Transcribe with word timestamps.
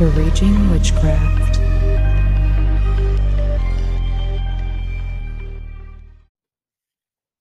to 0.00 0.06
Raging 0.12 0.70
Witchcraft. 0.70 1.60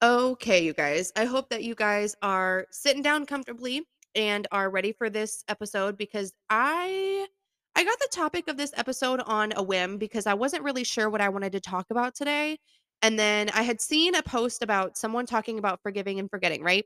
Okay, 0.02 0.66
you 0.66 0.74
guys. 0.74 1.14
I 1.16 1.24
hope 1.24 1.48
that 1.52 1.64
you 1.64 1.74
guys 1.74 2.18
are 2.22 2.68
sitting 2.70 3.02
down 3.02 3.26
comfortably 3.26 3.88
and 4.14 4.46
are 4.52 4.70
ready 4.70 4.92
for 4.92 5.10
this 5.10 5.42
episode 5.48 5.98
because 5.98 6.34
I 6.50 7.28
I 7.78 7.84
got 7.86 7.98
the 7.98 8.10
topic 8.12 8.50
of 8.50 8.58
this 8.58 8.74
episode 8.76 9.22
on 9.22 9.54
a 9.56 9.64
whim 9.64 9.98
because 9.98 10.28
I 10.28 10.34
wasn't 10.34 10.64
really 10.64 10.84
sure 10.84 11.10
what 11.10 11.22
I 11.22 11.30
wanted 11.30 11.54
to 11.54 11.62
talk 11.62 11.86
about 11.90 12.14
today. 12.14 12.58
And 13.02 13.18
then 13.18 13.50
I 13.52 13.62
had 13.62 13.80
seen 13.80 14.16
a 14.16 14.22
post 14.22 14.64
about 14.64 14.98
someone 14.98 15.26
talking 15.26 15.60
about 15.60 15.80
forgiving 15.82 16.20
and 16.20 16.30
forgetting, 16.30 16.62
right? 16.62 16.86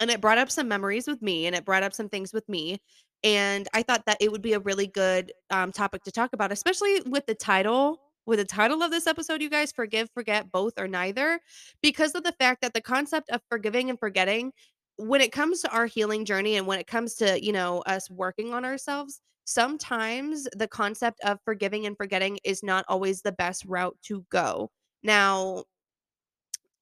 And 0.00 0.10
it 0.10 0.20
brought 0.20 0.38
up 0.38 0.50
some 0.50 0.68
memories 0.68 1.06
with 1.06 1.20
me 1.20 1.46
and 1.46 1.54
it 1.54 1.66
brought 1.66 1.82
up 1.82 1.92
some 1.92 2.08
things 2.08 2.32
with 2.32 2.48
me. 2.48 2.78
And 3.24 3.68
I 3.74 3.82
thought 3.82 4.04
that 4.06 4.18
it 4.20 4.30
would 4.30 4.42
be 4.42 4.52
a 4.52 4.60
really 4.60 4.86
good 4.86 5.32
um, 5.50 5.72
topic 5.72 6.04
to 6.04 6.12
talk 6.12 6.32
about, 6.32 6.52
especially 6.52 7.00
with 7.06 7.26
the 7.26 7.34
title. 7.34 8.00
With 8.26 8.40
the 8.40 8.44
title 8.44 8.82
of 8.82 8.90
this 8.90 9.06
episode, 9.06 9.40
you 9.40 9.48
guys 9.48 9.70
forgive, 9.70 10.10
forget, 10.12 10.50
both 10.50 10.74
or 10.78 10.88
neither, 10.88 11.38
because 11.80 12.14
of 12.16 12.24
the 12.24 12.32
fact 12.32 12.60
that 12.62 12.74
the 12.74 12.80
concept 12.80 13.30
of 13.30 13.40
forgiving 13.48 13.88
and 13.88 13.98
forgetting, 14.00 14.52
when 14.96 15.20
it 15.20 15.30
comes 15.30 15.60
to 15.62 15.70
our 15.70 15.86
healing 15.86 16.24
journey 16.24 16.56
and 16.56 16.66
when 16.66 16.78
it 16.80 16.86
comes 16.88 17.14
to, 17.16 17.42
you 17.42 17.52
know, 17.52 17.80
us 17.82 18.10
working 18.10 18.52
on 18.52 18.64
ourselves, 18.64 19.20
sometimes 19.44 20.48
the 20.56 20.66
concept 20.66 21.20
of 21.24 21.38
forgiving 21.44 21.86
and 21.86 21.96
forgetting 21.96 22.38
is 22.44 22.62
not 22.64 22.84
always 22.88 23.22
the 23.22 23.32
best 23.32 23.64
route 23.66 23.96
to 24.02 24.24
go. 24.30 24.70
Now, 25.04 25.64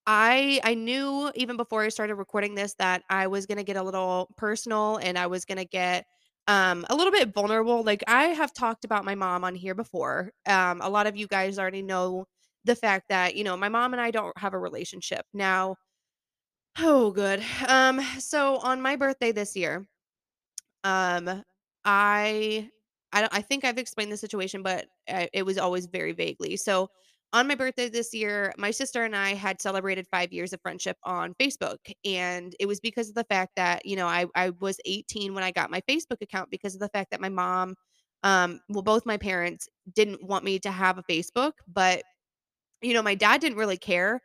I 0.06 0.60
I 0.64 0.74
knew 0.74 1.30
even 1.34 1.56
before 1.56 1.82
I 1.82 1.88
started 1.88 2.16
recording 2.16 2.54
this 2.54 2.74
that 2.74 3.02
I 3.08 3.26
was 3.26 3.46
gonna 3.46 3.64
get 3.64 3.76
a 3.76 3.82
little 3.82 4.28
personal 4.36 4.96
and 4.98 5.18
I 5.18 5.26
was 5.26 5.44
gonna 5.44 5.64
get 5.64 6.06
um 6.48 6.84
a 6.90 6.94
little 6.94 7.12
bit 7.12 7.32
vulnerable. 7.34 7.82
Like 7.82 8.04
I 8.06 8.24
have 8.26 8.52
talked 8.52 8.84
about 8.84 9.04
my 9.04 9.14
mom 9.14 9.44
on 9.44 9.54
here 9.54 9.74
before. 9.74 10.32
Um 10.46 10.80
a 10.82 10.88
lot 10.88 11.06
of 11.06 11.16
you 11.16 11.26
guys 11.26 11.58
already 11.58 11.82
know 11.82 12.26
the 12.64 12.76
fact 12.76 13.08
that, 13.10 13.36
you 13.36 13.44
know, 13.44 13.56
my 13.56 13.68
mom 13.68 13.92
and 13.94 14.00
I 14.00 14.10
don't 14.10 14.36
have 14.38 14.54
a 14.54 14.58
relationship. 14.58 15.26
Now, 15.34 15.76
oh 16.78 17.10
good. 17.10 17.42
Um 17.68 18.00
so 18.18 18.56
on 18.58 18.80
my 18.82 18.96
birthday 18.96 19.32
this 19.32 19.56
year, 19.56 19.86
um 20.84 21.42
I 21.84 22.70
I 23.12 23.20
don't 23.20 23.34
I 23.34 23.42
think 23.42 23.64
I've 23.64 23.78
explained 23.78 24.12
the 24.12 24.16
situation, 24.16 24.62
but 24.62 24.86
uh, 25.08 25.26
it 25.32 25.44
was 25.44 25.58
always 25.58 25.86
very 25.86 26.12
vaguely. 26.12 26.56
So 26.56 26.88
on 27.34 27.48
my 27.48 27.56
birthday 27.56 27.90
this 27.90 28.14
year, 28.14 28.54
my 28.58 28.70
sister 28.72 29.04
and 29.04 29.16
I 29.16 29.34
had 29.34 29.60
celebrated 29.62 30.06
5 30.12 30.32
years 30.32 30.54
of 30.54 30.60
friendship 30.62 30.96
on 31.04 31.34
Facebook, 31.34 31.78
and 32.04 32.54
it 32.60 32.66
was 32.66 32.80
because 32.80 33.10
of 33.10 33.16
the 33.16 33.24
fact 33.24 33.52
that, 33.56 33.86
you 33.86 33.96
know, 33.96 34.06
I 34.08 34.26
I 34.36 34.50
was 34.60 34.78
18 34.86 35.34
when 35.34 35.44
I 35.44 35.52
got 35.52 35.70
my 35.70 35.82
Facebook 35.88 36.22
account 36.22 36.50
because 36.50 36.74
of 36.74 36.80
the 36.80 36.90
fact 36.90 37.10
that 37.12 37.20
my 37.20 37.30
mom 37.30 37.76
um 38.24 38.60
well 38.70 38.82
both 38.82 39.06
my 39.06 39.18
parents 39.18 39.68
didn't 39.94 40.22
want 40.24 40.44
me 40.44 40.58
to 40.60 40.70
have 40.72 40.98
a 40.98 41.02
Facebook, 41.04 41.52
but 41.68 42.02
you 42.82 42.94
know, 42.94 43.02
my 43.02 43.14
dad 43.14 43.40
didn't 43.40 43.58
really 43.58 43.76
care. 43.78 44.20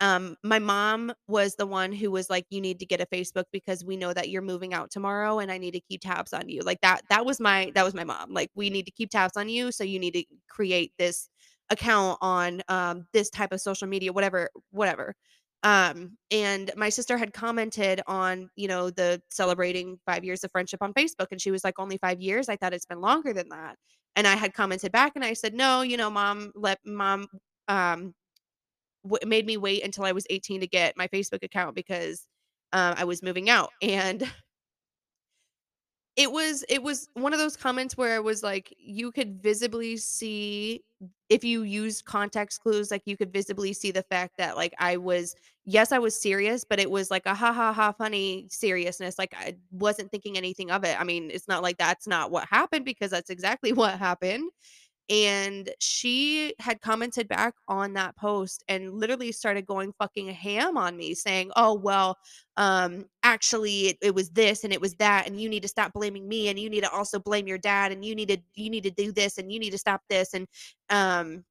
Um, 0.00 0.36
my 0.42 0.58
mom 0.58 1.12
was 1.28 1.54
the 1.56 1.66
one 1.66 1.92
who 1.92 2.10
was 2.10 2.28
like, 2.28 2.46
"You 2.50 2.60
need 2.60 2.80
to 2.80 2.86
get 2.86 3.00
a 3.00 3.06
Facebook 3.06 3.44
because 3.52 3.84
we 3.84 3.96
know 3.96 4.12
that 4.12 4.28
you're 4.28 4.42
moving 4.42 4.74
out 4.74 4.90
tomorrow, 4.90 5.38
and 5.38 5.50
I 5.52 5.58
need 5.58 5.72
to 5.72 5.80
keep 5.80 6.00
tabs 6.02 6.32
on 6.32 6.48
you." 6.48 6.62
Like 6.62 6.80
that. 6.82 7.02
That 7.10 7.24
was 7.24 7.40
my 7.40 7.70
that 7.74 7.84
was 7.84 7.94
my 7.94 8.04
mom. 8.04 8.32
Like, 8.34 8.50
we 8.54 8.70
need 8.70 8.86
to 8.86 8.90
keep 8.92 9.10
tabs 9.10 9.36
on 9.36 9.48
you, 9.48 9.72
so 9.72 9.84
you 9.84 9.98
need 10.00 10.14
to 10.14 10.24
create 10.50 10.92
this 10.98 11.28
account 11.70 12.18
on 12.20 12.62
um, 12.68 13.06
this 13.12 13.30
type 13.30 13.52
of 13.52 13.60
social 13.60 13.88
media, 13.88 14.12
whatever, 14.12 14.50
whatever. 14.70 15.14
Um, 15.62 16.18
and 16.30 16.70
my 16.76 16.90
sister 16.90 17.16
had 17.16 17.32
commented 17.32 18.02
on, 18.06 18.50
you 18.54 18.68
know, 18.68 18.90
the 18.90 19.22
celebrating 19.30 19.98
five 20.06 20.24
years 20.24 20.44
of 20.44 20.50
friendship 20.52 20.82
on 20.82 20.92
Facebook, 20.92 21.28
and 21.30 21.40
she 21.40 21.50
was 21.50 21.64
like, 21.64 21.78
"Only 21.78 21.96
five 21.98 22.20
years? 22.20 22.48
I 22.50 22.56
thought 22.56 22.74
it's 22.74 22.84
been 22.86 23.00
longer 23.00 23.32
than 23.32 23.48
that." 23.50 23.76
And 24.16 24.26
I 24.26 24.34
had 24.36 24.52
commented 24.54 24.92
back, 24.92 25.12
and 25.14 25.24
I 25.24 25.32
said, 25.32 25.54
"No, 25.54 25.82
you 25.82 25.96
know, 25.96 26.10
mom, 26.10 26.52
let 26.54 26.78
mom." 26.84 27.26
Um, 27.68 28.14
w- 29.04 29.28
made 29.28 29.46
me 29.46 29.56
wait 29.56 29.84
until 29.84 30.04
I 30.04 30.12
was 30.12 30.26
18 30.30 30.60
to 30.60 30.66
get 30.66 30.96
my 30.96 31.08
Facebook 31.08 31.42
account 31.42 31.74
because 31.74 32.26
um, 32.72 32.94
I 32.98 33.04
was 33.04 33.22
moving 33.22 33.50
out. 33.50 33.70
And 33.82 34.30
it 36.16 36.30
was 36.30 36.64
it 36.68 36.82
was 36.82 37.08
one 37.14 37.32
of 37.32 37.40
those 37.40 37.56
comments 37.56 37.96
where 37.96 38.14
it 38.14 38.22
was 38.22 38.42
like 38.42 38.72
you 38.78 39.10
could 39.10 39.42
visibly 39.42 39.96
see 39.96 40.82
if 41.28 41.42
you 41.42 41.62
used 41.62 42.04
context 42.04 42.60
clues, 42.62 42.90
like 42.90 43.02
you 43.04 43.16
could 43.16 43.32
visibly 43.32 43.72
see 43.72 43.90
the 43.90 44.04
fact 44.04 44.34
that 44.38 44.56
like 44.56 44.74
I 44.78 44.96
was 44.96 45.34
yes, 45.64 45.90
I 45.90 45.98
was 45.98 46.20
serious, 46.20 46.64
but 46.64 46.78
it 46.78 46.90
was 46.90 47.10
like 47.10 47.26
a 47.26 47.34
ha 47.34 47.52
ha 47.52 47.72
ha 47.72 47.92
funny 47.92 48.46
seriousness. 48.50 49.18
Like 49.18 49.34
I 49.36 49.56
wasn't 49.72 50.10
thinking 50.12 50.36
anything 50.36 50.70
of 50.70 50.84
it. 50.84 51.00
I 51.00 51.04
mean, 51.04 51.30
it's 51.32 51.48
not 51.48 51.62
like 51.62 51.78
that's 51.78 52.06
not 52.06 52.30
what 52.30 52.46
happened 52.48 52.84
because 52.84 53.10
that's 53.10 53.30
exactly 53.30 53.72
what 53.74 53.98
happened 53.98 54.50
and 55.10 55.70
she 55.80 56.54
had 56.58 56.80
commented 56.80 57.28
back 57.28 57.54
on 57.68 57.92
that 57.92 58.16
post 58.16 58.64
and 58.68 58.94
literally 58.94 59.32
started 59.32 59.66
going 59.66 59.92
fucking 59.92 60.28
ham 60.28 60.76
on 60.78 60.96
me 60.96 61.14
saying 61.14 61.50
oh 61.56 61.74
well 61.74 62.16
um 62.56 63.04
actually 63.22 63.88
it, 63.88 63.98
it 64.00 64.14
was 64.14 64.30
this 64.30 64.64
and 64.64 64.72
it 64.72 64.80
was 64.80 64.94
that 64.94 65.26
and 65.26 65.40
you 65.40 65.48
need 65.48 65.62
to 65.62 65.68
stop 65.68 65.92
blaming 65.92 66.26
me 66.26 66.48
and 66.48 66.58
you 66.58 66.70
need 66.70 66.82
to 66.82 66.90
also 66.90 67.18
blame 67.18 67.46
your 67.46 67.58
dad 67.58 67.92
and 67.92 68.04
you 68.04 68.14
need 68.14 68.28
to 68.28 68.38
you 68.54 68.70
need 68.70 68.84
to 68.84 68.90
do 68.90 69.12
this 69.12 69.36
and 69.36 69.52
you 69.52 69.58
need 69.58 69.70
to 69.70 69.78
stop 69.78 70.00
this 70.08 70.32
and 70.32 70.46
um 70.88 71.44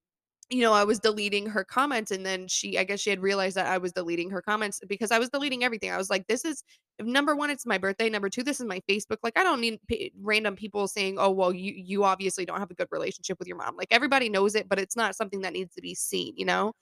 you 0.53 0.61
know, 0.61 0.73
I 0.73 0.83
was 0.83 0.99
deleting 0.99 1.47
her 1.47 1.63
comments 1.63 2.11
and 2.11 2.25
then 2.25 2.47
she 2.47 2.77
I 2.77 2.83
guess 2.83 2.99
she 2.99 3.09
had 3.09 3.21
realized 3.21 3.57
that 3.57 3.67
I 3.67 3.77
was 3.79 3.91
deleting 3.93 4.29
her 4.31 4.41
comments 4.41 4.79
because 4.87 5.11
I 5.11 5.19
was 5.19 5.29
deleting 5.29 5.63
everything. 5.63 5.91
I 5.91 5.97
was 5.97 6.09
like, 6.09 6.27
this 6.27 6.45
is 6.45 6.63
number 7.01 7.35
1, 7.35 7.49
it's 7.49 7.65
my 7.65 7.77
birthday. 7.77 8.09
Number 8.09 8.29
2, 8.29 8.43
this 8.43 8.59
is 8.59 8.65
my 8.67 8.81
Facebook. 8.89 9.17
Like, 9.23 9.37
I 9.37 9.43
don't 9.43 9.61
need 9.61 9.79
p- 9.87 10.11
random 10.21 10.55
people 10.55 10.87
saying, 10.87 11.17
"Oh, 11.19 11.31
well, 11.31 11.53
you 11.53 11.73
you 11.75 12.03
obviously 12.03 12.45
don't 12.45 12.59
have 12.59 12.71
a 12.71 12.75
good 12.75 12.87
relationship 12.91 13.39
with 13.39 13.47
your 13.47 13.57
mom." 13.57 13.75
Like, 13.77 13.87
everybody 13.91 14.29
knows 14.29 14.55
it, 14.55 14.69
but 14.69 14.79
it's 14.79 14.95
not 14.95 15.15
something 15.15 15.41
that 15.41 15.53
needs 15.53 15.73
to 15.75 15.81
be 15.81 15.95
seen, 15.95 16.33
you 16.37 16.45
know? 16.45 16.73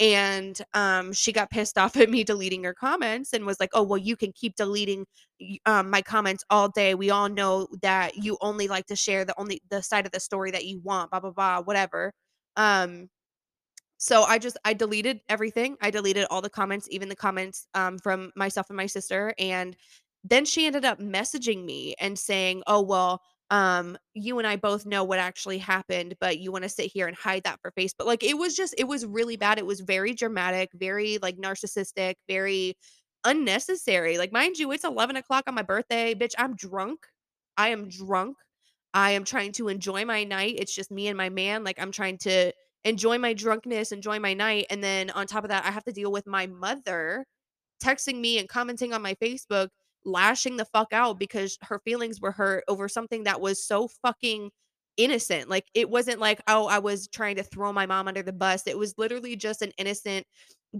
And 0.00 0.60
um, 0.74 1.12
she 1.12 1.32
got 1.32 1.50
pissed 1.50 1.78
off 1.78 1.96
at 1.96 2.10
me 2.10 2.24
deleting 2.24 2.64
her 2.64 2.74
comments 2.74 3.32
and 3.32 3.46
was 3.46 3.60
like, 3.60 3.70
"Oh, 3.74 3.82
well, 3.82 3.98
you 3.98 4.16
can 4.16 4.32
keep 4.34 4.56
deleting 4.56 5.06
um, 5.66 5.90
my 5.90 6.02
comments 6.02 6.44
all 6.50 6.68
day. 6.68 6.94
We 6.94 7.10
all 7.10 7.28
know 7.28 7.68
that 7.82 8.16
you 8.16 8.38
only 8.40 8.68
like 8.68 8.86
to 8.86 8.96
share 8.96 9.24
the 9.24 9.34
only 9.38 9.62
the 9.70 9.82
side 9.82 10.06
of 10.06 10.12
the 10.12 10.20
story 10.20 10.50
that 10.52 10.64
you 10.66 10.80
want. 10.80 11.10
Blah 11.10 11.20
blah 11.20 11.30
blah, 11.32 11.62
whatever." 11.62 12.12
Um, 12.56 13.08
so 13.98 14.22
I 14.24 14.38
just 14.38 14.56
I 14.64 14.74
deleted 14.74 15.20
everything. 15.28 15.76
I 15.80 15.90
deleted 15.90 16.26
all 16.30 16.42
the 16.42 16.50
comments, 16.50 16.88
even 16.90 17.08
the 17.08 17.16
comments 17.16 17.66
um, 17.74 17.98
from 17.98 18.32
myself 18.36 18.68
and 18.70 18.76
my 18.76 18.86
sister. 18.86 19.34
And 19.38 19.76
then 20.24 20.44
she 20.44 20.66
ended 20.66 20.84
up 20.84 20.98
messaging 20.98 21.64
me 21.64 21.94
and 22.00 22.18
saying, 22.18 22.62
"Oh 22.66 22.82
well, 22.82 23.22
um, 23.50 23.96
you 24.14 24.38
and 24.38 24.46
I 24.46 24.56
both 24.56 24.86
know 24.86 25.04
what 25.04 25.18
actually 25.20 25.58
happened, 25.58 26.16
but 26.20 26.38
you 26.38 26.50
want 26.52 26.64
to 26.64 26.68
sit 26.68 26.90
here 26.92 27.06
and 27.06 27.16
hide 27.16 27.44
that 27.44 27.60
for 27.62 27.72
Facebook." 27.72 28.06
Like 28.06 28.24
it 28.24 28.36
was 28.38 28.56
just 28.56 28.74
it 28.78 28.88
was 28.88 29.06
really 29.06 29.36
bad. 29.36 29.58
It 29.58 29.66
was 29.66 29.80
very 29.80 30.14
dramatic, 30.14 30.70
very 30.74 31.18
like 31.22 31.36
narcissistic, 31.38 32.14
very 32.28 32.74
unnecessary. 33.24 34.18
Like 34.18 34.32
mind 34.32 34.58
you, 34.58 34.72
it's 34.72 34.84
eleven 34.84 35.16
o'clock 35.16 35.44
on 35.46 35.54
my 35.54 35.62
birthday, 35.62 36.14
bitch. 36.14 36.34
I'm 36.38 36.56
drunk. 36.56 37.06
I 37.56 37.68
am 37.68 37.88
drunk. 37.88 38.36
I 38.94 39.12
am 39.12 39.24
trying 39.24 39.52
to 39.52 39.68
enjoy 39.68 40.04
my 40.04 40.24
night. 40.24 40.56
It's 40.58 40.74
just 40.74 40.90
me 40.90 41.08
and 41.08 41.16
my 41.16 41.28
man. 41.30 41.64
Like 41.64 41.80
I'm 41.80 41.92
trying 41.92 42.18
to 42.18 42.52
enjoy 42.84 43.18
my 43.18 43.32
drunkenness, 43.32 43.92
enjoy 43.92 44.18
my 44.18 44.34
night, 44.34 44.66
and 44.70 44.82
then 44.82 45.10
on 45.10 45.26
top 45.26 45.44
of 45.44 45.50
that, 45.50 45.64
I 45.64 45.70
have 45.70 45.84
to 45.84 45.92
deal 45.92 46.12
with 46.12 46.26
my 46.26 46.46
mother 46.46 47.24
texting 47.82 48.20
me 48.20 48.38
and 48.38 48.48
commenting 48.48 48.92
on 48.92 49.02
my 49.02 49.14
Facebook, 49.14 49.68
lashing 50.04 50.56
the 50.56 50.64
fuck 50.66 50.92
out 50.92 51.18
because 51.18 51.58
her 51.62 51.80
feelings 51.84 52.20
were 52.20 52.32
hurt 52.32 52.64
over 52.68 52.88
something 52.88 53.24
that 53.24 53.40
was 53.40 53.64
so 53.66 53.88
fucking 54.02 54.50
innocent. 54.96 55.48
Like 55.48 55.66
it 55.74 55.90
wasn't 55.90 56.20
like, 56.20 56.40
oh, 56.48 56.66
I 56.66 56.78
was 56.80 57.08
trying 57.08 57.36
to 57.36 57.42
throw 57.42 57.72
my 57.72 57.86
mom 57.86 58.08
under 58.08 58.22
the 58.22 58.32
bus. 58.32 58.66
It 58.66 58.78
was 58.78 58.94
literally 58.98 59.36
just 59.36 59.62
an 59.62 59.72
innocent 59.78 60.26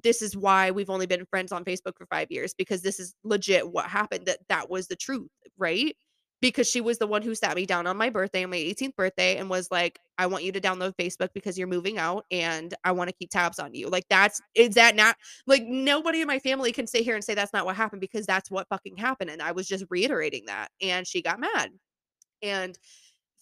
this 0.03 0.23
is 0.23 0.37
why 0.37 0.71
we've 0.71 0.91
only 0.91 1.07
been 1.07 1.27
friends 1.27 1.53
on 1.53 1.65
Facebook 1.65 1.97
for 1.99 2.07
5 2.07 2.31
years 2.31 2.55
because 2.55 2.83
this 2.83 2.99
is 2.99 3.15
legit 3.25 3.71
what 3.71 3.87
happened 3.87 4.27
that 4.27 4.39
that 4.49 4.71
was 4.71 4.89
the 4.89 4.97
truth, 4.97 5.29
right? 5.59 5.95
Because 6.43 6.69
she 6.69 6.81
was 6.81 6.99
the 6.99 7.07
one 7.07 7.23
who 7.23 7.37
sat 7.37 7.55
me 7.55 7.65
down 7.65 7.87
on 7.87 7.97
my 7.97 8.11
birthday, 8.11 8.43
on 8.43 8.51
my 8.51 8.57
18th 8.57 8.97
birthday, 8.97 9.37
and 9.37 9.49
was 9.49 9.71
like, 9.71 10.01
I 10.19 10.27
want 10.27 10.43
you 10.43 10.51
to 10.51 10.61
download 10.61 10.95
Facebook 10.97 11.29
because 11.33 11.57
you're 11.57 11.69
moving 11.69 11.99
out 11.99 12.27
and 12.33 12.75
I 12.85 12.91
want 12.91 13.09
to 13.09 13.15
keep 13.15 13.31
tabs 13.31 13.61
on 13.61 13.73
you. 13.75 13.89
Like, 13.89 14.05
that's 14.11 14.43
is 14.57 14.75
that 14.75 14.97
not 14.97 15.17
like 15.47 15.63
nobody 15.63 16.21
in 16.21 16.27
my 16.27 16.41
family 16.41 16.73
can 16.73 16.89
sit 16.89 17.05
here 17.05 17.15
and 17.15 17.23
say 17.23 17.35
that's 17.35 17.53
not 17.53 17.65
what 17.65 17.77
happened 17.77 18.01
because 18.01 18.27
that's 18.27 18.51
what 18.51 18.69
fucking 18.69 18.97
happened. 18.97 19.31
And 19.31 19.41
I 19.41 19.53
was 19.53 19.69
just 19.69 19.85
reiterating 19.89 20.47
that. 20.47 20.69
And 20.83 21.07
she 21.07 21.23
got 21.23 21.39
mad. 21.39 21.71
And 22.43 22.77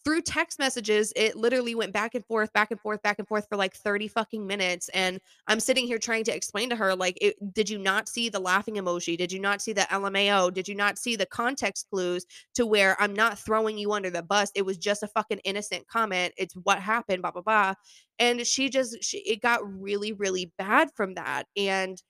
through 0.04 0.22
text 0.22 0.58
messages, 0.58 1.12
it 1.14 1.36
literally 1.36 1.74
went 1.74 1.92
back 1.92 2.14
and 2.14 2.24
forth, 2.24 2.52
back 2.52 2.70
and 2.70 2.80
forth, 2.80 3.02
back 3.02 3.18
and 3.18 3.28
forth 3.28 3.46
for 3.48 3.56
like 3.56 3.74
30 3.74 4.08
fucking 4.08 4.46
minutes. 4.46 4.88
And 4.94 5.20
I'm 5.46 5.60
sitting 5.60 5.86
here 5.86 5.98
trying 5.98 6.24
to 6.24 6.34
explain 6.34 6.70
to 6.70 6.76
her, 6.76 6.94
like, 6.94 7.18
it, 7.20 7.36
did 7.52 7.68
you 7.68 7.78
not 7.78 8.08
see 8.08 8.28
the 8.30 8.40
laughing 8.40 8.76
emoji? 8.76 9.18
Did 9.18 9.30
you 9.30 9.40
not 9.40 9.60
see 9.60 9.74
the 9.74 9.82
LMAO? 9.82 10.52
Did 10.54 10.68
you 10.68 10.74
not 10.74 10.98
see 10.98 11.16
the 11.16 11.26
context 11.26 11.88
clues 11.90 12.24
to 12.54 12.64
where 12.64 13.00
I'm 13.00 13.12
not 13.12 13.38
throwing 13.38 13.76
you 13.76 13.92
under 13.92 14.10
the 14.10 14.22
bus? 14.22 14.50
It 14.54 14.64
was 14.64 14.78
just 14.78 15.02
a 15.02 15.08
fucking 15.08 15.40
innocent 15.44 15.86
comment. 15.86 16.32
It's 16.38 16.54
what 16.54 16.78
happened, 16.78 17.20
blah, 17.20 17.32
blah, 17.32 17.42
blah. 17.42 17.74
And 18.18 18.46
she 18.46 18.70
just, 18.70 19.02
she, 19.04 19.18
it 19.18 19.42
got 19.42 19.60
really, 19.80 20.12
really 20.12 20.52
bad 20.56 20.90
from 20.94 21.14
that. 21.14 21.44
And 21.56 22.02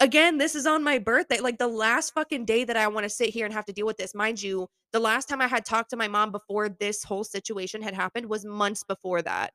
again, 0.00 0.38
this 0.38 0.54
is 0.54 0.66
on 0.66 0.82
my 0.82 0.98
birthday, 0.98 1.40
like, 1.40 1.58
the 1.58 1.68
last 1.68 2.14
fucking 2.14 2.46
day 2.46 2.64
that 2.64 2.78
I 2.78 2.88
wanna 2.88 3.10
sit 3.10 3.28
here 3.28 3.44
and 3.44 3.52
have 3.52 3.66
to 3.66 3.74
deal 3.74 3.86
with 3.86 3.98
this. 3.98 4.14
Mind 4.14 4.42
you, 4.42 4.68
the 4.92 5.00
last 5.00 5.28
time 5.28 5.40
I 5.40 5.46
had 5.48 5.64
talked 5.64 5.90
to 5.90 5.96
my 5.96 6.08
mom 6.08 6.32
before 6.32 6.68
this 6.68 7.04
whole 7.04 7.24
situation 7.24 7.82
had 7.82 7.94
happened 7.94 8.26
was 8.28 8.44
months 8.44 8.84
before 8.84 9.22
that. 9.22 9.52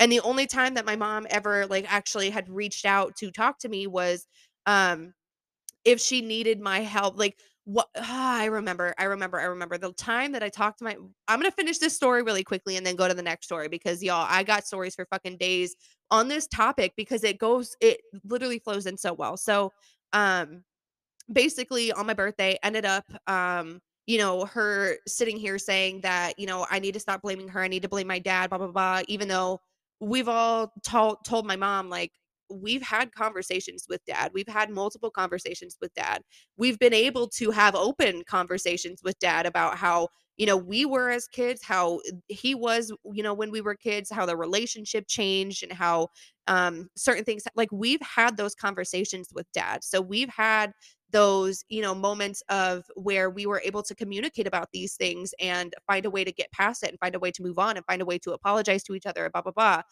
And 0.00 0.12
the 0.12 0.20
only 0.20 0.46
time 0.46 0.74
that 0.74 0.86
my 0.86 0.96
mom 0.96 1.26
ever, 1.30 1.66
like, 1.66 1.86
actually 1.92 2.30
had 2.30 2.48
reached 2.50 2.86
out 2.86 3.16
to 3.18 3.30
talk 3.30 3.58
to 3.60 3.68
me 3.70 3.86
was, 3.86 4.26
um, 4.66 5.14
if 5.84 6.00
she 6.00 6.20
needed 6.22 6.60
my 6.60 6.80
help, 6.80 7.18
like, 7.18 7.38
what 7.64 7.88
ah, 7.96 8.38
I 8.40 8.46
remember, 8.46 8.94
I 8.98 9.04
remember, 9.04 9.40
I 9.40 9.44
remember 9.44 9.78
the 9.78 9.92
time 9.92 10.32
that 10.32 10.42
I 10.42 10.48
talked 10.48 10.78
to 10.78 10.84
my 10.84 10.96
I'm 11.28 11.38
gonna 11.40 11.50
finish 11.52 11.78
this 11.78 11.94
story 11.96 12.22
really 12.22 12.44
quickly 12.44 12.76
and 12.76 12.84
then 12.86 12.96
go 12.96 13.08
to 13.08 13.14
the 13.14 13.22
next 13.22 13.46
story 13.46 13.68
because 13.68 14.02
y'all, 14.02 14.26
I 14.28 14.42
got 14.44 14.66
stories 14.66 14.94
for 14.96 15.06
fucking 15.06 15.38
days 15.38 15.76
on 16.10 16.28
this 16.28 16.46
topic 16.48 16.94
because 16.96 17.24
it 17.24 17.38
goes 17.38 17.76
it 17.80 18.00
literally 18.24 18.58
flows 18.60 18.86
in 18.86 18.96
so 18.98 19.12
well. 19.14 19.36
So, 19.36 19.72
um 20.12 20.64
basically 21.32 21.92
on 21.92 22.06
my 22.06 22.14
birthday 22.14 22.58
ended 22.64 22.84
up 22.86 23.04
um 23.28 23.80
you 24.06 24.18
know 24.18 24.44
her 24.44 24.96
sitting 25.06 25.36
here 25.36 25.58
saying 25.58 26.00
that 26.00 26.38
you 26.38 26.46
know 26.46 26.66
i 26.70 26.78
need 26.78 26.94
to 26.94 27.00
stop 27.00 27.22
blaming 27.22 27.48
her 27.48 27.62
i 27.62 27.68
need 27.68 27.82
to 27.82 27.88
blame 27.88 28.06
my 28.06 28.18
dad 28.18 28.50
blah 28.50 28.58
blah 28.58 28.66
blah 28.66 29.00
even 29.08 29.28
though 29.28 29.60
we've 30.00 30.28
all 30.28 30.72
told 30.84 31.18
told 31.24 31.46
my 31.46 31.56
mom 31.56 31.88
like 31.88 32.12
we've 32.50 32.82
had 32.82 33.12
conversations 33.14 33.86
with 33.88 34.04
dad 34.04 34.30
we've 34.34 34.48
had 34.48 34.68
multiple 34.70 35.10
conversations 35.10 35.76
with 35.80 35.92
dad 35.94 36.22
we've 36.56 36.78
been 36.78 36.92
able 36.92 37.28
to 37.28 37.50
have 37.50 37.74
open 37.74 38.22
conversations 38.26 39.00
with 39.02 39.18
dad 39.18 39.46
about 39.46 39.76
how 39.76 40.08
you 40.36 40.46
know 40.46 40.56
we 40.56 40.84
were 40.84 41.10
as 41.10 41.28
kids 41.28 41.62
how 41.62 42.00
he 42.28 42.54
was 42.54 42.92
you 43.12 43.22
know 43.22 43.32
when 43.32 43.50
we 43.50 43.60
were 43.60 43.74
kids 43.74 44.10
how 44.10 44.26
the 44.26 44.36
relationship 44.36 45.06
changed 45.06 45.62
and 45.62 45.72
how 45.72 46.08
um 46.48 46.88
certain 46.96 47.24
things 47.24 47.44
like 47.54 47.70
we've 47.70 48.02
had 48.02 48.36
those 48.36 48.54
conversations 48.54 49.28
with 49.34 49.46
dad 49.52 49.82
so 49.84 50.00
we've 50.00 50.30
had 50.30 50.72
those 51.12 51.64
you 51.68 51.82
know 51.82 51.94
moments 51.94 52.42
of 52.48 52.84
where 52.94 53.30
we 53.30 53.46
were 53.46 53.62
able 53.64 53.82
to 53.82 53.94
communicate 53.94 54.46
about 54.46 54.68
these 54.72 54.94
things 54.94 55.34
and 55.40 55.74
find 55.86 56.06
a 56.06 56.10
way 56.10 56.24
to 56.24 56.32
get 56.32 56.50
past 56.52 56.82
it 56.82 56.90
and 56.90 56.98
find 57.00 57.14
a 57.14 57.18
way 57.18 57.30
to 57.30 57.42
move 57.42 57.58
on 57.58 57.76
and 57.76 57.86
find 57.86 58.02
a 58.02 58.06
way 58.06 58.18
to 58.18 58.32
apologize 58.32 58.82
to 58.84 58.94
each 58.94 59.06
other 59.06 59.28
blah 59.30 59.42
blah 59.42 59.52
blah. 59.52 59.82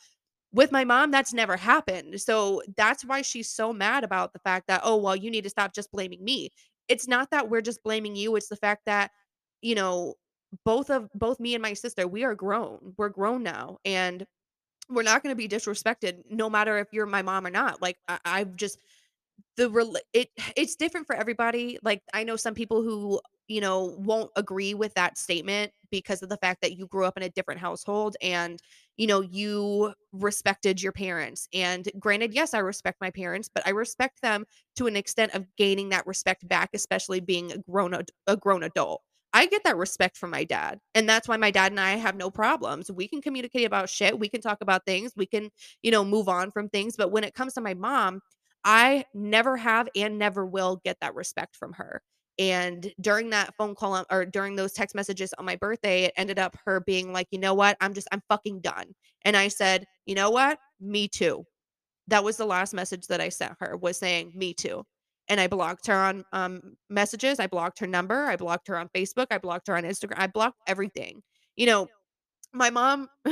With 0.52 0.72
my 0.72 0.84
mom 0.84 1.10
that's 1.12 1.32
never 1.32 1.56
happened. 1.56 2.20
So 2.20 2.62
that's 2.76 3.04
why 3.04 3.22
she's 3.22 3.50
so 3.50 3.72
mad 3.72 4.04
about 4.04 4.32
the 4.32 4.40
fact 4.40 4.66
that 4.68 4.80
oh 4.84 4.96
well 4.96 5.16
you 5.16 5.30
need 5.30 5.44
to 5.44 5.50
stop 5.50 5.74
just 5.74 5.92
blaming 5.92 6.24
me. 6.24 6.50
It's 6.88 7.06
not 7.08 7.30
that 7.30 7.48
we're 7.50 7.62
just 7.62 7.82
blaming 7.84 8.16
you 8.16 8.36
it's 8.36 8.48
the 8.48 8.56
fact 8.56 8.82
that 8.86 9.10
you 9.62 9.74
know 9.74 10.14
both 10.64 10.90
of 10.90 11.08
both 11.14 11.38
me 11.40 11.54
and 11.54 11.62
my 11.62 11.74
sister 11.74 12.08
we 12.08 12.24
are 12.24 12.34
grown 12.34 12.94
we're 12.98 13.08
grown 13.08 13.42
now 13.44 13.78
and 13.84 14.26
we're 14.88 15.02
not 15.02 15.22
going 15.22 15.32
to 15.32 15.36
be 15.36 15.48
disrespected 15.48 16.22
no 16.30 16.50
matter 16.50 16.78
if 16.78 16.88
you're 16.92 17.06
my 17.06 17.22
mom 17.22 17.46
or 17.46 17.50
not. 17.50 17.80
Like 17.80 17.98
I, 18.08 18.18
i've 18.24 18.56
just 18.56 18.78
the 19.56 20.00
it 20.12 20.28
it's 20.56 20.76
different 20.76 21.06
for 21.06 21.16
everybody, 21.16 21.78
like, 21.82 22.02
I 22.14 22.24
know 22.24 22.36
some 22.36 22.54
people 22.54 22.82
who, 22.82 23.20
you 23.48 23.60
know, 23.60 23.96
won't 23.98 24.30
agree 24.36 24.74
with 24.74 24.94
that 24.94 25.18
statement 25.18 25.72
because 25.90 26.22
of 26.22 26.28
the 26.28 26.36
fact 26.36 26.60
that 26.62 26.76
you 26.76 26.86
grew 26.86 27.04
up 27.04 27.16
in 27.16 27.22
a 27.24 27.28
different 27.30 27.60
household 27.60 28.16
and, 28.22 28.60
you 28.96 29.06
know, 29.06 29.20
you 29.20 29.92
respected 30.12 30.82
your 30.82 30.92
parents, 30.92 31.48
and 31.52 31.88
granted, 31.98 32.34
yes, 32.34 32.54
I 32.54 32.58
respect 32.58 33.00
my 33.00 33.10
parents, 33.10 33.48
but 33.52 33.66
I 33.66 33.70
respect 33.70 34.22
them 34.22 34.44
to 34.76 34.86
an 34.86 34.96
extent 34.96 35.34
of 35.34 35.46
gaining 35.56 35.88
that 35.90 36.06
respect 36.06 36.46
back, 36.48 36.70
especially 36.74 37.20
being 37.20 37.52
a 37.52 37.58
grown 37.58 37.94
a 38.26 38.36
grown 38.36 38.62
adult. 38.62 39.02
I 39.32 39.46
get 39.46 39.62
that 39.64 39.76
respect 39.76 40.16
from 40.16 40.30
my 40.30 40.42
dad, 40.44 40.80
and 40.94 41.08
that's 41.08 41.28
why 41.28 41.36
my 41.36 41.52
dad 41.52 41.70
and 41.72 41.80
I 41.80 41.92
have 41.92 42.16
no 42.16 42.30
problems. 42.30 42.90
We 42.90 43.06
can 43.08 43.22
communicate 43.22 43.64
about 43.66 43.88
shit, 43.88 44.18
we 44.18 44.28
can 44.28 44.40
talk 44.40 44.58
about 44.60 44.84
things, 44.86 45.12
we 45.16 45.26
can, 45.26 45.50
you 45.82 45.90
know, 45.92 46.04
move 46.04 46.28
on 46.28 46.50
from 46.50 46.68
things, 46.68 46.96
but 46.96 47.12
when 47.12 47.22
it 47.24 47.34
comes 47.34 47.54
to 47.54 47.60
my 47.60 47.74
mom, 47.74 48.20
I 48.64 49.04
never 49.14 49.56
have 49.56 49.88
and 49.96 50.18
never 50.18 50.44
will 50.44 50.80
get 50.84 50.98
that 51.00 51.14
respect 51.14 51.56
from 51.56 51.72
her. 51.74 52.02
And 52.38 52.90
during 53.00 53.30
that 53.30 53.54
phone 53.56 53.74
call 53.74 54.04
or 54.10 54.24
during 54.24 54.56
those 54.56 54.72
text 54.72 54.94
messages 54.94 55.34
on 55.38 55.44
my 55.44 55.56
birthday, 55.56 56.04
it 56.04 56.14
ended 56.16 56.38
up 56.38 56.56
her 56.64 56.80
being 56.80 57.12
like, 57.12 57.26
you 57.30 57.38
know 57.38 57.52
what? 57.52 57.76
I'm 57.80 57.92
just, 57.92 58.08
I'm 58.12 58.22
fucking 58.30 58.60
done. 58.60 58.94
And 59.26 59.36
I 59.36 59.48
said, 59.48 59.84
you 60.06 60.14
know 60.14 60.30
what? 60.30 60.58
Me 60.80 61.06
too. 61.06 61.44
That 62.08 62.24
was 62.24 62.38
the 62.38 62.46
last 62.46 62.72
message 62.72 63.06
that 63.08 63.20
I 63.20 63.28
sent 63.28 63.56
her 63.60 63.76
was 63.76 63.98
saying, 63.98 64.32
me 64.34 64.54
too. 64.54 64.84
And 65.28 65.38
I 65.38 65.48
blocked 65.48 65.86
her 65.88 65.94
on 65.94 66.24
um, 66.32 66.60
messages. 66.88 67.38
I 67.38 67.46
blocked 67.46 67.78
her 67.80 67.86
number. 67.86 68.24
I 68.24 68.36
blocked 68.36 68.68
her 68.68 68.78
on 68.78 68.88
Facebook. 68.88 69.26
I 69.30 69.38
blocked 69.38 69.68
her 69.68 69.76
on 69.76 69.84
Instagram. 69.84 70.14
I 70.16 70.26
blocked 70.26 70.58
everything. 70.66 71.22
You 71.56 71.66
know, 71.66 71.88
my 72.54 72.70
mom, 72.70 73.08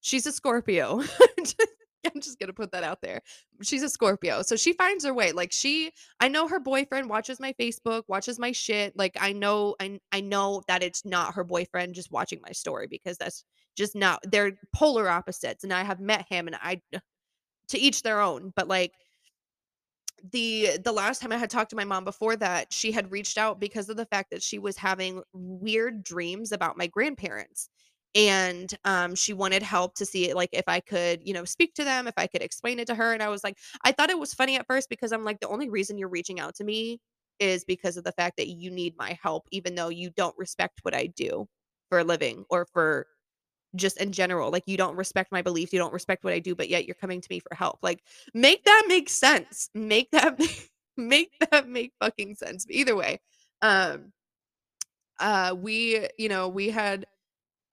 she's 0.00 0.26
a 0.26 0.32
Scorpio. 0.32 1.02
I'm 2.14 2.20
just 2.20 2.38
gonna 2.38 2.52
put 2.52 2.72
that 2.72 2.84
out 2.84 3.00
there. 3.02 3.20
She's 3.62 3.82
a 3.82 3.88
Scorpio, 3.88 4.42
so 4.42 4.56
she 4.56 4.72
finds 4.72 5.04
her 5.04 5.14
way. 5.14 5.32
Like 5.32 5.52
she, 5.52 5.92
I 6.20 6.28
know 6.28 6.48
her 6.48 6.60
boyfriend 6.60 7.08
watches 7.08 7.40
my 7.40 7.52
Facebook, 7.60 8.02
watches 8.08 8.38
my 8.38 8.52
shit. 8.52 8.96
Like 8.96 9.16
I 9.20 9.32
know, 9.32 9.76
I 9.80 10.00
I 10.12 10.20
know 10.20 10.62
that 10.68 10.82
it's 10.82 11.04
not 11.04 11.34
her 11.34 11.44
boyfriend 11.44 11.94
just 11.94 12.10
watching 12.10 12.40
my 12.42 12.52
story 12.52 12.86
because 12.86 13.18
that's 13.18 13.44
just 13.76 13.94
not. 13.94 14.20
They're 14.24 14.52
polar 14.74 15.08
opposites, 15.08 15.64
and 15.64 15.72
I 15.72 15.84
have 15.84 16.00
met 16.00 16.26
him, 16.28 16.46
and 16.46 16.56
I, 16.56 16.80
to 17.68 17.78
each 17.78 18.02
their 18.02 18.20
own. 18.20 18.52
But 18.56 18.68
like 18.68 18.92
the 20.32 20.78
the 20.84 20.92
last 20.92 21.22
time 21.22 21.32
I 21.32 21.36
had 21.36 21.50
talked 21.50 21.70
to 21.70 21.76
my 21.76 21.84
mom 21.84 22.04
before 22.04 22.36
that, 22.36 22.72
she 22.72 22.92
had 22.92 23.10
reached 23.10 23.38
out 23.38 23.60
because 23.60 23.88
of 23.88 23.96
the 23.96 24.06
fact 24.06 24.30
that 24.30 24.42
she 24.42 24.58
was 24.58 24.76
having 24.76 25.22
weird 25.32 26.02
dreams 26.04 26.52
about 26.52 26.76
my 26.76 26.86
grandparents. 26.86 27.68
And 28.14 28.72
um, 28.84 29.14
she 29.14 29.32
wanted 29.32 29.62
help 29.62 29.94
to 29.96 30.06
see 30.06 30.28
it 30.28 30.36
like 30.36 30.50
if 30.52 30.64
I 30.66 30.80
could, 30.80 31.20
you 31.24 31.32
know, 31.32 31.44
speak 31.44 31.74
to 31.74 31.84
them, 31.84 32.08
if 32.08 32.14
I 32.16 32.26
could 32.26 32.42
explain 32.42 32.80
it 32.80 32.86
to 32.88 32.94
her. 32.96 33.12
And 33.12 33.22
I 33.22 33.28
was 33.28 33.44
like, 33.44 33.56
I 33.84 33.92
thought 33.92 34.10
it 34.10 34.18
was 34.18 34.34
funny 34.34 34.56
at 34.56 34.66
first 34.66 34.88
because 34.88 35.12
I'm 35.12 35.24
like, 35.24 35.40
the 35.40 35.48
only 35.48 35.68
reason 35.68 35.96
you're 35.98 36.08
reaching 36.08 36.40
out 36.40 36.56
to 36.56 36.64
me 36.64 36.98
is 37.38 37.64
because 37.64 37.96
of 37.96 38.04
the 38.04 38.12
fact 38.12 38.36
that 38.36 38.48
you 38.48 38.70
need 38.70 38.94
my 38.98 39.16
help, 39.22 39.46
even 39.52 39.74
though 39.74 39.88
you 39.88 40.10
don't 40.10 40.36
respect 40.38 40.80
what 40.82 40.94
I 40.94 41.06
do 41.06 41.46
for 41.88 42.00
a 42.00 42.04
living 42.04 42.44
or 42.50 42.66
for 42.72 43.06
just 43.76 43.98
in 43.98 44.12
general. 44.12 44.50
Like 44.50 44.64
you 44.66 44.76
don't 44.76 44.96
respect 44.96 45.32
my 45.32 45.42
beliefs, 45.42 45.72
you 45.72 45.78
don't 45.78 45.92
respect 45.92 46.24
what 46.24 46.32
I 46.32 46.38
do, 46.38 46.54
but 46.54 46.68
yet 46.68 46.86
you're 46.86 46.94
coming 46.94 47.20
to 47.20 47.28
me 47.30 47.40
for 47.40 47.54
help. 47.54 47.78
Like 47.82 48.02
make 48.34 48.64
that 48.64 48.84
make 48.88 49.08
sense. 49.08 49.70
Make 49.74 50.10
that 50.12 50.38
make 50.96 51.32
that 51.50 51.68
make 51.68 51.92
fucking 52.00 52.34
sense. 52.36 52.66
But 52.66 52.74
either 52.74 52.96
way, 52.96 53.20
um 53.62 54.12
uh 55.18 55.54
we, 55.56 56.06
you 56.18 56.28
know, 56.28 56.48
we 56.48 56.70
had 56.70 57.06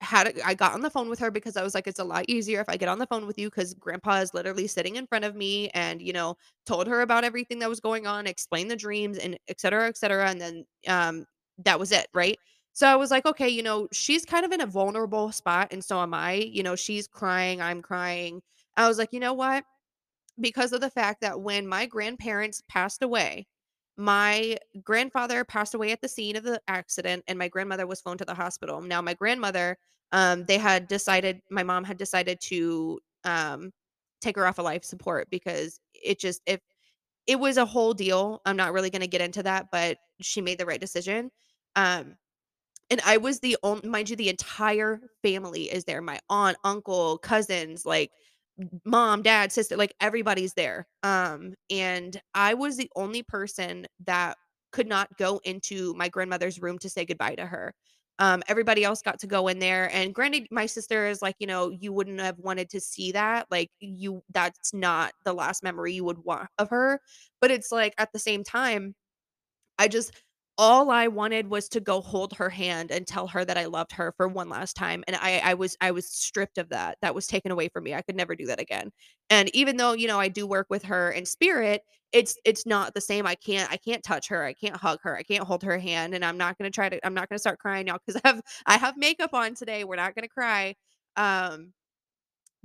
had 0.00 0.38
I 0.44 0.54
got 0.54 0.74
on 0.74 0.80
the 0.82 0.90
phone 0.90 1.08
with 1.08 1.18
her 1.20 1.30
because 1.30 1.56
I 1.56 1.62
was 1.62 1.74
like, 1.74 1.86
it's 1.86 1.98
a 1.98 2.04
lot 2.04 2.24
easier 2.28 2.60
if 2.60 2.68
I 2.68 2.76
get 2.76 2.88
on 2.88 2.98
the 2.98 3.06
phone 3.06 3.26
with 3.26 3.38
you 3.38 3.48
because 3.50 3.74
grandpa 3.74 4.20
is 4.20 4.34
literally 4.34 4.66
sitting 4.68 4.96
in 4.96 5.06
front 5.06 5.24
of 5.24 5.34
me 5.34 5.68
and, 5.70 6.00
you 6.00 6.12
know, 6.12 6.36
told 6.66 6.86
her 6.86 7.00
about 7.00 7.24
everything 7.24 7.58
that 7.60 7.68
was 7.68 7.80
going 7.80 8.06
on, 8.06 8.26
explained 8.26 8.70
the 8.70 8.76
dreams 8.76 9.18
and 9.18 9.38
et 9.48 9.60
cetera, 9.60 9.88
et 9.88 9.96
cetera. 9.98 10.28
And 10.30 10.40
then 10.40 10.64
um 10.88 11.24
that 11.64 11.78
was 11.80 11.92
it, 11.92 12.06
right? 12.14 12.38
So 12.72 12.86
I 12.86 12.94
was 12.96 13.10
like, 13.10 13.26
okay, 13.26 13.48
you 13.48 13.62
know, 13.62 13.88
she's 13.92 14.24
kind 14.24 14.44
of 14.44 14.52
in 14.52 14.60
a 14.60 14.66
vulnerable 14.66 15.32
spot, 15.32 15.68
and 15.72 15.84
so 15.84 16.00
am 16.00 16.14
I. 16.14 16.34
You 16.34 16.62
know, 16.62 16.76
she's 16.76 17.08
crying, 17.08 17.60
I'm 17.60 17.82
crying. 17.82 18.40
I 18.76 18.86
was 18.88 18.98
like, 18.98 19.12
you 19.12 19.20
know 19.20 19.34
what? 19.34 19.64
because 20.40 20.72
of 20.72 20.80
the 20.80 20.90
fact 20.90 21.20
that 21.20 21.40
when 21.40 21.66
my 21.66 21.86
grandparents 21.86 22.62
passed 22.68 23.02
away, 23.02 23.46
my 23.98 24.56
grandfather 24.84 25.44
passed 25.44 25.74
away 25.74 25.92
at 25.92 26.00
the 26.02 26.08
scene 26.08 26.36
of 26.36 26.44
the 26.44 26.60
accident 26.68 27.24
and 27.28 27.38
my 27.38 27.48
grandmother 27.48 27.86
was 27.86 28.00
flown 28.00 28.18
to 28.18 28.26
the 28.26 28.34
hospital. 28.34 28.80
Now 28.82 29.02
my 29.02 29.14
grandmother 29.14 29.78
um 30.12 30.44
they 30.46 30.58
had 30.58 30.88
decided 30.88 31.42
my 31.50 31.64
mom 31.64 31.84
had 31.84 31.98
decided 31.98 32.40
to 32.42 33.00
um 33.24 33.72
take 34.22 34.36
her 34.36 34.46
off 34.46 34.58
of 34.58 34.64
life 34.66 34.84
support 34.84 35.28
because 35.30 35.80
it 35.94 36.20
just 36.20 36.42
if 36.46 36.60
it 37.26 37.40
was 37.40 37.56
a 37.58 37.66
whole 37.66 37.94
deal. 37.94 38.40
I'm 38.46 38.56
not 38.56 38.72
really 38.72 38.90
going 38.90 39.02
to 39.02 39.08
get 39.08 39.20
into 39.20 39.42
that, 39.44 39.68
but 39.72 39.98
she 40.22 40.40
made 40.42 40.58
the 40.58 40.66
right 40.66 40.80
decision. 40.80 41.30
Um 41.76 42.16
and 42.90 43.00
I 43.04 43.18
was 43.18 43.40
the 43.40 43.56
only 43.62 43.88
mind 43.88 44.10
you, 44.10 44.16
the 44.16 44.30
entire 44.30 45.00
family 45.22 45.64
is 45.64 45.84
there. 45.84 46.00
My 46.00 46.20
aunt, 46.30 46.56
uncle, 46.64 47.18
cousins, 47.18 47.84
like 47.84 48.12
mom, 48.84 49.22
dad, 49.22 49.52
sister, 49.52 49.76
like 49.76 49.94
everybody's 50.00 50.54
there. 50.54 50.86
Um, 51.02 51.54
and 51.70 52.20
I 52.34 52.54
was 52.54 52.76
the 52.76 52.90
only 52.96 53.22
person 53.22 53.86
that 54.06 54.36
could 54.72 54.88
not 54.88 55.16
go 55.16 55.40
into 55.44 55.94
my 55.94 56.08
grandmother's 56.08 56.60
room 56.60 56.78
to 56.78 56.90
say 56.90 57.04
goodbye 57.04 57.36
to 57.36 57.46
her. 57.46 57.74
Um, 58.20 58.42
everybody 58.48 58.84
else 58.84 59.00
got 59.00 59.20
to 59.20 59.28
go 59.28 59.46
in 59.46 59.60
there. 59.60 59.94
And 59.94 60.12
granted, 60.12 60.48
my 60.50 60.66
sister 60.66 61.06
is 61.06 61.22
like, 61.22 61.36
you 61.38 61.46
know, 61.46 61.70
you 61.70 61.92
wouldn't 61.92 62.20
have 62.20 62.38
wanted 62.38 62.68
to 62.70 62.80
see 62.80 63.12
that. 63.12 63.46
Like, 63.50 63.70
you, 63.78 64.22
that's 64.32 64.74
not 64.74 65.12
the 65.24 65.32
last 65.32 65.62
memory 65.62 65.92
you 65.94 66.04
would 66.04 66.18
want 66.24 66.48
of 66.58 66.68
her. 66.70 67.00
But 67.40 67.52
it's 67.52 67.70
like 67.70 67.94
at 67.96 68.12
the 68.12 68.18
same 68.18 68.42
time, 68.42 68.94
I 69.78 69.88
just 69.88 70.12
all 70.58 70.90
I 70.90 71.06
wanted 71.08 71.48
was 71.48 71.68
to 71.70 71.80
go 71.80 72.00
hold 72.00 72.34
her 72.34 72.50
hand 72.50 72.90
and 72.90 73.06
tell 73.06 73.28
her 73.28 73.44
that 73.44 73.56
I 73.56 73.66
loved 73.66 73.92
her 73.92 74.12
for 74.16 74.28
one 74.28 74.48
last 74.48 74.74
time, 74.74 75.04
and 75.06 75.16
I 75.16 75.38
I 75.44 75.54
was 75.54 75.76
I 75.80 75.92
was 75.92 76.06
stripped 76.06 76.58
of 76.58 76.68
that. 76.70 76.98
That 77.02 77.14
was 77.14 77.26
taken 77.28 77.52
away 77.52 77.68
from 77.68 77.84
me. 77.84 77.94
I 77.94 78.02
could 78.02 78.16
never 78.16 78.34
do 78.36 78.46
that 78.46 78.60
again. 78.60 78.90
And 79.30 79.54
even 79.54 79.76
though, 79.76 79.92
you 79.92 80.08
know, 80.08 80.18
I 80.20 80.28
do 80.28 80.46
work 80.46 80.66
with 80.70 80.82
her 80.84 81.10
in 81.12 81.26
spirit, 81.26 81.82
it's 82.12 82.36
it's 82.44 82.66
not 82.66 82.94
the 82.94 83.00
same. 83.00 83.26
I 83.26 83.34
can't 83.36 83.70
I 83.70 83.76
can't 83.76 84.02
touch 84.02 84.28
her. 84.28 84.44
I 84.44 84.52
can't 84.54 84.76
hug 84.76 84.98
her. 85.02 85.16
I 85.16 85.22
can't 85.22 85.44
hold 85.44 85.62
her 85.62 85.78
hand, 85.78 86.14
and 86.14 86.24
I'm 86.24 86.38
not 86.38 86.58
going 86.58 86.70
to 86.70 86.74
try 86.74 86.88
to 86.88 87.04
I'm 87.06 87.14
not 87.14 87.28
going 87.28 87.36
to 87.36 87.40
start 87.40 87.58
crying 87.60 87.86
now 87.86 87.98
cuz 87.98 88.16
I 88.24 88.28
have 88.28 88.42
I 88.66 88.78
have 88.78 88.96
makeup 88.96 89.34
on 89.34 89.54
today. 89.54 89.84
We're 89.84 89.96
not 89.96 90.14
going 90.14 90.24
to 90.24 90.28
cry. 90.28 90.74
Um 91.16 91.72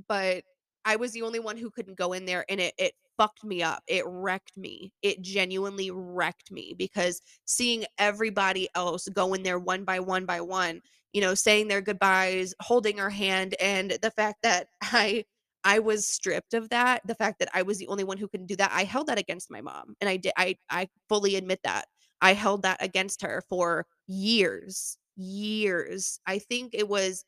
but 0.07 0.43
I 0.85 0.95
was 0.97 1.11
the 1.11 1.21
only 1.21 1.39
one 1.39 1.57
who 1.57 1.69
couldn't 1.71 1.97
go 1.97 2.13
in 2.13 2.25
there 2.25 2.45
and 2.49 2.59
it 2.59 2.73
it 2.77 2.93
fucked 3.17 3.43
me 3.43 3.63
up. 3.63 3.83
It 3.87 4.03
wrecked 4.07 4.57
me. 4.57 4.91
It 5.01 5.21
genuinely 5.21 5.91
wrecked 5.91 6.51
me 6.51 6.75
because 6.77 7.21
seeing 7.45 7.85
everybody 7.97 8.69
else 8.75 9.07
go 9.09 9.33
in 9.33 9.43
there 9.43 9.59
one 9.59 9.83
by 9.83 9.99
one 9.99 10.25
by 10.25 10.41
one, 10.41 10.81
you 11.13 11.21
know, 11.21 11.33
saying 11.35 11.67
their 11.67 11.81
goodbyes, 11.81 12.53
holding 12.61 12.97
her 12.97 13.09
hand, 13.09 13.55
and 13.61 13.91
the 14.01 14.11
fact 14.11 14.39
that 14.43 14.67
I 14.81 15.25
I 15.65 15.79
was 15.79 16.07
stripped 16.07 16.53
of 16.53 16.69
that, 16.69 17.01
the 17.05 17.15
fact 17.15 17.39
that 17.39 17.49
I 17.53 17.61
was 17.61 17.77
the 17.77 17.87
only 17.87 18.03
one 18.03 18.17
who 18.17 18.27
couldn't 18.27 18.47
do 18.47 18.55
that, 18.57 18.71
I 18.73 18.83
held 18.83 19.07
that 19.07 19.17
against 19.19 19.51
my 19.51 19.61
mom, 19.61 19.95
and 20.01 20.09
I 20.09 20.17
did 20.17 20.33
I 20.37 20.55
I 20.69 20.87
fully 21.09 21.35
admit 21.35 21.59
that. 21.63 21.85
I 22.21 22.33
held 22.33 22.63
that 22.63 22.81
against 22.81 23.21
her 23.21 23.43
for 23.49 23.85
years, 24.07 24.97
years. 25.17 26.19
I 26.25 26.39
think 26.39 26.71
it 26.73 26.87
was 26.87 27.25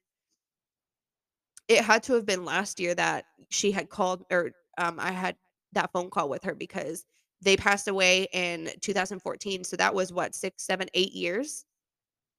it 1.68 1.84
had 1.84 2.04
to 2.04 2.14
have 2.14 2.26
been 2.26 2.46
last 2.46 2.80
year 2.80 2.94
that 2.96 3.26
she 3.50 3.72
had 3.72 3.90
called 3.90 4.24
or, 4.32 4.52
um, 4.78 5.00
I 5.00 5.12
had 5.12 5.36
that 5.76 5.92
phone 5.94 6.10
call 6.10 6.30
with 6.30 6.44
her 6.46 6.56
because 6.56 7.06
they 7.42 7.58
passed 7.58 7.88
away 7.88 8.28
in 8.34 8.72
2014, 8.82 9.64
so 9.64 9.78
that 9.78 9.96
was 9.96 10.14
what, 10.14 10.36
six, 10.36 10.64
seven, 10.66 10.88
eight 10.96 11.14
years? 11.14 11.66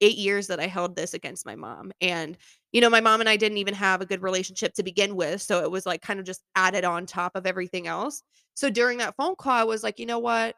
8 0.01 0.17
years 0.17 0.47
that 0.47 0.59
I 0.59 0.67
held 0.67 0.95
this 0.95 1.13
against 1.15 1.45
my 1.45 1.55
mom, 1.55 1.91
and, 2.01 2.37
you 2.71 2.81
know, 2.81 2.89
my 2.89 3.01
mom 3.01 3.19
and 3.21 3.29
I 3.29 3.37
didn't 3.37 3.57
even 3.59 3.73
have 3.73 4.01
a 4.01 4.05
good 4.05 4.21
relationship 4.23 4.73
to 4.75 4.83
begin 4.83 5.15
with, 5.15 5.41
so 5.41 5.63
it 5.63 5.71
was, 5.71 5.85
like, 5.87 6.01
kind 6.01 6.19
of 6.19 6.25
just 6.25 6.43
added 6.55 6.85
on 6.85 7.05
top 7.07 7.35
of 7.35 7.47
everything 7.47 7.87
else. 7.87 8.21
So 8.55 8.69
during 8.69 8.99
that 8.99 9.15
phone 9.17 9.35
call, 9.35 9.53
I 9.53 9.63
was 9.63 9.83
like, 9.83 9.99
"You 9.99 10.05
know 10.05 10.19
what? 10.19 10.55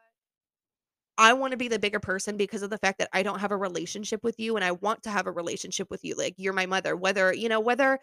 I 1.18 1.32
wanna 1.34 1.56
be 1.56 1.68
the 1.68 1.78
bigger 1.78 2.00
person 2.00 2.36
because 2.36 2.62
of 2.62 2.70
the 2.70 2.78
fact 2.78 2.98
that 2.98 3.10
I 3.12 3.22
don't 3.22 3.40
have 3.40 3.52
a 3.52 3.56
relationship 3.56 4.22
with 4.24 4.38
you, 4.38 4.56
and 4.56 4.64
I 4.64 4.72
want 4.72 5.02
to 5.04 5.10
have 5.10 5.26
a 5.26 5.32
relationship 5.32 5.90
with 5.90 6.04
you, 6.04 6.14
like, 6.14 6.34
you're 6.38 6.52
my 6.52 6.66
mother, 6.66 6.96
whether 6.96 7.32
you 7.32 7.48
know, 7.48 7.60
whether 7.60 7.98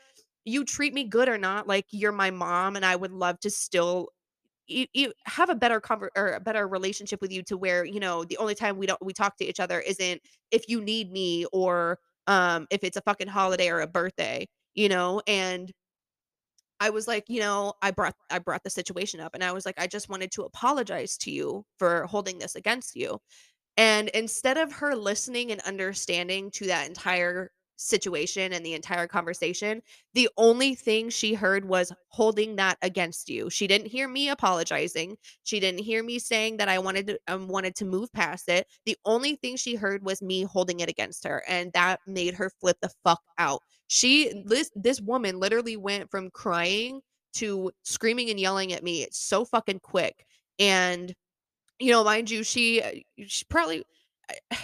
you 0.45 0.63
treat 0.63 0.93
me 0.93 1.03
good 1.03 1.27
or 1.29 1.37
not, 1.37 1.67
like, 1.67 1.85
you're 1.91 2.11
my 2.11 2.31
mom, 2.31 2.75
and 2.75 2.85
I 2.85 2.95
would 2.95 3.11
love 3.11 3.39
to 3.41 3.49
still 3.49 4.09
e 4.67 4.87
e 4.93 5.07
have 5.25 5.49
a 5.49 5.55
better 5.55 5.79
conver 5.81 6.09
or 6.15 6.29
a 6.33 6.39
better 6.39 6.67
relationship 6.67 7.21
with 7.21 7.31
you 7.31 7.43
to 7.43 7.57
where, 7.57 7.85
you 7.85 7.99
know, 7.99 8.23
the 8.25 8.37
only 8.37 8.55
time 8.55 8.77
we 8.77 8.85
don't 8.87 9.01
we 9.03 9.13
talk 9.13 9.37
to 9.37 9.45
each 9.45 9.59
other 9.59 9.79
isn't 9.81 10.21
if 10.51 10.67
you 10.69 10.81
need 10.81 11.11
me 11.11 11.45
or, 11.53 11.99
um, 12.27 12.67
if 12.71 12.83
it's 12.83 12.97
a 12.97 13.01
fucking 13.01 13.27
holiday 13.27 13.69
or 13.69 13.79
a 13.81 13.87
birthday, 13.87 14.47
you 14.75 14.89
know, 14.89 15.21
and 15.27 15.71
I 16.79 16.89
was 16.91 17.07
like, 17.07 17.25
you 17.27 17.39
know, 17.39 17.73
I 17.81 17.91
brought 17.91 18.15
I 18.29 18.39
brought 18.39 18.63
the 18.63 18.69
situation 18.69 19.19
up, 19.19 19.33
and 19.33 19.43
I 19.43 19.51
was 19.51 19.65
like, 19.65 19.79
"I 19.79 19.87
just 19.87 20.09
wanted 20.09 20.31
to 20.33 20.43
apologize 20.43 21.17
to 21.19 21.31
you 21.31 21.65
for 21.79 22.05
holding 22.07 22.37
this 22.39 22.55
against 22.55 22.95
you." 22.95 23.19
And 23.77 24.09
instead 24.09 24.57
of 24.57 24.73
her 24.73 24.95
listening 24.95 25.51
and 25.51 25.61
understanding 25.63 26.51
to 26.53 26.67
that 26.67 26.87
entire 26.87 27.51
situation 27.77 28.51
and 28.53 28.65
the 28.65 28.73
entire 28.73 29.07
conversation, 29.07 29.81
the 30.13 30.29
only 30.37 30.75
thing 30.75 31.09
she 31.09 31.33
heard 31.33 31.65
was 31.65 31.93
holding 32.09 32.55
that 32.57 32.77
against 32.81 33.29
you. 33.29 33.49
She 33.49 33.67
didn't 33.67 33.87
hear 33.87 34.07
me 34.07 34.29
apologizing. 34.29 35.17
She 35.43 35.59
didn't 35.59 35.83
hear 35.83 36.03
me 36.03 36.19
saying 36.19 36.57
that 36.57 36.67
I 36.67 36.79
wanted 36.79 37.07
to 37.07 37.19
um, 37.27 37.47
wanted 37.47 37.75
to 37.75 37.85
move 37.85 38.11
past 38.11 38.49
it. 38.49 38.67
The 38.85 38.97
only 39.05 39.35
thing 39.35 39.55
she 39.55 39.75
heard 39.75 40.03
was 40.03 40.21
me 40.21 40.43
holding 40.43 40.81
it 40.81 40.89
against 40.89 41.23
her, 41.25 41.43
and 41.47 41.71
that 41.73 41.99
made 42.05 42.33
her 42.33 42.51
flip 42.59 42.77
the 42.81 42.89
fuck 43.03 43.21
out. 43.37 43.61
She 43.87 44.43
this 44.45 44.71
this 44.75 44.99
woman 44.99 45.39
literally 45.39 45.77
went 45.77 46.11
from 46.11 46.31
crying 46.31 47.01
to 47.35 47.71
screaming 47.83 48.29
and 48.29 48.39
yelling 48.39 48.73
at 48.73 48.83
me 48.83 49.07
so 49.11 49.45
fucking 49.45 49.79
quick. 49.79 50.25
And 50.59 51.13
you 51.79 51.91
know, 51.91 52.03
mind 52.03 52.29
you, 52.29 52.43
she 52.43 52.81
uh, 52.81 52.91
she 53.27 53.45
probably 53.49 53.83
I 54.51 54.57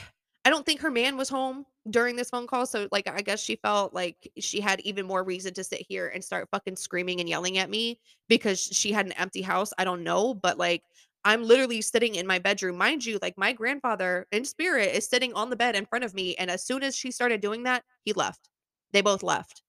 I 0.45 0.50
don't 0.50 0.65
think 0.65 0.81
her 0.81 0.91
man 0.91 1.15
was 1.15 1.29
home 1.29 1.65
during 1.89 2.15
this 2.15 2.29
phone 2.29 2.47
call, 2.47 2.65
so, 2.65 2.88
like, 2.91 3.07
I 3.09 3.21
guess 3.21 3.41
she 3.41 3.55
felt 3.57 3.93
like 3.93 4.29
she 4.39 4.59
had 4.59 4.81
even 4.81 5.05
more 5.05 5.23
reason 5.23 5.53
to 5.53 5.63
sit 5.63 5.85
here 5.88 6.09
and 6.09 6.23
start 6.23 6.50
fucking 6.51 6.75
screaming 6.75 7.19
and 7.19 7.29
yelling 7.29 7.57
at 7.57 7.69
me 7.69 8.00
because 8.27 8.62
she 8.62 8.91
had 8.91 9.05
an 9.05 9.13
empty 9.13 9.41
house, 9.41 9.71
I 9.77 9.85
don't 9.85 10.03
know, 10.03 10.33
but, 10.33 10.57
like, 10.57 10.83
I'm 11.25 11.43
literally 11.43 11.81
sitting 11.81 12.15
in 12.15 12.27
my 12.27 12.39
bedroom. 12.39 12.77
Mind 12.77 13.05
you, 13.05 13.19
like, 13.21 13.38
my 13.38 13.53
grandfather 13.53 14.27
in 14.33 14.43
spirit 14.43 14.93
is 14.93 15.07
sitting 15.07 15.33
on 15.33 15.50
the 15.50 15.55
bed 15.55 15.75
in 15.75 15.85
front 15.85 16.03
of 16.03 16.13
me, 16.13 16.35
and 16.35 16.51
as 16.51 16.65
soon 16.65 16.83
as 16.83 16.95
she 16.95 17.12
started 17.12 17.39
doing 17.41 17.63
that, 17.63 17.83
he 18.03 18.12
left. 18.13 18.50
They 18.91 19.01
both 19.01 19.23
left. 19.23 19.62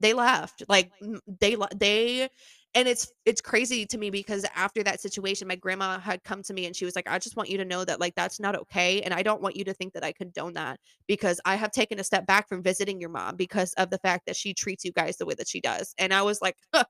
They 0.00 0.14
left, 0.14 0.62
like, 0.68 0.92
they 1.40 1.56
they 1.76 2.28
and 2.78 2.88
it's 2.88 3.12
it's 3.26 3.40
crazy 3.40 3.84
to 3.86 3.98
me 3.98 4.10
because 4.10 4.46
after 4.54 4.82
that 4.84 5.00
situation, 5.00 5.48
my 5.48 5.56
grandma 5.56 5.98
had 5.98 6.24
come 6.24 6.42
to 6.44 6.54
me 6.54 6.66
and 6.66 6.76
she 6.76 6.84
was 6.84 6.96
like, 6.96 7.08
"I 7.08 7.18
just 7.18 7.36
want 7.36 7.50
you 7.50 7.58
to 7.58 7.64
know 7.64 7.84
that, 7.84 8.00
like, 8.00 8.14
that's 8.14 8.40
not 8.40 8.56
okay, 8.56 9.02
and 9.02 9.12
I 9.14 9.22
don't 9.22 9.42
want 9.42 9.56
you 9.56 9.64
to 9.64 9.74
think 9.74 9.92
that 9.94 10.04
I 10.04 10.12
condone 10.12 10.54
that 10.54 10.80
because 11.08 11.40
I 11.44 11.56
have 11.56 11.72
taken 11.72 11.98
a 12.00 12.04
step 12.04 12.26
back 12.26 12.48
from 12.48 12.62
visiting 12.62 13.00
your 13.00 13.10
mom 13.10 13.36
because 13.36 13.72
of 13.74 13.90
the 13.90 13.98
fact 13.98 14.26
that 14.26 14.36
she 14.36 14.54
treats 14.54 14.84
you 14.84 14.92
guys 14.92 15.16
the 15.18 15.26
way 15.26 15.34
that 15.36 15.48
she 15.48 15.60
does." 15.60 15.94
And 15.98 16.14
I 16.14 16.22
was 16.22 16.40
like, 16.42 16.56
"Huh, 16.74 16.84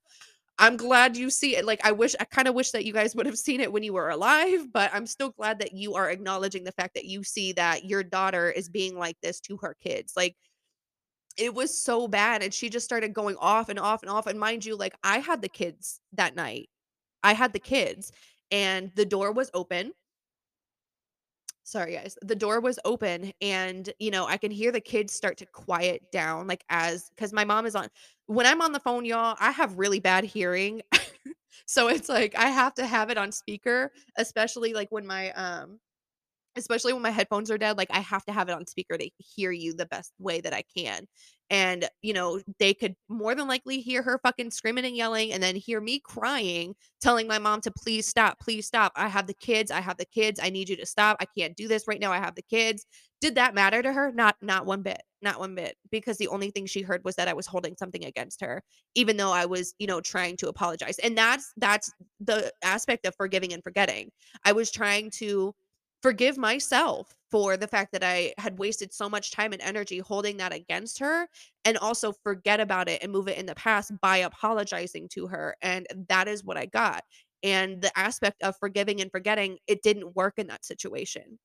"I'm 0.58 0.76
glad 0.76 1.16
you 1.16 1.30
see 1.30 1.56
it." 1.56 1.64
Like, 1.64 1.80
I 1.84 1.92
wish 1.92 2.14
I 2.20 2.24
kinda 2.24 2.52
wish 2.52 2.72
that 2.72 2.84
you 2.84 2.92
guys 2.92 3.14
would 3.16 3.26
have 3.26 3.38
seen 3.38 3.60
it 3.60 3.72
when 3.72 3.82
you 3.84 3.92
were 3.92 4.10
alive, 4.10 4.72
but 4.72 4.90
I'm 4.94 5.06
still 5.06 5.30
glad 5.30 5.60
that 5.60 5.72
you 5.72 5.94
are 5.94 6.10
acknowledging 6.10 6.64
the 6.64 6.72
fact 6.72 6.94
that 6.94 7.04
you 7.06 7.22
see 7.24 7.52
that 7.52 7.84
your 7.84 8.02
daughter 8.02 8.50
is 8.50 8.68
being 8.68 8.98
like 8.98 9.16
this 9.22 9.40
to 9.42 9.58
her 9.58 9.74
kids. 9.80 10.14
Like, 10.16 10.36
it 11.38 11.54
was 11.54 11.80
so 11.82 12.08
bad, 12.08 12.42
and 12.42 12.52
she 12.54 12.68
just 12.70 12.84
started 12.84 13.14
going 13.14 13.36
off 13.38 13.68
and 13.68 13.78
off 13.78 14.02
and 14.02 14.10
off, 14.10 14.26
and 14.26 14.38
mind 14.40 14.64
you, 14.64 14.76
like, 14.76 14.94
I 15.04 15.18
had 15.20 15.42
the 15.42 15.48
kids 15.48 16.00
that 16.14 16.36
night. 16.36 16.68
I 17.22 17.34
had 17.34 17.52
the 17.52 17.60
kids, 17.60 18.12
and 18.50 18.92
the 18.96 19.06
door 19.06 19.32
was 19.32 19.50
open. 19.54 19.92
Sorry, 21.64 21.94
guys. 21.94 22.16
The 22.22 22.34
door 22.34 22.60
was 22.60 22.78
open, 22.84 23.32
and, 23.42 23.90
you 23.98 24.10
know, 24.10 24.26
I 24.26 24.38
can 24.38 24.50
hear 24.50 24.72
the 24.72 24.80
kids 24.80 25.12
start 25.12 25.36
to 25.38 25.46
quiet 25.46 26.10
down, 26.10 26.46
like, 26.46 26.64
as 26.70 27.10
because 27.14 27.32
my 27.32 27.44
mom 27.44 27.66
is 27.66 27.74
on 27.74 27.88
when 28.26 28.46
I'm 28.46 28.62
on 28.62 28.72
the 28.72 28.80
phone, 28.80 29.04
y'all, 29.04 29.36
I 29.38 29.50
have 29.50 29.78
really 29.78 30.00
bad 30.00 30.24
hearing. 30.24 30.82
So, 31.66 31.88
it's 31.88 32.08
like, 32.08 32.34
I 32.36 32.46
have 32.48 32.74
to 32.74 32.86
have 32.86 33.10
it 33.10 33.18
on 33.18 33.30
speaker, 33.32 33.92
especially, 34.16 34.72
like, 34.74 34.90
when 34.90 35.06
my, 35.06 35.32
um 35.32 35.80
Especially 36.58 36.92
when 36.92 37.02
my 37.02 37.10
headphones 37.10 37.50
are 37.50 37.58
dead, 37.58 37.78
like, 37.78 37.90
I 37.90 38.00
have 38.00 38.24
to 38.26 38.32
have 38.32 38.48
it 38.48 38.52
on 38.54 38.66
speaker 38.66 38.98
to 38.98 39.10
hear 39.18 39.52
you 39.52 39.74
the 39.74 39.86
best 39.86 40.12
way 40.18 40.40
that 40.40 40.52
I 40.52 40.62
can. 40.76 41.06
And, 41.50 41.88
you 42.02 42.12
know, 42.12 42.40
they 42.58 42.74
could 42.74 42.94
more 43.08 43.34
than 43.34 43.48
likely 43.48 43.80
hear 43.80 44.02
her 44.02 44.20
fucking 44.22 44.50
screaming 44.50 44.84
and 44.84 44.94
yelling 44.94 45.32
and 45.32 45.42
then 45.42 45.56
hear 45.56 45.80
me 45.80 45.98
crying, 45.98 46.74
telling 47.00 47.26
my 47.26 47.38
mom 47.38 47.62
to 47.62 47.70
please 47.70 48.06
stop, 48.06 48.38
please 48.38 48.66
stop. 48.66 48.92
I 48.96 49.08
have 49.08 49.26
the 49.26 49.34
kids, 49.34 49.70
I 49.70 49.80
have 49.80 49.96
the 49.96 50.04
kids. 50.04 50.40
I 50.42 50.50
need 50.50 50.68
you 50.68 50.76
to 50.76 50.84
stop. 50.84 51.16
I 51.20 51.26
can't 51.36 51.56
do 51.56 51.66
this 51.66 51.88
right 51.88 52.00
now. 52.00 52.12
I 52.12 52.18
have 52.18 52.34
the 52.34 52.42
kids. 52.42 52.84
Did 53.20 53.36
that 53.36 53.54
matter 53.54 53.82
to 53.82 53.92
her? 53.92 54.12
Not 54.12 54.36
not 54.42 54.66
one 54.66 54.82
bit. 54.82 55.02
Not 55.22 55.40
one 55.40 55.54
bit. 55.54 55.76
Because 55.90 56.18
the 56.18 56.28
only 56.28 56.50
thing 56.50 56.66
she 56.66 56.82
heard 56.82 57.02
was 57.04 57.16
that 57.16 57.28
I 57.28 57.32
was 57.32 57.46
holding 57.46 57.76
something 57.76 58.04
against 58.04 58.40
her, 58.42 58.62
even 58.94 59.16
though 59.16 59.32
I 59.32 59.46
was, 59.46 59.74
you 59.78 59.86
know, 59.86 60.00
trying 60.00 60.36
to 60.38 60.48
apologize. 60.48 60.98
And 61.00 61.16
that's 61.16 61.52
that's 61.56 61.90
the 62.20 62.52
aspect 62.62 63.06
of 63.06 63.14
forgiving 63.16 63.52
and 63.52 63.62
forgetting. 63.62 64.10
I 64.44 64.52
was 64.52 64.70
trying 64.70 65.10
to 65.12 65.54
forgive 66.02 66.38
myself 66.38 67.14
for 67.30 67.56
the 67.56 67.68
fact 67.68 67.92
that 67.92 68.04
I 68.04 68.32
had 68.38 68.58
wasted 68.58 68.92
so 68.92 69.08
much 69.08 69.32
time 69.32 69.52
and 69.52 69.60
energy 69.62 69.98
holding 69.98 70.36
that 70.38 70.52
against 70.52 70.98
her 71.00 71.28
and 71.64 71.76
also 71.78 72.12
forget 72.12 72.60
about 72.60 72.88
it 72.88 73.02
and 73.02 73.12
move 73.12 73.28
it 73.28 73.38
in 73.38 73.46
the 73.46 73.54
past 73.54 73.92
by 74.00 74.18
apologizing 74.18 75.08
to 75.10 75.26
her. 75.26 75.56
And 75.60 75.86
that 76.08 76.28
is 76.28 76.44
what 76.44 76.56
I 76.56 76.66
got. 76.66 77.04
And 77.42 77.82
the 77.82 77.96
aspect 77.96 78.42
of 78.42 78.56
forgiving 78.58 79.00
and 79.00 79.10
forgetting, 79.10 79.58
it 79.66 79.82
didn't 79.82 80.16
work 80.16 80.34
in 80.38 80.46
that 80.48 80.64
situation. 80.64 81.38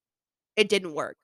It 0.56 0.70
didn't 0.70 0.94
work. 0.94 1.18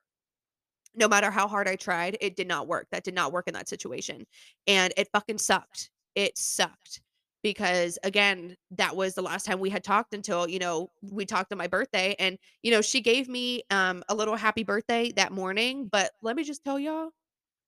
No 0.95 1.07
matter 1.07 1.31
how 1.31 1.47
hard 1.47 1.67
I 1.67 1.75
tried, 1.75 2.17
it 2.19 2.35
did 2.35 2.47
not 2.47 2.67
work. 2.67 2.87
That 2.91 3.03
did 3.03 3.13
not 3.13 3.31
work 3.31 3.47
in 3.47 3.53
that 3.53 3.69
situation. 3.69 4.25
And 4.67 4.93
it 4.97 5.07
fucking 5.13 5.37
sucked. 5.37 5.91
It 6.15 6.37
sucked 6.37 7.01
because 7.43 7.97
again, 8.03 8.55
that 8.71 8.95
was 8.95 9.15
the 9.15 9.21
last 9.21 9.45
time 9.45 9.59
we 9.59 9.69
had 9.69 9.83
talked 9.83 10.13
until, 10.13 10.47
you 10.49 10.59
know, 10.59 10.89
we 11.01 11.25
talked 11.25 11.51
on 11.51 11.57
my 11.57 11.67
birthday 11.67 12.15
and 12.19 12.37
you 12.63 12.71
know, 12.71 12.81
she 12.81 13.01
gave 13.01 13.27
me 13.29 13.63
um 13.71 14.03
a 14.09 14.15
little 14.15 14.35
happy 14.35 14.63
birthday 14.63 15.11
that 15.13 15.31
morning, 15.31 15.87
but 15.91 16.11
let 16.21 16.35
me 16.35 16.43
just 16.43 16.63
tell 16.63 16.79
y'all, 16.79 17.09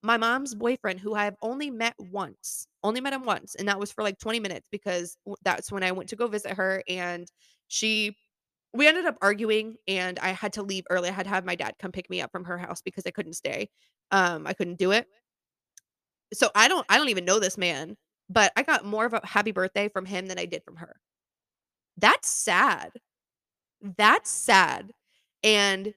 my 0.04 0.18
mom's 0.18 0.56
boyfriend 0.56 1.00
who 1.00 1.14
I 1.16 1.26
have 1.26 1.36
only 1.42 1.70
met 1.72 1.96
once, 2.00 2.68
only 2.84 3.02
met 3.02 3.14
him 3.14 3.24
once 3.26 3.56
and 3.56 3.68
that 3.68 3.80
was 3.80 3.92
for 3.92 4.04
like 4.04 4.20
20 4.20 4.40
minutes 4.40 4.68
because 4.72 5.18
that's 5.44 5.72
when 5.72 5.84
I 5.84 5.92
went 5.94 6.10
to 6.10 6.16
go 6.16 6.28
visit 6.28 6.54
her 6.54 6.84
and 6.90 7.28
she 7.68 8.18
we 8.74 8.88
ended 8.88 9.06
up 9.06 9.18
arguing 9.22 9.76
and 9.88 10.18
I 10.20 10.30
had 10.30 10.54
to 10.54 10.64
leave 10.64 10.86
early. 10.90 11.10
I 11.10 11.14
had 11.14 11.24
to 11.26 11.30
have 11.30 11.46
my 11.46 11.56
dad 11.56 11.76
come 11.80 11.92
pick 11.92 12.10
me 12.10 12.22
up 12.22 12.32
from 12.32 12.46
her 12.46 12.58
house 12.58 12.82
because 12.82 13.06
I 13.06 13.12
couldn't 13.12 13.34
stay. 13.34 13.70
Um, 14.12 14.48
I 14.48 14.54
couldn't 14.54 14.80
do 14.80 14.92
it. 14.92 15.08
So 16.34 16.50
I 16.56 16.68
don't 16.68 16.86
I 16.90 16.98
don't 16.98 17.10
even 17.10 17.26
know 17.26 17.40
this 17.40 17.58
man, 17.58 17.98
but 18.32 18.52
I 18.56 18.64
got 18.64 18.86
more 18.86 19.06
of 19.06 19.14
a 19.14 19.22
happy 19.26 19.52
birthday 19.52 19.90
from 19.90 20.06
him 20.06 20.28
than 20.28 20.40
I 20.40 20.46
did 20.46 20.64
from 20.64 20.78
her. 20.78 20.96
That's 21.98 22.30
sad. 22.30 22.92
That's 23.98 24.30
sad. 24.30 24.92
And 25.44 25.94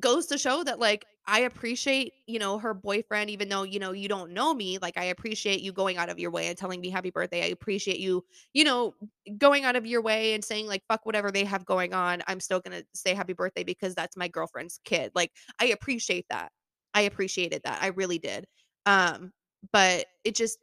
goes 0.00 0.26
to 0.26 0.38
show 0.38 0.64
that 0.64 0.78
like 0.80 1.06
I 1.26 1.40
appreciate, 1.40 2.14
you 2.26 2.38
know, 2.38 2.58
her 2.58 2.74
boyfriend 2.74 3.30
even 3.30 3.48
though, 3.48 3.64
you 3.64 3.78
know, 3.80 3.92
you 3.92 4.08
don't 4.08 4.32
know 4.32 4.54
me, 4.54 4.78
like 4.82 4.98
I 4.98 5.04
appreciate 5.06 5.60
you 5.62 5.72
going 5.72 5.98
out 5.98 6.10
of 6.10 6.18
your 6.18 6.30
way 6.30 6.48
and 6.48 6.58
telling 6.58 6.80
me 6.80 6.90
happy 6.90 7.10
birthday. 7.10 7.42
I 7.44 7.48
appreciate 7.48 8.00
you, 8.00 8.24
you 8.54 8.64
know, 8.64 8.94
going 9.38 9.64
out 9.64 9.76
of 9.76 9.86
your 9.86 10.02
way 10.02 10.34
and 10.34 10.44
saying 10.44 10.66
like 10.68 10.82
fuck 10.88 11.06
whatever 11.06 11.30
they 11.30 11.44
have 11.44 11.64
going 11.66 11.94
on. 11.94 12.22
I'm 12.28 12.40
still 12.40 12.60
going 12.60 12.78
to 12.80 12.86
say 12.94 13.14
happy 13.14 13.34
birthday 13.34 13.64
because 13.64 13.94
that's 13.94 14.16
my 14.16 14.28
girlfriend's 14.28 14.80
kid. 14.84 15.12
Like 15.14 15.32
I 15.60 15.66
appreciate 15.66 16.26
that. 16.30 16.52
I 16.94 17.02
appreciated 17.02 17.62
that. 17.64 17.80
I 17.82 17.88
really 17.88 18.18
did. 18.18 18.46
Um 18.86 19.32
but 19.72 20.06
it 20.24 20.34
just 20.34 20.58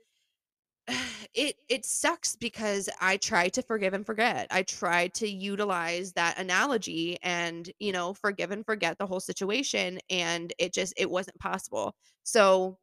it 1.38 1.58
it 1.70 1.86
sucks 1.86 2.36
because 2.36 2.90
I 3.02 3.18
try 3.18 3.50
to 3.52 3.64
forgive 3.64 3.94
and 3.94 4.06
forget. 4.06 4.48
I 4.52 4.64
try 4.64 5.10
to 5.10 5.30
utilize 5.30 6.14
that 6.14 6.40
analogy 6.40 7.20
and, 7.24 7.72
you 7.80 7.94
know, 7.94 8.14
forgive 8.16 8.52
and 8.52 8.66
forget 8.66 9.00
the 9.00 9.08
whole 9.08 9.22
situation 9.22 10.00
and 10.10 10.54
it 10.60 10.74
just 10.74 10.96
it 10.98 11.10
wasn't 11.12 11.40
possible. 11.40 11.96
So, 12.24 12.80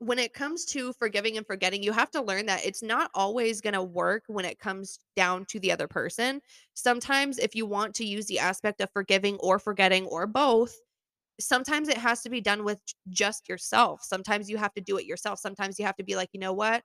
when 0.00 0.18
it 0.18 0.34
comes 0.34 0.64
to 0.66 0.92
forgiving 0.94 1.36
and 1.38 1.46
forgetting, 1.46 1.82
you 1.82 1.92
have 1.92 2.10
to 2.12 2.22
learn 2.22 2.46
that 2.46 2.66
it's 2.66 2.82
not 2.82 3.10
always 3.14 3.60
going 3.62 3.74
to 3.74 3.82
work 3.82 4.24
when 4.28 4.44
it 4.44 4.58
comes 4.60 4.98
down 5.16 5.46
to 5.46 5.60
the 5.60 5.72
other 5.72 5.88
person. 5.88 6.42
Sometimes 6.74 7.38
if 7.38 7.54
you 7.54 7.66
want 7.66 7.94
to 7.96 8.06
use 8.06 8.26
the 8.26 8.40
aspect 8.40 8.80
of 8.82 8.90
forgiving 8.92 9.36
or 9.38 9.58
forgetting 9.58 10.06
or 10.06 10.26
both, 10.26 10.76
sometimes 11.40 11.88
it 11.88 11.96
has 11.98 12.22
to 12.22 12.30
be 12.30 12.40
done 12.40 12.64
with 12.64 12.80
just 13.08 13.48
yourself. 13.48 14.02
Sometimes 14.02 14.48
you 14.48 14.56
have 14.58 14.74
to 14.74 14.80
do 14.80 14.96
it 14.98 15.06
yourself. 15.06 15.38
Sometimes 15.38 15.78
you 15.78 15.84
have 15.84 15.96
to 15.96 16.04
be 16.04 16.16
like, 16.16 16.30
"You 16.32 16.40
know 16.40 16.52
what? 16.52 16.84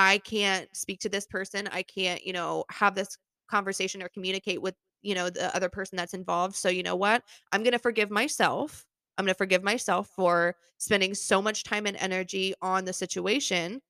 I 0.00 0.18
can't 0.18 0.68
speak 0.76 1.00
to 1.00 1.08
this 1.08 1.26
person. 1.26 1.68
I 1.72 1.82
can't, 1.82 2.24
you 2.24 2.32
know, 2.32 2.64
have 2.70 2.94
this 2.94 3.18
conversation 3.50 4.00
or 4.00 4.08
communicate 4.08 4.62
with, 4.62 4.76
you 5.02 5.12
know, 5.12 5.28
the 5.28 5.54
other 5.56 5.68
person 5.68 5.96
that's 5.96 6.14
involved. 6.14 6.54
So, 6.54 6.68
you 6.68 6.84
know 6.84 6.94
what? 6.94 7.24
I'm 7.50 7.64
going 7.64 7.72
to 7.72 7.80
forgive 7.80 8.08
myself. 8.08 8.86
I'm 9.16 9.24
going 9.24 9.34
to 9.34 9.38
forgive 9.38 9.64
myself 9.64 10.08
for 10.14 10.54
spending 10.76 11.14
so 11.14 11.42
much 11.42 11.64
time 11.64 11.84
and 11.84 11.96
energy 11.96 12.54
on 12.62 12.84
the 12.84 12.92
situation. 12.92 13.80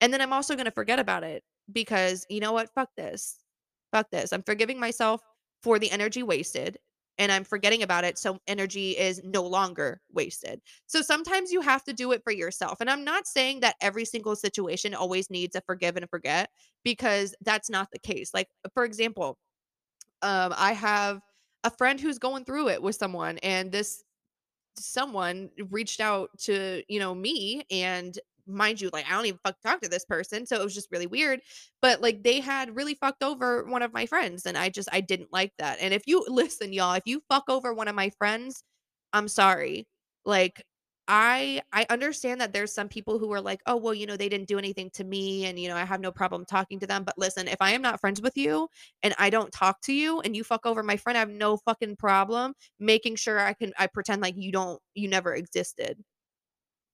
And 0.00 0.12
then 0.14 0.20
I'm 0.20 0.32
also 0.32 0.54
going 0.54 0.66
to 0.66 0.70
forget 0.70 1.00
about 1.00 1.24
it 1.24 1.42
because, 1.72 2.24
you 2.30 2.38
know 2.38 2.52
what? 2.52 2.72
Fuck 2.72 2.90
this. 2.96 3.40
Fuck 3.92 4.08
this. 4.12 4.32
I'm 4.32 4.44
forgiving 4.44 4.78
myself 4.78 5.20
for 5.64 5.80
the 5.80 5.90
energy 5.90 6.22
wasted 6.22 6.78
and 7.18 7.30
I'm 7.30 7.44
forgetting 7.44 7.82
about 7.82 8.04
it. 8.04 8.18
So 8.18 8.38
energy 8.46 8.92
is 8.92 9.20
no 9.24 9.42
longer 9.42 10.00
wasted. 10.12 10.60
So 10.86 11.02
sometimes 11.02 11.52
you 11.52 11.60
have 11.60 11.84
to 11.84 11.92
do 11.92 12.12
it 12.12 12.22
for 12.24 12.32
yourself. 12.32 12.80
And 12.80 12.88
I'm 12.88 13.04
not 13.04 13.26
saying 13.26 13.60
that 13.60 13.76
every 13.80 14.04
single 14.04 14.36
situation 14.36 14.94
always 14.94 15.30
needs 15.30 15.54
a 15.54 15.60
forgive 15.60 15.96
and 15.96 16.04
a 16.04 16.08
forget 16.08 16.50
because 16.84 17.34
that's 17.42 17.68
not 17.68 17.88
the 17.92 17.98
case. 17.98 18.32
Like, 18.32 18.48
for 18.74 18.84
example, 18.84 19.38
um, 20.22 20.54
I 20.56 20.72
have 20.72 21.20
a 21.64 21.70
friend 21.70 22.00
who's 22.00 22.18
going 22.18 22.44
through 22.44 22.68
it 22.68 22.82
with 22.82 22.96
someone, 22.96 23.38
and 23.38 23.70
this 23.70 24.02
someone 24.78 25.50
reached 25.70 26.00
out 26.00 26.30
to, 26.38 26.82
you 26.88 26.98
know, 26.98 27.14
me 27.14 27.64
and 27.70 28.18
mind 28.52 28.80
you, 28.80 28.90
like 28.92 29.06
I 29.06 29.12
don't 29.12 29.26
even 29.26 29.40
fuck 29.44 29.60
talk 29.62 29.80
to 29.82 29.88
this 29.88 30.04
person. 30.04 30.46
So 30.46 30.60
it 30.60 30.64
was 30.64 30.74
just 30.74 30.90
really 30.90 31.06
weird. 31.06 31.40
But 31.82 32.00
like 32.00 32.22
they 32.22 32.40
had 32.40 32.76
really 32.76 32.94
fucked 32.94 33.22
over 33.22 33.64
one 33.64 33.82
of 33.82 33.92
my 33.92 34.06
friends 34.06 34.46
and 34.46 34.56
I 34.58 34.68
just 34.70 34.88
I 34.92 35.00
didn't 35.00 35.32
like 35.32 35.52
that. 35.58 35.78
And 35.80 35.94
if 35.94 36.02
you 36.06 36.24
listen, 36.28 36.72
y'all, 36.72 36.94
if 36.94 37.02
you 37.06 37.22
fuck 37.30 37.44
over 37.48 37.72
one 37.74 37.88
of 37.88 37.94
my 37.94 38.10
friends, 38.18 38.62
I'm 39.12 39.28
sorry. 39.28 39.86
Like 40.24 40.62
I 41.08 41.62
I 41.72 41.86
understand 41.90 42.40
that 42.40 42.52
there's 42.52 42.72
some 42.72 42.88
people 42.88 43.18
who 43.18 43.32
are 43.32 43.40
like, 43.40 43.60
"Oh, 43.66 43.76
well, 43.76 43.94
you 43.94 44.06
know, 44.06 44.16
they 44.16 44.28
didn't 44.28 44.46
do 44.48 44.58
anything 44.58 44.90
to 44.94 45.04
me 45.04 45.46
and 45.46 45.58
you 45.58 45.68
know, 45.68 45.76
I 45.76 45.84
have 45.84 46.00
no 46.00 46.12
problem 46.12 46.44
talking 46.44 46.78
to 46.80 46.86
them." 46.86 47.02
But 47.04 47.18
listen, 47.18 47.48
if 47.48 47.56
I 47.60 47.72
am 47.72 47.82
not 47.82 48.00
friends 48.00 48.20
with 48.22 48.36
you 48.36 48.68
and 49.02 49.14
I 49.18 49.30
don't 49.30 49.52
talk 49.52 49.80
to 49.82 49.92
you 49.92 50.20
and 50.20 50.36
you 50.36 50.44
fuck 50.44 50.66
over 50.66 50.82
my 50.82 50.96
friend, 50.96 51.16
I 51.16 51.20
have 51.20 51.30
no 51.30 51.56
fucking 51.58 51.96
problem 51.96 52.54
making 52.78 53.16
sure 53.16 53.38
I 53.40 53.54
can 53.54 53.72
I 53.78 53.86
pretend 53.88 54.22
like 54.22 54.36
you 54.36 54.52
don't 54.52 54.80
you 54.94 55.08
never 55.08 55.34
existed 55.34 55.98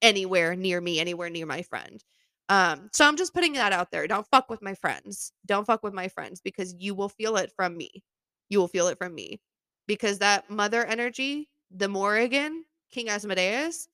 anywhere 0.02 0.54
near 0.54 0.80
me, 0.80 1.00
anywhere 1.00 1.30
near 1.30 1.46
my 1.46 1.62
friend. 1.62 2.02
Um, 2.48 2.88
so 2.92 3.06
I'm 3.06 3.16
just 3.16 3.34
putting 3.34 3.54
that 3.54 3.72
out 3.72 3.90
there. 3.90 4.06
Don't 4.06 4.26
fuck 4.28 4.48
with 4.48 4.62
my 4.62 4.74
friends. 4.74 5.32
Don't 5.46 5.66
fuck 5.66 5.82
with 5.82 5.94
my 5.94 6.08
friends 6.08 6.40
because 6.40 6.74
you 6.78 6.94
will 6.94 7.08
feel 7.08 7.36
it 7.36 7.52
from 7.56 7.76
me. 7.76 8.04
You 8.48 8.60
will 8.60 8.68
feel 8.68 8.88
it 8.88 8.98
from 8.98 9.14
me. 9.14 9.40
Because 9.88 10.18
that 10.18 10.48
mother 10.50 10.84
energy, 10.84 11.48
the 11.70 11.88
Morrigan, 11.88 12.64
King 12.92 13.08
Asmodeus, 13.08 13.88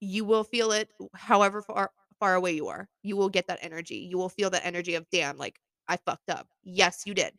you 0.00 0.24
will 0.24 0.44
feel 0.44 0.72
it 0.72 0.88
however 1.14 1.62
far 1.62 1.90
far 2.20 2.34
away 2.34 2.52
you 2.52 2.68
are. 2.68 2.88
You 3.02 3.16
will 3.16 3.28
get 3.28 3.46
that 3.48 3.58
energy. 3.62 3.96
You 3.96 4.18
will 4.18 4.28
feel 4.28 4.50
that 4.50 4.66
energy 4.66 4.94
of 4.94 5.06
damn, 5.10 5.36
like 5.36 5.58
I 5.88 5.96
fucked 5.96 6.30
up. 6.30 6.48
Yes, 6.64 7.02
you 7.06 7.14
did. 7.14 7.32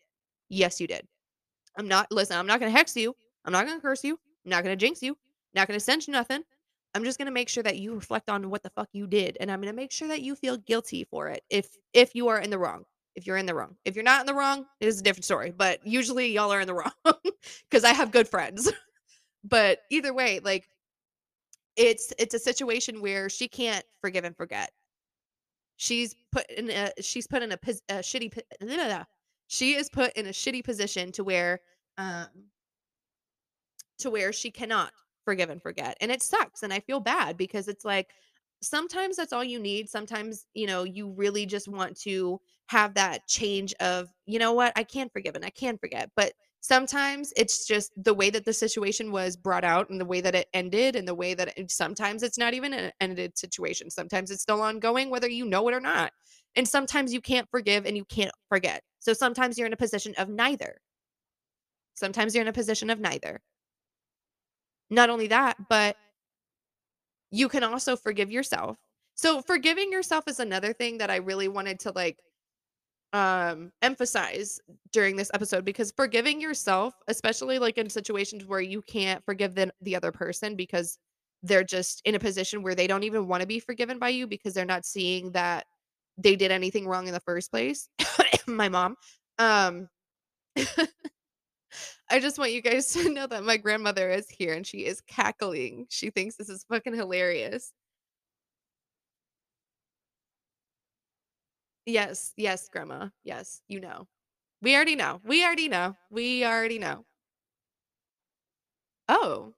Yes, 0.49 0.79
you 0.79 0.87
did. 0.87 1.05
I'm 1.77 1.87
not 1.87 2.11
listen, 2.11 2.37
I'm 2.37 2.47
not 2.47 2.59
gonna 2.59 2.71
hex 2.71 2.95
you. 2.95 3.15
I'm 3.45 3.53
not 3.53 3.65
gonna 3.65 3.81
curse 3.81 4.03
you. 4.03 4.19
I'm 4.45 4.49
not 4.51 4.63
gonna 4.63 4.75
jinx 4.75 5.01
you. 5.01 5.17
Not 5.53 5.67
gonna 5.67 5.79
send 5.79 6.07
you 6.07 6.13
nothing. 6.13 6.43
I'm 6.95 7.03
just 7.03 7.17
gonna 7.17 7.31
make 7.31 7.49
sure 7.49 7.63
that 7.63 7.77
you 7.77 7.93
reflect 7.93 8.29
on 8.29 8.49
what 8.49 8.63
the 8.63 8.71
fuck 8.71 8.89
you 8.93 9.07
did, 9.07 9.37
and 9.39 9.51
I'm 9.51 9.61
gonna 9.61 9.73
make 9.73 9.91
sure 9.91 10.07
that 10.07 10.21
you 10.21 10.35
feel 10.35 10.57
guilty 10.57 11.03
for 11.03 11.27
it 11.29 11.43
if 11.49 11.67
if 11.93 12.15
you 12.15 12.27
are 12.29 12.39
in 12.39 12.49
the 12.49 12.59
wrong. 12.59 12.85
If 13.15 13.27
you're 13.27 13.37
in 13.37 13.45
the 13.45 13.55
wrong. 13.55 13.75
If 13.85 13.95
you're 13.95 14.03
not 14.03 14.21
in 14.21 14.27
the 14.27 14.33
wrong, 14.33 14.65
it 14.79 14.87
is 14.87 14.99
a 14.99 15.03
different 15.03 15.25
story. 15.25 15.51
But 15.51 15.85
usually 15.85 16.31
y'all 16.31 16.53
are 16.53 16.61
in 16.61 16.67
the 16.67 16.73
wrong 16.73 16.91
because 17.69 17.83
I 17.83 17.93
have 17.93 18.11
good 18.11 18.27
friends. 18.27 18.71
but 19.43 19.79
either 19.91 20.13
way, 20.13 20.39
like 20.39 20.67
it's 21.75 22.13
it's 22.17 22.33
a 22.33 22.39
situation 22.39 23.01
where 23.01 23.29
she 23.29 23.47
can't 23.47 23.85
forgive 24.01 24.25
and 24.25 24.35
forget. 24.35 24.71
She's 25.77 26.15
put 26.31 26.49
in 26.49 26.69
a 26.69 26.91
she's 27.01 27.27
put 27.27 27.41
in 27.43 27.51
a, 27.51 27.59
a 27.89 27.99
shitty 27.99 28.33
she 29.47 29.73
is 29.73 29.89
put 29.89 30.13
in 30.13 30.27
a 30.27 30.31
shitty 30.31 30.63
position 30.63 31.11
to 31.13 31.23
where 31.23 31.59
um 31.97 32.27
to 33.99 34.09
where 34.09 34.31
she 34.31 34.51
cannot 34.51 34.91
forgive 35.25 35.49
and 35.49 35.61
forget. 35.61 35.97
And 36.01 36.11
it 36.11 36.23
sucks. 36.23 36.63
And 36.63 36.73
I 36.73 36.79
feel 36.79 36.99
bad 36.99 37.37
because 37.37 37.67
it's 37.67 37.85
like 37.85 38.09
sometimes 38.61 39.15
that's 39.15 39.33
all 39.33 39.43
you 39.43 39.59
need. 39.59 39.89
Sometimes, 39.89 40.45
you 40.53 40.67
know, 40.67 40.83
you 40.83 41.11
really 41.11 41.45
just 41.45 41.67
want 41.67 41.99
to 42.01 42.39
have 42.67 42.93
that 42.95 43.27
change 43.27 43.73
of, 43.79 44.09
you 44.25 44.39
know 44.39 44.53
what, 44.53 44.73
I 44.75 44.83
can 44.83 45.09
forgive 45.09 45.35
and 45.35 45.45
I 45.45 45.49
can 45.49 45.77
forget. 45.77 46.09
But 46.15 46.33
sometimes 46.61 47.33
it's 47.37 47.65
just 47.65 47.91
the 47.95 48.13
way 48.13 48.29
that 48.29 48.45
the 48.45 48.53
situation 48.53 49.11
was 49.11 49.37
brought 49.37 49.63
out 49.63 49.89
and 49.89 49.99
the 49.99 50.05
way 50.05 50.21
that 50.21 50.35
it 50.35 50.47
ended 50.53 50.95
and 50.95 51.07
the 51.07 51.15
way 51.15 51.33
that 51.33 51.57
it, 51.57 51.71
sometimes 51.71 52.21
it's 52.21 52.37
not 52.37 52.53
even 52.53 52.73
an 52.73 52.91
ended 52.99 53.37
situation. 53.37 53.89
Sometimes 53.89 54.29
it's 54.29 54.41
still 54.41 54.61
ongoing, 54.61 55.09
whether 55.09 55.29
you 55.29 55.45
know 55.45 55.67
it 55.69 55.73
or 55.73 55.79
not. 55.79 56.11
And 56.55 56.67
sometimes 56.67 57.13
you 57.13 57.21
can't 57.21 57.49
forgive 57.49 57.85
and 57.85 57.95
you 57.95 58.05
can't 58.05 58.31
forget. 58.49 58.81
So 58.99 59.13
sometimes 59.13 59.57
you're 59.57 59.67
in 59.67 59.73
a 59.73 59.77
position 59.77 60.13
of 60.17 60.29
neither. 60.29 60.79
Sometimes 61.93 62.33
you're 62.33 62.41
in 62.43 62.47
a 62.47 62.53
position 62.53 62.89
of 62.89 62.99
neither. 62.99 63.41
Not 64.89 65.09
only 65.09 65.27
that, 65.27 65.57
but 65.69 65.97
you 67.31 67.49
can 67.49 67.63
also 67.63 67.95
forgive 67.95 68.31
yourself. 68.31 68.77
So 69.15 69.41
forgiving 69.41 69.91
yourself 69.91 70.27
is 70.27 70.39
another 70.39 70.73
thing 70.73 70.97
that 70.99 71.09
I 71.09 71.17
really 71.17 71.47
wanted 71.47 71.79
to 71.81 71.91
like 71.91 72.17
um 73.13 73.71
emphasize 73.81 74.59
during 74.91 75.15
this 75.15 75.31
episode 75.33 75.65
because 75.65 75.91
forgiving 75.91 76.41
yourself, 76.41 76.93
especially 77.07 77.59
like 77.59 77.77
in 77.77 77.89
situations 77.89 78.45
where 78.45 78.61
you 78.61 78.81
can't 78.83 79.23
forgive 79.25 79.55
the, 79.55 79.71
the 79.81 79.95
other 79.95 80.11
person 80.11 80.55
because 80.55 80.97
they're 81.43 81.63
just 81.63 82.01
in 82.05 82.15
a 82.15 82.19
position 82.19 82.61
where 82.63 82.75
they 82.75 82.87
don't 82.87 83.03
even 83.03 83.27
want 83.27 83.41
to 83.41 83.47
be 83.47 83.59
forgiven 83.59 83.99
by 83.99 84.09
you 84.09 84.27
because 84.27 84.53
they're 84.53 84.65
not 84.65 84.85
seeing 84.85 85.31
that 85.31 85.65
they 86.17 86.35
did 86.35 86.51
anything 86.51 86.87
wrong 86.87 87.07
in 87.07 87.13
the 87.13 87.19
first 87.21 87.51
place. 87.51 87.89
My 88.47 88.69
mom. 88.69 88.95
Um 89.39 89.89
I 92.09 92.19
just 92.19 92.37
want 92.37 92.51
you 92.53 92.61
guys 92.61 92.87
to 92.93 93.09
know 93.09 93.27
that 93.27 93.43
my 93.43 93.57
grandmother 93.57 94.09
is 94.09 94.29
here 94.29 94.53
and 94.53 94.65
she 94.65 94.85
is 94.85 95.01
cackling. 95.01 95.87
She 95.89 96.09
thinks 96.09 96.35
this 96.35 96.49
is 96.49 96.65
fucking 96.69 96.95
hilarious. 96.95 97.73
Yes, 101.85 102.33
yes, 102.37 102.69
grandma. 102.69 103.09
Yes, 103.23 103.61
you 103.67 103.79
know. 103.79 104.07
We 104.61 104.75
already 104.75 104.95
know. 104.95 105.21
We 105.25 105.43
already 105.45 105.69
know. 105.69 105.97
We 106.11 106.45
already 106.45 106.79
know. 106.79 107.05
Oh, 109.09 109.55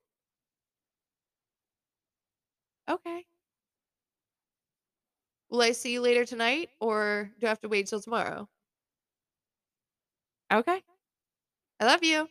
okay. 2.88 3.26
Will 5.50 5.62
I 5.62 5.72
see 5.74 5.94
you 5.94 6.02
later 6.02 6.26
tonight 6.26 6.72
or 6.80 7.32
do 7.40 7.46
I 7.46 7.50
have 7.50 7.62
to 7.62 7.70
wait 7.70 7.86
till 7.88 8.02
tomorrow? 8.02 8.50
Okay. 10.52 10.84
I 11.82 11.86
love 11.86 12.04
you. 12.04 12.30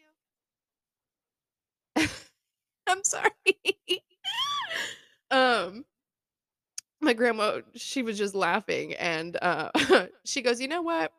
I'm 2.87 3.05
sorry. 3.05 3.33
um 5.31 5.85
my 7.01 7.13
grandma 7.13 7.61
she 7.75 8.03
was 8.03 8.19
just 8.19 8.35
laughing 8.35 8.95
and 8.95 9.37
uh 9.43 9.71
she 10.25 10.43
goes, 10.43 10.61
"You 10.61 10.69
know 10.69 10.83
what? 10.83 11.13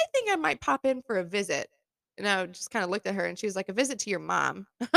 I 0.00 0.04
think 0.14 0.30
I 0.30 0.36
might 0.36 0.60
pop 0.60 0.84
in 0.86 1.02
for 1.02 1.18
a 1.18 1.24
visit." 1.24 1.70
And 2.18 2.28
I 2.28 2.46
just 2.46 2.70
kind 2.70 2.84
of 2.84 2.90
looked 2.90 3.06
at 3.06 3.14
her 3.16 3.26
and 3.26 3.38
she 3.38 3.46
was 3.46 3.56
like, 3.56 3.68
"A 3.68 3.72
visit 3.72 4.00
to 4.00 4.10
your 4.10 4.20
mom." 4.20 4.66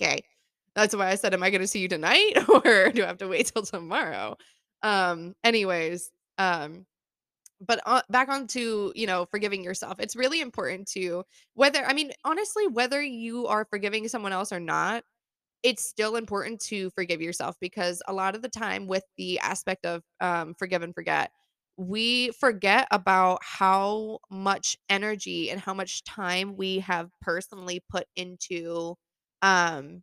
okay. 0.00 0.22
That's 0.74 0.94
why 0.96 1.08
I 1.10 1.14
said, 1.16 1.34
"Am 1.34 1.42
I 1.42 1.50
going 1.50 1.60
to 1.60 1.66
see 1.68 1.80
you 1.80 1.88
tonight 1.88 2.34
or 2.48 2.90
do 2.90 3.04
I 3.04 3.06
have 3.06 3.18
to 3.18 3.28
wait 3.28 3.46
till 3.54 3.62
tomorrow?" 3.62 4.36
Um 4.82 5.34
anyways, 5.44 6.10
um 6.38 6.86
but 7.60 7.80
uh, 7.86 8.02
back 8.10 8.28
onto, 8.28 8.92
you 8.94 9.06
know, 9.06 9.26
forgiving 9.26 9.64
yourself. 9.64 10.00
It's 10.00 10.16
really 10.16 10.40
important 10.40 10.88
to 10.88 11.24
whether 11.54 11.84
I 11.84 11.92
mean, 11.94 12.12
honestly, 12.24 12.66
whether 12.66 13.02
you 13.02 13.46
are 13.46 13.64
forgiving 13.64 14.08
someone 14.08 14.32
else 14.32 14.52
or 14.52 14.60
not, 14.60 15.04
it's 15.62 15.84
still 15.84 16.16
important 16.16 16.60
to 16.60 16.90
forgive 16.90 17.22
yourself 17.22 17.56
because 17.60 18.02
a 18.06 18.12
lot 18.12 18.34
of 18.34 18.42
the 18.42 18.48
time 18.48 18.86
with 18.86 19.04
the 19.16 19.38
aspect 19.40 19.86
of 19.86 20.02
um, 20.20 20.54
forgive 20.58 20.82
and 20.82 20.94
forget, 20.94 21.30
we 21.76 22.30
forget 22.32 22.86
about 22.90 23.38
how 23.42 24.18
much 24.30 24.76
energy 24.88 25.50
and 25.50 25.60
how 25.60 25.74
much 25.74 26.04
time 26.04 26.56
we 26.56 26.78
have 26.80 27.10
personally 27.20 27.82
put 27.90 28.06
into 28.16 28.94
um, 29.42 30.02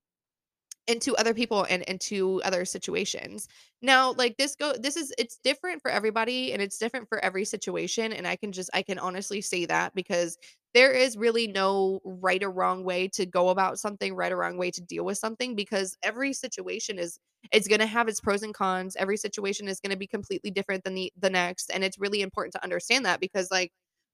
into 0.88 1.16
other 1.16 1.34
people 1.34 1.66
and 1.70 1.84
into 1.84 2.42
other 2.44 2.66
situations. 2.66 3.48
Now, 3.82 4.14
like 4.14 4.38
this 4.38 4.56
go 4.56 4.74
this 4.74 4.98
is 4.98 5.14
it's 5.18 5.40
different 5.44 5.82
for 5.82 5.92
everybody 5.92 6.54
and 6.54 6.62
it's 6.62 6.78
different 6.78 7.08
for 7.08 7.24
every 7.24 7.46
situation 7.46 8.14
and 8.14 8.28
I 8.28 8.36
can 8.36 8.52
just 8.52 8.70
I 8.74 8.82
can 8.82 9.00
honestly 9.00 9.42
say 9.42 9.66
that 9.66 9.94
because 9.96 10.38
there 10.74 10.92
is 10.94 11.18
really 11.18 11.48
no 11.48 12.00
right 12.06 12.42
or 12.44 12.50
wrong 12.52 12.84
way 12.84 13.08
to 13.10 13.26
go 13.26 13.50
about 13.50 13.78
something, 13.80 14.14
right 14.16 14.32
or 14.32 14.38
wrong 14.38 14.58
way 14.58 14.72
to 14.72 14.82
deal 14.82 15.04
with 15.04 15.18
something 15.18 15.56
because 15.56 15.98
every 16.04 16.34
situation 16.34 16.98
is 16.98 17.20
it's 17.52 17.68
going 17.68 17.80
to 17.80 17.86
have 17.88 18.08
its 18.08 18.22
pros 18.22 18.44
and 18.44 18.54
cons. 18.54 18.96
Every 18.96 19.18
situation 19.18 19.68
is 19.68 19.80
going 19.80 19.92
to 19.92 19.98
be 19.98 20.08
completely 20.08 20.52
different 20.52 20.84
than 20.84 20.94
the 20.96 21.12
the 21.18 21.30
next 21.30 21.70
and 21.72 21.84
it's 21.84 22.00
really 22.00 22.22
important 22.22 22.54
to 22.54 22.64
understand 22.64 23.06
that 23.06 23.20
because 23.20 23.50
like 23.52 23.72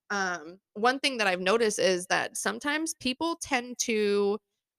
um 0.09 0.59
one 0.73 0.99
thing 0.99 1.17
that 1.17 1.27
I've 1.27 1.41
noticed 1.41 1.79
is 1.79 2.07
that 2.07 2.37
sometimes 2.37 2.93
people 2.95 3.37
tend 3.41 3.77
to 3.79 4.37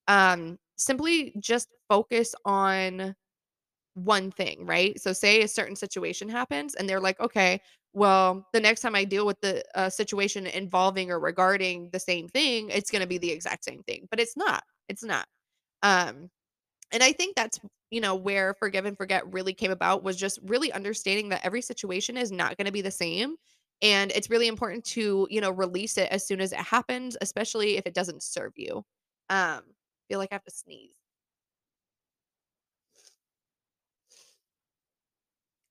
um 0.09 0.59
simply 0.79 1.35
just 1.41 1.69
focus 1.89 2.35
on 2.45 3.15
one 3.95 4.31
thing, 4.31 4.65
right? 4.67 5.01
So 5.01 5.13
say 5.13 5.43
a 5.43 5.49
certain 5.49 5.77
situation 5.77 6.29
happens 6.29 6.75
and 6.75 6.89
they're 6.89 7.01
like, 7.01 7.19
"Okay, 7.21 7.61
well, 7.95 8.47
the 8.53 8.61
next 8.61 8.81
time 8.83 8.95
I 8.95 9.05
deal 9.05 9.27
with 9.27 9.41
the 9.41 9.65
uh, 9.75 9.91
situation 9.91 10.47
involving 10.47 11.11
or 11.11 11.19
regarding 11.21 11.91
the 11.91 11.99
same 12.01 12.29
thing, 12.29 12.71
it's 12.71 12.91
going 12.91 13.03
to 13.03 13.09
be 13.09 13.19
the 13.19 13.31
exact 13.33 13.65
same 13.65 13.83
thing." 13.85 14.07
But 14.11 14.21
it's 14.21 14.37
not. 14.37 14.65
It's 14.89 15.05
not. 15.05 15.27
Um 15.83 16.31
and 16.93 17.03
I 17.03 17.13
think 17.13 17.37
that's, 17.37 17.61
you 17.91 18.01
know, 18.01 18.15
where 18.15 18.55
forgive 18.55 18.87
and 18.87 18.97
forget 18.97 19.31
really 19.33 19.55
came 19.55 19.71
about 19.71 20.03
was 20.05 20.17
just 20.17 20.39
really 20.45 20.73
understanding 20.73 21.29
that 21.31 21.45
every 21.45 21.63
situation 21.63 22.17
is 22.17 22.33
not 22.33 22.57
going 22.57 22.67
to 22.67 22.73
be 22.73 22.83
the 22.83 22.91
same 22.91 23.37
and 23.83 24.11
it's 24.13 24.31
really 24.31 24.49
important 24.49 24.85
to, 24.87 25.27
you 25.31 25.41
know, 25.41 25.51
release 25.51 25.99
it 25.99 26.11
as 26.11 26.27
soon 26.27 26.41
as 26.41 26.53
it 26.53 26.59
happens, 26.59 27.17
especially 27.21 27.77
if 27.77 27.87
it 27.87 27.95
doesn't 27.95 28.23
serve 28.23 28.53
you. 28.57 28.85
Um 29.31 29.63
feel 30.09 30.19
like 30.19 30.31
I 30.33 30.37
have 30.37 30.45
to 30.45 30.51
sneeze. 30.51 30.97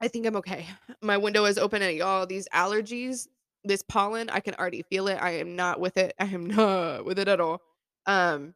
I 0.02 0.08
think 0.08 0.26
I'm 0.26 0.36
okay. 0.38 0.68
My 1.02 1.18
window 1.18 1.46
is 1.46 1.58
open 1.58 1.82
and 1.82 1.98
y'all, 1.98 2.26
these 2.26 2.48
allergies, 2.54 3.28
this 3.64 3.82
pollen, 3.82 4.30
I 4.30 4.40
can 4.40 4.56
already 4.56 4.84
feel 4.84 5.08
it. 5.08 5.18
I 5.22 5.32
am 5.32 5.56
not 5.56 5.80
with 5.80 5.98
it. 5.98 6.14
I 6.20 6.26
am 6.26 6.46
not 6.48 7.06
with 7.06 7.20
it 7.20 7.28
at 7.28 7.40
all. 7.40 7.62
Um, 8.06 8.54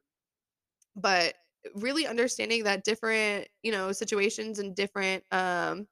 but 0.95 1.35
really 1.75 2.07
understanding 2.07 2.63
that 2.65 2.83
different, 2.83 3.47
you 3.63 3.71
know, 3.71 3.91
situations 3.91 4.59
and 4.59 4.75
different 4.75 5.23
um 5.31 5.87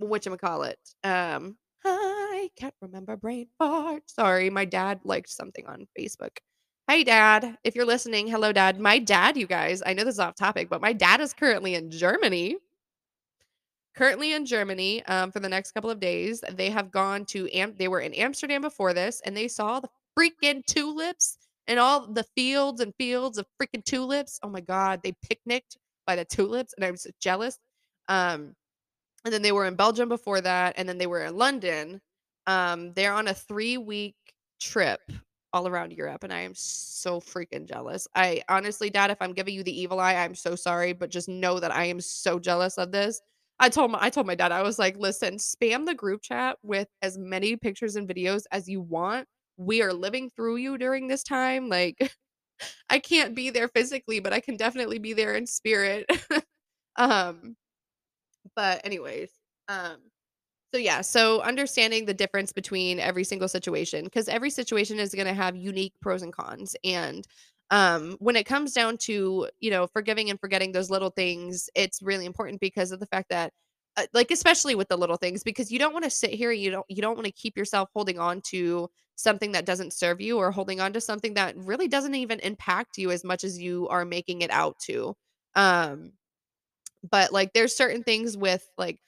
whatchamacallit. 0.00 0.76
Um 1.04 1.56
I 1.84 2.50
can't 2.56 2.74
remember 2.80 3.16
brain 3.16 3.48
fart. 3.58 4.02
Sorry, 4.10 4.50
my 4.50 4.64
dad 4.64 5.00
liked 5.04 5.30
something 5.30 5.66
on 5.66 5.86
Facebook. 5.98 6.38
Hi 6.88 7.02
dad. 7.02 7.58
If 7.64 7.74
you're 7.76 7.84
listening, 7.84 8.28
hello 8.28 8.50
dad. 8.50 8.80
My 8.80 8.98
dad, 8.98 9.36
you 9.36 9.46
guys, 9.46 9.82
I 9.84 9.92
know 9.92 10.04
this 10.04 10.14
is 10.14 10.20
off 10.20 10.36
topic, 10.36 10.70
but 10.70 10.80
my 10.80 10.94
dad 10.94 11.20
is 11.20 11.34
currently 11.34 11.74
in 11.74 11.90
Germany 11.90 12.56
currently 13.98 14.32
in 14.32 14.46
Germany 14.46 15.04
um, 15.06 15.32
for 15.32 15.40
the 15.40 15.48
next 15.48 15.72
couple 15.72 15.90
of 15.90 15.98
days. 15.98 16.42
They 16.52 16.70
have 16.70 16.92
gone 16.92 17.24
to 17.26 17.52
Am- 17.52 17.74
they 17.76 17.88
were 17.88 18.00
in 18.00 18.14
Amsterdam 18.14 18.62
before 18.62 18.94
this, 18.94 19.20
and 19.24 19.36
they 19.36 19.48
saw 19.48 19.80
the 19.80 19.88
freaking 20.16 20.64
tulips 20.64 21.36
and 21.66 21.80
all 21.80 22.06
the 22.06 22.22
fields 22.36 22.80
and 22.80 22.94
fields 22.94 23.38
of 23.38 23.46
freaking 23.60 23.84
tulips. 23.84 24.38
Oh 24.42 24.48
my 24.48 24.60
god, 24.60 25.00
they 25.02 25.12
picnicked 25.28 25.76
by 26.06 26.14
the 26.14 26.24
tulips, 26.24 26.74
and 26.74 26.84
I 26.84 26.92
was 26.92 27.06
jealous. 27.20 27.58
Um, 28.08 28.54
and 29.24 29.34
then 29.34 29.42
they 29.42 29.52
were 29.52 29.66
in 29.66 29.74
Belgium 29.74 30.08
before 30.08 30.40
that, 30.40 30.74
and 30.78 30.88
then 30.88 30.98
they 30.98 31.08
were 31.08 31.24
in 31.24 31.36
London. 31.36 32.00
Um, 32.46 32.92
they're 32.94 33.12
on 33.12 33.28
a 33.28 33.34
three 33.34 33.78
week 33.78 34.14
trip 34.60 35.00
all 35.52 35.68
around 35.68 35.92
Europe, 35.92 36.24
and 36.24 36.32
I 36.32 36.40
am 36.40 36.54
so 36.54 37.20
freaking 37.20 37.66
jealous. 37.66 38.06
I 38.14 38.42
honestly, 38.48 38.90
Dad, 38.90 39.10
if 39.10 39.18
I'm 39.20 39.32
giving 39.32 39.54
you 39.54 39.62
the 39.62 39.80
evil 39.80 40.00
eye, 40.00 40.14
I'm 40.14 40.34
so 40.34 40.54
sorry, 40.56 40.92
but 40.92 41.10
just 41.10 41.28
know 41.28 41.60
that 41.60 41.74
I 41.74 41.84
am 41.84 42.00
so 42.00 42.38
jealous 42.38 42.78
of 42.78 42.92
this. 42.92 43.20
I 43.60 43.68
told 43.68 43.90
my 43.90 43.98
I 44.00 44.10
told 44.10 44.26
my 44.26 44.34
dad, 44.34 44.52
I 44.52 44.62
was 44.62 44.78
like, 44.78 44.96
listen, 44.98 45.36
spam 45.36 45.86
the 45.86 45.94
group 45.94 46.22
chat 46.22 46.58
with 46.62 46.88
as 47.02 47.18
many 47.18 47.56
pictures 47.56 47.96
and 47.96 48.08
videos 48.08 48.44
as 48.52 48.68
you 48.68 48.80
want. 48.80 49.26
We 49.56 49.82
are 49.82 49.92
living 49.92 50.30
through 50.36 50.56
you 50.56 50.78
during 50.78 51.08
this 51.08 51.22
time. 51.24 51.68
Like, 51.68 52.14
I 52.90 52.98
can't 53.00 53.34
be 53.34 53.50
there 53.50 53.68
physically, 53.68 54.20
but 54.20 54.32
I 54.32 54.40
can 54.40 54.56
definitely 54.56 54.98
be 54.98 55.12
there 55.14 55.34
in 55.34 55.46
spirit. 55.46 56.06
um, 56.96 57.56
but 58.56 58.80
anyways, 58.84 59.30
um, 59.68 59.98
so 60.72 60.78
yeah, 60.78 61.00
so 61.00 61.40
understanding 61.42 62.04
the 62.04 62.14
difference 62.14 62.52
between 62.52 63.00
every 63.00 63.24
single 63.24 63.48
situation 63.48 64.04
because 64.04 64.28
every 64.28 64.50
situation 64.50 64.98
is 64.98 65.14
going 65.14 65.26
to 65.26 65.32
have 65.34 65.56
unique 65.56 65.94
pros 66.02 66.22
and 66.22 66.32
cons 66.32 66.76
and 66.84 67.26
um 67.70 68.16
when 68.20 68.36
it 68.36 68.44
comes 68.46 68.72
down 68.72 68.96
to, 68.98 69.48
you 69.60 69.70
know, 69.70 69.86
forgiving 69.86 70.30
and 70.30 70.40
forgetting 70.40 70.72
those 70.72 70.90
little 70.90 71.10
things, 71.10 71.68
it's 71.74 72.02
really 72.02 72.26
important 72.26 72.60
because 72.60 72.92
of 72.92 73.00
the 73.00 73.06
fact 73.06 73.28
that 73.30 73.52
uh, 73.96 74.06
like 74.14 74.30
especially 74.30 74.74
with 74.74 74.88
the 74.88 74.96
little 74.96 75.16
things 75.16 75.42
because 75.42 75.70
you 75.72 75.78
don't 75.78 75.92
want 75.92 76.04
to 76.04 76.10
sit 76.10 76.30
here 76.30 76.52
you 76.52 76.70
don't 76.70 76.86
you 76.88 77.02
don't 77.02 77.16
want 77.16 77.26
to 77.26 77.32
keep 77.32 77.56
yourself 77.56 77.88
holding 77.94 78.18
on 78.18 78.40
to 78.42 78.88
something 79.16 79.52
that 79.52 79.66
doesn't 79.66 79.92
serve 79.92 80.20
you 80.20 80.38
or 80.38 80.50
holding 80.52 80.80
on 80.80 80.92
to 80.92 81.00
something 81.00 81.34
that 81.34 81.54
really 81.56 81.88
doesn't 81.88 82.14
even 82.14 82.38
impact 82.40 82.96
you 82.98 83.10
as 83.10 83.24
much 83.24 83.42
as 83.44 83.58
you 83.58 83.88
are 83.88 84.04
making 84.04 84.42
it 84.42 84.50
out 84.50 84.76
to. 84.86 85.14
Um 85.54 86.12
but, 87.10 87.32
like, 87.32 87.52
there's 87.52 87.76
certain 87.76 88.02
things 88.02 88.36
with, 88.36 88.66
like, 88.76 88.98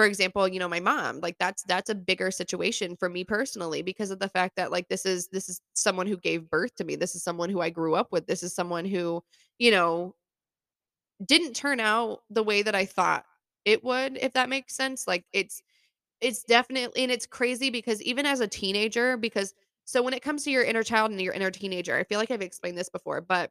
for 0.00 0.06
example, 0.06 0.48
you 0.48 0.58
know, 0.58 0.68
my 0.68 0.80
mom, 0.80 1.20
like, 1.20 1.36
that's 1.38 1.62
that's 1.64 1.90
a 1.90 1.94
bigger 1.94 2.30
situation 2.30 2.96
for 2.96 3.08
me 3.08 3.24
personally 3.24 3.82
because 3.82 4.10
of 4.10 4.18
the 4.18 4.28
fact 4.28 4.56
that, 4.56 4.70
like, 4.72 4.88
this 4.88 5.06
is 5.06 5.28
this 5.28 5.48
is 5.48 5.60
someone 5.74 6.06
who 6.06 6.16
gave 6.16 6.48
birth 6.50 6.74
to 6.76 6.84
me. 6.84 6.96
This 6.96 7.14
is 7.14 7.22
someone 7.22 7.50
who 7.50 7.60
I 7.60 7.70
grew 7.70 7.94
up 7.94 8.08
with. 8.12 8.26
This 8.26 8.42
is 8.42 8.54
someone 8.54 8.86
who, 8.86 9.22
you 9.58 9.70
know, 9.70 10.14
didn't 11.24 11.54
turn 11.54 11.80
out 11.80 12.22
the 12.30 12.42
way 12.42 12.62
that 12.62 12.74
I 12.74 12.84
thought 12.86 13.24
it 13.64 13.84
would, 13.84 14.18
if 14.20 14.32
that 14.34 14.48
makes 14.48 14.74
sense. 14.74 15.06
Like, 15.06 15.24
it's 15.32 15.62
it's 16.20 16.44
definitely 16.44 17.02
and 17.04 17.12
it's 17.12 17.26
crazy 17.26 17.70
because 17.70 18.02
even 18.02 18.26
as 18.26 18.40
a 18.40 18.48
teenager 18.48 19.16
because 19.18 19.54
so 19.86 20.02
when 20.02 20.14
it 20.14 20.22
comes 20.22 20.44
to 20.44 20.50
your 20.52 20.64
inner 20.64 20.82
child 20.84 21.10
and 21.12 21.20
your 21.20 21.34
inner 21.34 21.50
teenager, 21.50 21.96
I 21.96 22.04
feel 22.04 22.18
like 22.20 22.30
I've 22.32 22.42
explained 22.42 22.78
this 22.78 22.90
before, 22.90 23.20
but 23.22 23.50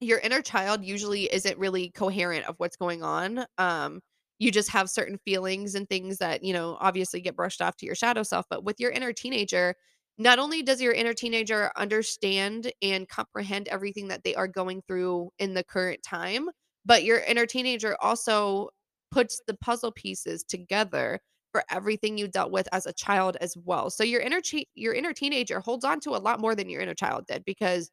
your 0.00 0.20
inner 0.20 0.42
child 0.42 0.84
usually 0.84 1.32
isn't 1.32 1.58
really 1.58 1.90
coherent 1.90 2.46
of 2.46 2.56
what's 2.58 2.76
going 2.76 3.02
on. 3.04 3.46
Um, 3.58 4.00
you 4.42 4.50
just 4.50 4.70
have 4.70 4.90
certain 4.90 5.18
feelings 5.24 5.74
and 5.74 5.88
things 5.88 6.18
that, 6.18 6.42
you 6.44 6.52
know, 6.52 6.76
obviously 6.80 7.20
get 7.20 7.36
brushed 7.36 7.62
off 7.62 7.76
to 7.78 7.86
your 7.86 7.94
shadow 7.94 8.22
self. 8.22 8.46
But 8.50 8.64
with 8.64 8.80
your 8.80 8.90
inner 8.90 9.12
teenager, 9.12 9.74
not 10.18 10.38
only 10.38 10.62
does 10.62 10.80
your 10.82 10.92
inner 10.92 11.14
teenager 11.14 11.70
understand 11.76 12.72
and 12.82 13.08
comprehend 13.08 13.68
everything 13.68 14.08
that 14.08 14.24
they 14.24 14.34
are 14.34 14.48
going 14.48 14.82
through 14.86 15.30
in 15.38 15.54
the 15.54 15.64
current 15.64 16.02
time, 16.02 16.48
but 16.84 17.04
your 17.04 17.18
inner 17.20 17.46
teenager 17.46 17.96
also 18.00 18.68
puts 19.10 19.40
the 19.46 19.54
puzzle 19.54 19.92
pieces 19.92 20.42
together 20.44 21.20
for 21.52 21.64
everything 21.70 22.16
you 22.18 22.28
dealt 22.28 22.50
with 22.50 22.68
as 22.72 22.86
a 22.86 22.92
child 22.92 23.36
as 23.40 23.56
well. 23.64 23.90
So 23.90 24.04
your 24.04 24.20
inner 24.20 24.40
your 24.74 24.94
inner 24.94 25.12
teenager 25.12 25.60
holds 25.60 25.84
on 25.84 26.00
to 26.00 26.10
a 26.10 26.18
lot 26.18 26.40
more 26.40 26.54
than 26.54 26.68
your 26.70 26.80
inner 26.80 26.94
child 26.94 27.26
did 27.26 27.44
because 27.44 27.90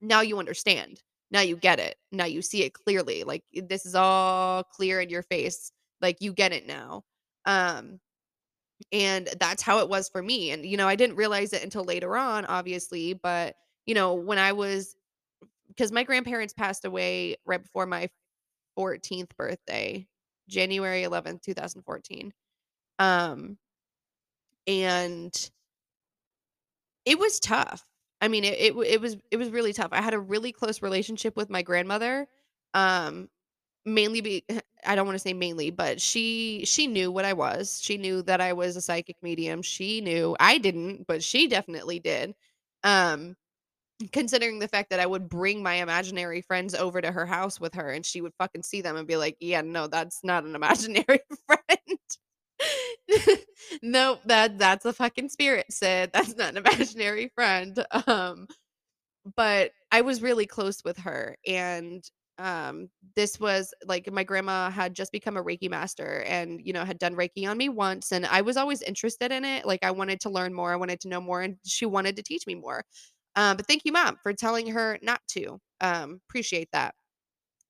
now 0.00 0.20
you 0.22 0.38
understand. 0.38 1.02
Now 1.30 1.40
you 1.40 1.56
get 1.56 1.78
it. 1.80 1.96
Now 2.12 2.24
you 2.24 2.42
see 2.42 2.62
it 2.64 2.72
clearly. 2.74 3.24
Like 3.24 3.44
this 3.54 3.86
is 3.86 3.94
all 3.94 4.64
clear 4.64 5.00
in 5.00 5.10
your 5.10 5.22
face. 5.22 5.72
Like 6.00 6.18
you 6.20 6.32
get 6.32 6.52
it 6.52 6.66
now. 6.66 7.04
Um 7.46 8.00
and 8.92 9.28
that's 9.40 9.62
how 9.62 9.78
it 9.80 9.88
was 9.88 10.08
for 10.08 10.22
me. 10.22 10.50
And 10.50 10.64
you 10.66 10.76
know, 10.76 10.88
I 10.88 10.96
didn't 10.96 11.16
realize 11.16 11.52
it 11.52 11.62
until 11.64 11.84
later 11.84 12.16
on 12.16 12.46
obviously, 12.46 13.14
but 13.14 13.56
you 13.86 13.94
know, 13.94 14.14
when 14.14 14.38
I 14.38 14.52
was 14.52 14.96
because 15.68 15.92
my 15.92 16.04
grandparents 16.04 16.54
passed 16.54 16.84
away 16.84 17.36
right 17.46 17.62
before 17.62 17.86
my 17.86 18.10
14th 18.76 19.36
birthday, 19.36 20.06
January 20.48 21.04
11th, 21.04 21.84
2014. 21.84 22.32
Um 22.98 23.58
and 24.66 25.50
It 27.04 27.18
was 27.18 27.40
tough. 27.40 27.84
I 28.20 28.28
mean, 28.28 28.44
it 28.44 28.54
it 28.58 28.76
it 28.86 29.00
was 29.00 29.16
it 29.30 29.36
was 29.36 29.50
really 29.50 29.72
tough. 29.72 29.88
I 29.92 30.02
had 30.02 30.14
a 30.14 30.20
really 30.20 30.52
close 30.52 30.82
relationship 30.82 31.36
with 31.36 31.50
my 31.50 31.62
grandmother, 31.62 32.28
um, 32.74 33.28
mainly 33.86 34.20
be 34.22 34.44
I 34.86 34.94
don't 34.96 35.06
wanna 35.06 35.18
say 35.20 35.34
mainly, 35.34 35.70
but 35.70 36.00
she 36.00 36.64
she 36.66 36.86
knew 36.88 37.12
what 37.12 37.24
I 37.26 37.34
was. 37.34 37.80
She 37.82 37.98
knew 37.98 38.22
that 38.24 38.40
I 38.40 38.52
was 38.54 38.76
a 38.76 38.82
psychic 38.82 39.16
medium. 39.22 39.62
She 39.62 40.00
knew. 40.02 40.36
I 40.40 40.58
didn't, 40.58 41.06
but 41.08 41.22
she 41.24 41.48
definitely 41.48 42.00
did. 42.00 42.34
Um, 42.84 43.36
considering 44.12 44.58
the 44.60 44.68
fact 44.68 44.90
that 44.90 45.00
I 45.00 45.06
would 45.06 45.28
bring 45.28 45.62
my 45.62 45.74
imaginary 45.76 46.42
friends 46.42 46.74
over 46.74 47.00
to 47.02 47.12
her 47.12 47.26
house 47.26 47.60
with 47.60 47.74
her, 47.74 47.90
and 47.90 48.04
she 48.06 48.20
would 48.22 48.34
fucking 48.38 48.62
see 48.64 48.80
them 48.82 48.96
and 48.96 49.06
be 49.08 49.16
like, 49.16 49.36
"Yeah, 49.40 49.62
no, 49.62 49.86
that's 49.88 50.24
not 50.24 50.44
an 50.44 50.54
imaginary 50.56 51.20
friend." 51.46 51.98
Nope, 53.82 54.20
that 54.26 54.58
that's 54.58 54.84
a 54.84 54.92
fucking 54.92 55.28
spirit, 55.28 55.66
Sid. 55.70 56.10
That's 56.14 56.36
not 56.36 56.50
an 56.50 56.56
imaginary 56.58 57.30
friend. 57.34 57.84
Um, 58.06 58.46
but 59.36 59.72
I 59.92 60.02
was 60.02 60.22
really 60.22 60.46
close 60.46 60.82
with 60.84 60.98
her 60.98 61.36
and 61.46 62.02
um 62.38 62.88
this 63.16 63.40
was 63.40 63.74
like 63.86 64.10
my 64.12 64.24
grandma 64.24 64.70
had 64.70 64.94
just 64.94 65.12
become 65.12 65.36
a 65.36 65.44
Reiki 65.44 65.70
master 65.70 66.22
and 66.26 66.60
you 66.64 66.72
know 66.72 66.84
had 66.84 66.98
done 66.98 67.16
Reiki 67.16 67.48
on 67.48 67.58
me 67.58 67.68
once 67.68 68.12
and 68.12 68.26
I 68.26 68.42
was 68.42 68.56
always 68.56 68.82
interested 68.82 69.32
in 69.32 69.44
it. 69.44 69.66
Like 69.66 69.80
I 69.84 69.92
wanted 69.92 70.20
to 70.22 70.30
learn 70.30 70.54
more, 70.54 70.72
I 70.72 70.76
wanted 70.76 71.00
to 71.02 71.08
know 71.08 71.20
more 71.20 71.42
and 71.42 71.56
she 71.66 71.86
wanted 71.86 72.16
to 72.16 72.22
teach 72.22 72.46
me 72.46 72.54
more. 72.56 72.84
Um 73.36 73.56
but 73.58 73.66
thank 73.66 73.82
you 73.84 73.92
mom 73.92 74.18
for 74.22 74.32
telling 74.34 74.68
her 74.68 74.98
not 75.02 75.20
to. 75.30 75.60
Um 75.80 76.20
appreciate 76.30 76.68
that. 76.72 76.94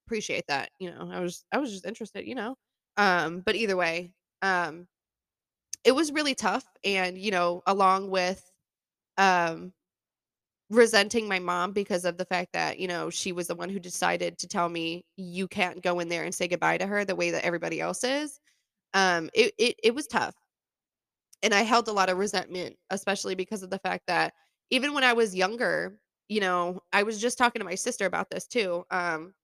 appreciate 0.06 0.44
that, 0.48 0.70
you 0.78 0.90
know, 0.90 1.08
I 1.12 1.20
was 1.20 1.44
I 1.52 1.58
was 1.58 1.70
just 1.72 1.86
interested, 1.86 2.26
you 2.26 2.34
know? 2.34 2.56
Um, 2.96 3.42
but 3.44 3.54
either 3.56 3.76
way, 3.76 4.12
um, 4.42 4.88
it 5.84 5.92
was 5.92 6.12
really 6.12 6.34
tough 6.34 6.64
and, 6.84 7.18
you 7.18 7.30
know, 7.30 7.62
along 7.66 8.10
with, 8.10 8.50
um, 9.18 9.72
resenting 10.70 11.28
my 11.28 11.38
mom 11.40 11.72
because 11.72 12.04
of 12.04 12.16
the 12.16 12.24
fact 12.24 12.52
that, 12.52 12.78
you 12.78 12.88
know, 12.88 13.10
she 13.10 13.32
was 13.32 13.48
the 13.48 13.54
one 13.56 13.68
who 13.70 13.80
decided 13.80 14.38
to 14.38 14.48
tell 14.48 14.68
me, 14.68 15.04
"You 15.16 15.48
can't 15.48 15.82
go 15.82 16.00
in 16.00 16.08
there 16.08 16.24
and 16.24 16.34
say 16.34 16.48
goodbye 16.48 16.78
to 16.78 16.86
her 16.86 17.04
the 17.04 17.16
way 17.16 17.30
that 17.32 17.44
everybody 17.44 17.80
else 17.80 18.04
is." 18.04 18.40
Um, 18.94 19.30
it 19.34 19.54
it 19.58 19.76
it 19.84 19.94
was 19.94 20.06
tough. 20.08 20.34
And 21.42 21.54
I 21.54 21.62
held 21.62 21.88
a 21.88 21.92
lot 21.92 22.10
of 22.10 22.18
resentment, 22.18 22.76
especially 22.90 23.34
because 23.34 23.62
of 23.62 23.70
the 23.70 23.78
fact 23.78 24.06
that 24.08 24.34
even 24.70 24.92
when 24.94 25.04
I 25.04 25.14
was 25.14 25.34
younger, 25.34 25.98
you 26.28 26.40
know, 26.40 26.82
I 26.92 27.02
was 27.02 27.20
just 27.20 27.38
talking 27.38 27.60
to 27.60 27.64
my 27.64 27.74
sister 27.74 28.06
about 28.06 28.30
this 28.30 28.46
too. 28.46 28.84
Um, 28.90 29.34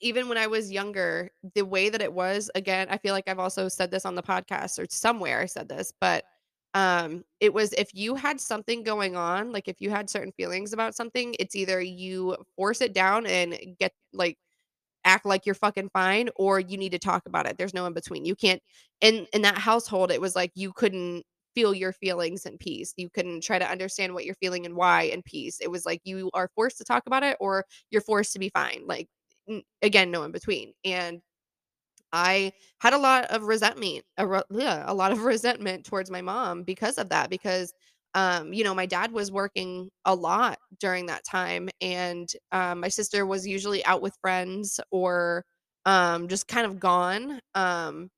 even 0.00 0.28
when 0.28 0.38
I 0.38 0.46
was 0.46 0.70
younger, 0.72 1.30
the 1.54 1.64
way 1.64 1.88
that 1.88 2.02
it 2.02 2.12
was, 2.12 2.50
again, 2.54 2.88
I 2.90 2.98
feel 2.98 3.14
like 3.14 3.28
I've 3.28 3.38
also 3.38 3.68
said 3.68 3.90
this 3.90 4.04
on 4.06 4.14
the 4.14 4.22
podcast 4.22 4.78
or 4.78 4.86
somewhere 4.90 5.40
I 5.40 5.46
said 5.46 5.68
this, 5.68 5.92
but 6.00 6.24
um 6.74 7.24
it 7.40 7.54
was 7.54 7.72
if 7.74 7.94
you 7.94 8.14
had 8.16 8.40
something 8.40 8.82
going 8.82 9.16
on, 9.16 9.52
like 9.52 9.68
if 9.68 9.80
you 9.80 9.90
had 9.90 10.10
certain 10.10 10.32
feelings 10.36 10.72
about 10.72 10.94
something, 10.94 11.34
it's 11.38 11.56
either 11.56 11.80
you 11.80 12.36
force 12.56 12.80
it 12.82 12.92
down 12.94 13.26
and 13.26 13.58
get 13.78 13.92
like 14.12 14.38
act 15.04 15.24
like 15.26 15.46
you're 15.46 15.54
fucking 15.54 15.90
fine 15.92 16.28
or 16.36 16.58
you 16.60 16.76
need 16.76 16.92
to 16.92 16.98
talk 16.98 17.22
about 17.26 17.46
it. 17.46 17.56
There's 17.58 17.74
no 17.74 17.86
in 17.86 17.92
between. 17.92 18.24
You 18.24 18.34
can't 18.34 18.62
in 19.00 19.26
in 19.32 19.42
that 19.42 19.58
household 19.58 20.10
it 20.10 20.20
was 20.20 20.34
like 20.36 20.52
you 20.54 20.72
couldn't 20.72 21.24
feel 21.54 21.74
your 21.74 21.92
feelings 21.92 22.44
in 22.46 22.58
peace. 22.58 22.92
You 22.96 23.08
couldn't 23.10 23.42
try 23.42 23.58
to 23.58 23.70
understand 23.70 24.12
what 24.14 24.24
you're 24.26 24.34
feeling 24.36 24.66
and 24.66 24.76
why 24.76 25.02
in 25.04 25.22
peace. 25.22 25.58
It 25.60 25.70
was 25.70 25.86
like 25.86 26.00
you 26.04 26.30
are 26.34 26.50
forced 26.54 26.78
to 26.78 26.84
talk 26.84 27.04
about 27.06 27.22
it 27.22 27.36
or 27.40 27.64
you're 27.90 28.02
forced 28.02 28.32
to 28.34 28.38
be 28.38 28.50
fine. 28.50 28.82
Like 28.86 29.08
again 29.82 30.10
no 30.10 30.24
in 30.24 30.32
between. 30.32 30.72
And 30.84 31.20
I 32.12 32.52
had 32.80 32.94
a 32.94 32.98
lot 32.98 33.26
of 33.26 33.42
resentment, 33.44 34.04
a, 34.16 34.26
re- 34.26 34.42
a 34.50 34.94
lot 34.94 35.12
of 35.12 35.20
resentment 35.24 35.84
towards 35.84 36.10
my 36.10 36.22
mom 36.22 36.62
because 36.62 36.98
of 36.98 37.08
that. 37.10 37.30
Because, 37.30 37.72
um, 38.14 38.52
you 38.52 38.64
know, 38.64 38.74
my 38.74 38.86
dad 38.86 39.12
was 39.12 39.30
working 39.30 39.90
a 40.04 40.14
lot 40.14 40.58
during 40.80 41.06
that 41.06 41.24
time, 41.24 41.68
and 41.80 42.28
um, 42.52 42.80
my 42.80 42.88
sister 42.88 43.26
was 43.26 43.46
usually 43.46 43.84
out 43.84 44.02
with 44.02 44.16
friends 44.22 44.80
or 44.90 45.44
um, 45.84 46.28
just 46.28 46.48
kind 46.48 46.66
of 46.66 46.80
gone. 46.80 47.40
Um, 47.54 48.10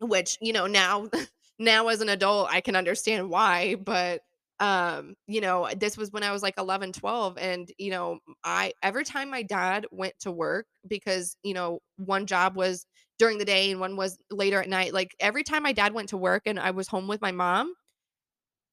which, 0.00 0.38
you 0.40 0.52
know, 0.52 0.66
now 0.66 1.08
now 1.58 1.88
as 1.88 2.00
an 2.00 2.08
adult, 2.08 2.48
I 2.50 2.60
can 2.60 2.76
understand 2.76 3.30
why, 3.30 3.76
but 3.76 4.22
um, 4.62 5.16
you 5.26 5.42
know, 5.42 5.68
this 5.76 5.98
was 5.98 6.12
when 6.12 6.22
I 6.22 6.32
was 6.32 6.42
like 6.42 6.54
11, 6.58 6.92
12, 6.94 7.36
and 7.38 7.70
you 7.78 7.90
know, 7.90 8.20
I 8.44 8.72
every 8.82 9.04
time 9.04 9.30
my 9.30 9.42
dad 9.42 9.86
went 9.92 10.14
to 10.20 10.32
work 10.32 10.66
because, 10.88 11.36
you 11.44 11.54
know, 11.54 11.80
one 11.98 12.26
job 12.26 12.56
was 12.56 12.86
during 13.18 13.38
the 13.38 13.44
day 13.46 13.72
and 13.72 13.80
one 13.80 13.96
was 13.96 14.18
later 14.30 14.62
at 14.62 14.68
night, 14.68 14.94
like 14.94 15.14
every 15.20 15.44
time 15.44 15.64
my 15.64 15.72
dad 15.72 15.94
went 15.94 16.10
to 16.10 16.18
work 16.18 16.44
and 16.46 16.60
I 16.60 16.72
was 16.72 16.88
home 16.88 17.08
with 17.08 17.22
my 17.22 17.32
mom, 17.32 17.74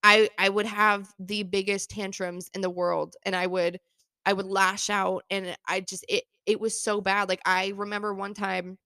I 0.04 0.30
I 0.38 0.50
would 0.50 0.66
have 0.66 1.10
the 1.20 1.44
biggest 1.44 1.90
tantrums 1.90 2.50
in 2.54 2.62
the 2.62 2.70
world 2.70 3.16
and 3.26 3.36
I 3.36 3.48
would 3.48 3.80
I 4.26 4.34
would 4.34 4.46
lash 4.46 4.90
out 4.90 5.24
and 5.30 5.56
I 5.68 5.82
just 5.82 6.06
it 6.10 6.24
it 6.46 6.60
was 6.60 6.82
so 6.82 7.02
bad. 7.02 7.30
Like 7.30 7.42
I 7.46 7.70
remember 7.76 8.14
one 8.14 8.34
time 8.34 8.78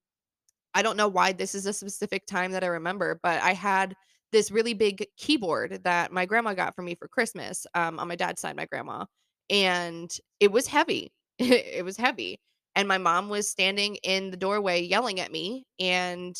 I 0.75 0.83
don't 0.83 0.97
know 0.97 1.09
why 1.09 1.33
this 1.33 1.55
is 1.55 1.65
a 1.67 1.73
specific 1.73 2.25
time 2.27 2.53
that 2.53 2.63
I 2.63 2.67
remember, 2.69 3.19
but 3.23 3.41
I 3.43 3.53
had 3.53 3.95
this 4.33 4.51
really 4.51 4.73
big 4.75 5.07
keyboard 5.17 5.83
that 5.85 6.11
my 6.11 6.25
grandma 6.25 6.53
got 6.55 6.75
for 6.75 6.83
me 6.83 6.95
for 6.95 7.07
Christmas, 7.07 7.67
um, 7.75 7.99
on 7.99 8.09
my 8.09 8.17
dad's 8.17 8.41
side, 8.41 8.57
my 8.57 8.65
grandma, 8.67 9.05
and 9.49 10.11
it 10.41 10.51
was 10.51 10.67
heavy. 10.67 11.13
It 11.39 11.85
was 11.85 11.97
heavy, 11.97 12.39
and 12.75 12.87
my 12.87 12.97
mom 12.99 13.29
was 13.29 13.49
standing 13.49 13.95
in 14.03 14.31
the 14.31 14.37
doorway 14.37 14.81
yelling 14.83 15.19
at 15.21 15.31
me, 15.31 15.65
and 15.79 16.35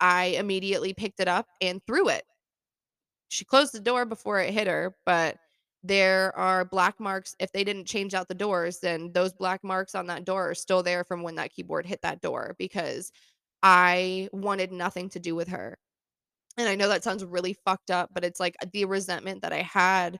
I 0.00 0.26
immediately 0.38 0.94
picked 0.94 1.20
it 1.20 1.28
up 1.28 1.48
and 1.62 1.80
threw 1.86 2.08
it. 2.10 2.24
She 3.28 3.44
closed 3.44 3.72
the 3.74 3.80
door 3.80 4.04
before 4.04 4.40
it 4.40 4.52
hit 4.52 4.66
her, 4.66 4.96
but 5.06 5.38
there 5.82 6.36
are 6.36 6.64
black 6.64 7.00
marks. 7.00 7.34
If 7.38 7.52
they 7.52 7.64
didn't 7.64 7.86
change 7.86 8.14
out 8.14 8.28
the 8.28 8.34
doors, 8.34 8.80
then 8.80 9.12
those 9.12 9.32
black 9.32 9.62
marks 9.64 9.94
on 9.94 10.06
that 10.06 10.24
door 10.24 10.50
are 10.50 10.54
still 10.54 10.82
there 10.82 11.04
from 11.04 11.22
when 11.22 11.34
that 11.36 11.52
keyboard 11.52 11.86
hit 11.86 12.02
that 12.02 12.20
door 12.20 12.54
because 12.58 13.12
I 13.62 14.28
wanted 14.32 14.72
nothing 14.72 15.10
to 15.10 15.20
do 15.20 15.34
with 15.34 15.48
her. 15.48 15.78
And 16.56 16.68
I 16.68 16.76
know 16.76 16.88
that 16.88 17.04
sounds 17.04 17.24
really 17.24 17.54
fucked 17.64 17.90
up, 17.90 18.10
but 18.14 18.24
it's 18.24 18.40
like 18.40 18.56
the 18.72 18.84
resentment 18.84 19.42
that 19.42 19.52
I 19.52 19.62
had 19.62 20.18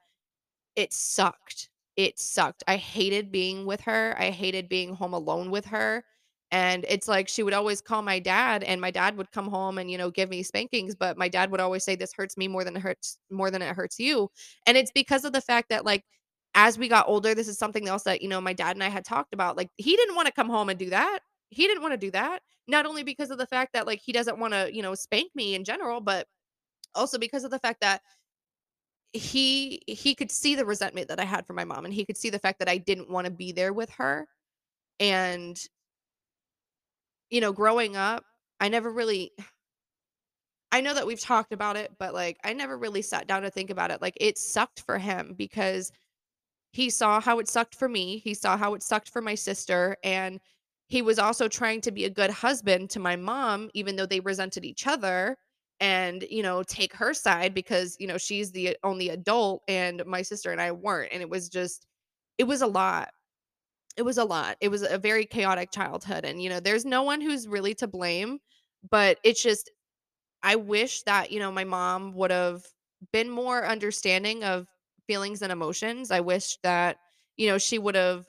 it 0.77 0.93
sucked. 0.93 1.69
It 1.97 2.19
sucked. 2.19 2.65
I 2.69 2.77
hated 2.77 3.33
being 3.33 3.67
with 3.67 3.81
her. 3.83 4.17
I 4.19 4.31
hated 4.31 4.69
being 4.69 4.95
home 4.95 5.15
alone 5.15 5.51
with 5.51 5.67
her. 5.67 6.05
And 6.51 6.85
it's 6.89 7.09
like 7.09 7.29
she 7.29 7.43
would 7.43 7.55
always 7.55 7.81
call 7.81 8.03
my 8.03 8.19
dad 8.21 8.63
and 8.65 8.81
my 8.81 8.91
dad 8.91 9.17
would 9.17 9.33
come 9.33 9.49
home 9.49 9.79
and 9.79 9.91
you 9.91 9.99
know 9.99 10.11
give 10.11 10.31
me 10.31 10.43
spankings, 10.43 10.95
but 10.95 11.19
my 11.19 11.29
dad 11.29 11.51
would 11.51 11.61
always 11.61 11.85
say 11.85 11.97
this 11.97 12.13
hurts 12.17 12.37
me 12.37 12.49
more 12.49 12.65
than 12.65 12.77
it 12.77 12.81
hurts 12.83 13.19
more 13.31 13.51
than 13.51 13.63
it 13.63 13.75
hurts 13.75 13.99
you. 13.99 14.31
And 14.67 14.77
it's 14.77 14.93
because 14.93 15.25
of 15.25 15.33
the 15.33 15.41
fact 15.41 15.71
that 15.71 15.85
like 15.85 16.05
as 16.55 16.79
we 16.79 16.89
got 16.89 17.09
older, 17.09 17.35
this 17.35 17.49
is 17.49 17.59
something 17.59 17.89
else 17.89 18.05
that 18.05 18.23
you 18.23 18.29
know 18.29 18.41
my 18.41 18.53
dad 18.53 18.77
and 18.77 18.85
I 18.85 18.89
had 18.89 19.05
talked 19.05 19.35
about. 19.35 19.57
Like 19.57 19.71
he 19.77 19.97
didn't 19.97 20.15
want 20.17 20.27
to 20.27 20.33
come 20.33 20.49
home 20.49 20.69
and 20.69 20.79
do 20.79 20.91
that. 20.91 21.21
He 21.55 21.67
didn't 21.67 21.83
want 21.83 21.93
to 21.93 21.99
do 21.99 22.11
that. 22.13 22.43
Not 22.69 22.87
only 22.87 23.03
because 23.03 23.31
of 23.31 23.39
the 23.39 23.47
fact 23.47 23.73
that 23.75 23.87
like 23.87 24.01
he 24.01 24.13
doesn't 24.13 24.39
want 24.39 24.55
to, 24.55 24.75
you 24.75 24.83
know, 24.83 24.95
spank 24.95 25.31
me 25.35 25.55
in 25.55 25.65
general, 25.65 26.01
but 26.01 26.27
also 26.95 27.19
because 27.19 27.45
of 27.45 27.51
the 27.53 27.59
fact 27.61 27.81
that 27.83 28.03
he 29.13 29.81
he 29.87 30.15
could 30.15 30.31
see 30.31 30.55
the 30.55 30.65
resentment 30.65 31.09
that 31.09 31.21
I 31.21 31.25
had 31.25 31.47
for 31.47 31.53
my 31.53 31.65
mom, 31.65 31.85
and 31.85 31.95
he 31.95 32.05
could 32.05 32.17
see 32.17 32.31
the 32.31 32.39
fact 32.39 32.59
that 32.59 32.69
I 32.69 32.79
didn't 32.79 33.11
wanna 33.11 33.31
be 33.31 33.53
there 33.53 33.73
with 33.73 33.91
her, 33.91 34.27
and, 35.01 35.59
you 37.31 37.41
know, 37.41 37.53
growing 37.53 37.97
up, 37.97 38.25
I 38.61 38.69
never 38.69 38.91
really 38.91 39.33
I 40.73 40.81
know 40.81 40.95
that 40.95 41.07
we've 41.07 41.21
talked 41.21 41.53
about 41.53 41.77
it, 41.77 41.93
but, 41.99 42.15
like, 42.15 42.39
I 42.43 42.53
never 42.53 42.77
really 42.77 43.03
sat 43.03 43.27
down 43.27 43.43
to 43.43 43.51
think 43.51 43.71
about 43.71 43.91
it, 43.91 44.03
like, 44.03 44.17
it 44.21 44.39
sucked 44.39 44.81
for 44.81 44.99
him 44.99 45.35
because 45.37 45.93
he 46.73 46.91
saw 46.91 47.21
how 47.21 47.39
it 47.41 47.49
sucked 47.49 47.75
for 47.77 47.89
me, 47.89 48.19
he 48.19 48.35
saw 48.35 48.57
how 48.57 48.75
it 48.75 48.83
sucked 48.83 49.11
for 49.11 49.23
my 49.23 49.35
sister, 49.37 49.97
and 50.05 50.41
he 50.95 51.03
was 51.03 51.19
also 51.19 51.49
trying 51.49 51.81
to 51.83 51.91
be 51.91 52.05
a 52.05 52.11
good 52.11 52.31
husband 52.31 52.89
to 52.91 53.01
my 53.01 53.17
mom, 53.17 53.69
even 53.75 53.97
though 53.97 54.07
they 54.07 54.21
resented 54.21 54.65
each 54.65 54.87
other, 54.87 55.37
and, 55.81 56.25
you 56.31 56.41
know, 56.41 56.63
take 56.63 56.95
her 56.95 57.13
side 57.13 57.53
because, 57.53 57.97
you 57.99 58.07
know, 58.07 58.17
she's 58.17 58.53
the 58.53 58.69
uh, 58.71 58.75
only 58.85 59.09
adult 59.09 59.65
and 59.67 60.05
my 60.07 60.23
sister 60.23 60.53
and 60.53 60.61
I 60.61 60.71
weren't, 60.71 61.13
and 61.13 61.21
it 61.21 61.29
was 61.29 61.49
just 61.49 61.85
it 62.39 62.45
was 62.45 62.63
a 62.63 62.69
lot. 62.69 63.11
It 63.97 64.03
was 64.03 64.19
a 64.19 64.25
lot. 64.25 64.57
It 64.61 64.69
was 64.69 64.83
a 64.83 64.99
very 64.99 65.27
chaotic 65.27 65.73
childhood, 65.73 66.25
and, 66.25 66.43
you 66.43 66.49
know, 66.49 66.61
there's 66.61 66.85
no 66.85 67.03
one 67.03 67.21
who's 67.21 67.49
really 67.49 67.75
to 67.77 67.89
blame, 67.89 68.39
but 68.91 69.19
it's 69.25 69.43
just 69.43 69.71
I 70.43 70.57
wish 70.57 71.03
that, 71.05 71.33
you 71.33 71.41
know, 71.41 71.53
my 71.53 71.65
mom 71.65 72.15
would've 72.15 72.65
been 73.13 73.31
more 73.31 73.67
understanding 73.67 74.45
of 74.45 74.69
feelings 75.09 75.43
and 75.43 75.53
emotions. 75.53 76.11
I 76.13 76.21
wish 76.21 76.59
that, 76.63 76.99
you 77.37 77.49
know, 77.49 77.59
she 77.59 77.79
would've 77.79 78.27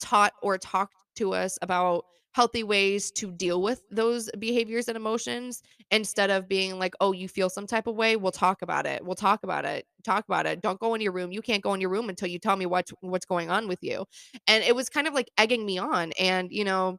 taught 0.00 0.32
or 0.42 0.58
talked 0.58 0.94
to 1.18 1.34
us 1.34 1.58
about 1.62 2.04
healthy 2.32 2.62
ways 2.62 3.10
to 3.12 3.32
deal 3.32 3.62
with 3.62 3.82
those 3.90 4.30
behaviors 4.38 4.86
and 4.88 4.96
emotions 4.96 5.62
instead 5.90 6.30
of 6.30 6.48
being 6.48 6.78
like, 6.78 6.94
"Oh, 7.00 7.12
you 7.12 7.28
feel 7.28 7.50
some 7.50 7.66
type 7.66 7.86
of 7.86 7.96
way? 7.96 8.16
We'll 8.16 8.32
talk 8.32 8.62
about 8.62 8.86
it. 8.86 9.04
We'll 9.04 9.16
talk 9.16 9.42
about 9.44 9.64
it. 9.64 9.86
Talk 10.04 10.24
about 10.28 10.46
it. 10.46 10.60
Don't 10.60 10.78
go 10.80 10.94
in 10.94 11.00
your 11.00 11.12
room. 11.12 11.32
You 11.32 11.42
can't 11.42 11.62
go 11.62 11.74
in 11.74 11.80
your 11.80 11.90
room 11.90 12.08
until 12.08 12.28
you 12.28 12.38
tell 12.38 12.56
me 12.56 12.66
what's 12.66 12.92
what's 13.00 13.26
going 13.26 13.50
on 13.50 13.68
with 13.68 13.80
you." 13.82 14.04
And 14.46 14.62
it 14.64 14.76
was 14.76 14.88
kind 14.88 15.06
of 15.08 15.14
like 15.14 15.30
egging 15.38 15.64
me 15.66 15.78
on 15.78 16.12
and, 16.18 16.50
you 16.52 16.64
know, 16.64 16.98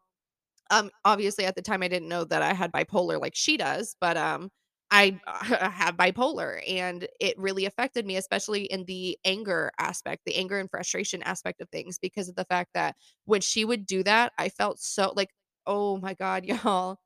um, 0.72 0.90
obviously, 1.06 1.46
at 1.46 1.56
the 1.56 1.62
time, 1.62 1.82
I 1.84 1.88
didn't 1.88 2.10
know 2.10 2.24
that 2.26 2.42
I 2.42 2.54
had 2.54 2.72
bipolar 2.72 3.20
like 3.20 3.36
she 3.36 3.58
does, 3.58 3.96
but, 4.00 4.18
um, 4.18 4.50
I 4.92 5.20
uh, 5.28 5.70
have 5.70 5.96
bipolar, 5.98 6.62
and 6.68 7.08
it 7.20 7.38
really 7.38 7.66
affected 7.66 8.06
me, 8.06 8.16
especially 8.18 8.64
in 8.66 8.86
the 8.86 9.18
anger 9.24 9.72
aspect, 9.80 10.24
the 10.26 10.36
anger 10.36 10.60
and 10.60 10.70
frustration 10.70 11.22
aspect 11.24 11.62
of 11.62 11.70
things 11.70 12.00
because 12.00 12.28
of 12.28 12.36
the 12.36 12.46
fact 12.46 12.72
that 12.74 12.96
when 13.26 13.42
she 13.42 13.66
would 13.66 13.86
do 13.86 14.04
that, 14.04 14.34
I 14.38 14.50
felt 14.50 14.80
so 14.80 15.14
like, 15.16 15.30
oh 15.68 15.98
my 15.98 16.16
god, 16.16 16.46
y'all, 16.48 16.98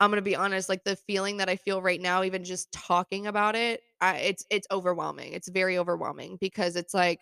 I'm 0.00 0.10
gonna 0.10 0.22
be 0.22 0.36
honest, 0.36 0.68
like, 0.68 0.84
the 0.84 0.96
feeling 0.96 1.38
that 1.38 1.48
I 1.48 1.56
feel 1.56 1.80
right 1.82 2.00
now, 2.00 2.24
even 2.24 2.44
just 2.44 2.72
talking 2.72 3.26
about 3.28 3.54
it, 3.56 3.80
I 4.00 4.16
it's 4.18 4.44
it's 4.50 4.66
overwhelming. 4.70 5.32
It's 5.32 5.48
very 5.48 5.78
overwhelming 5.78 6.38
because 6.40 6.76
it's 6.76 6.94
like 6.94 7.20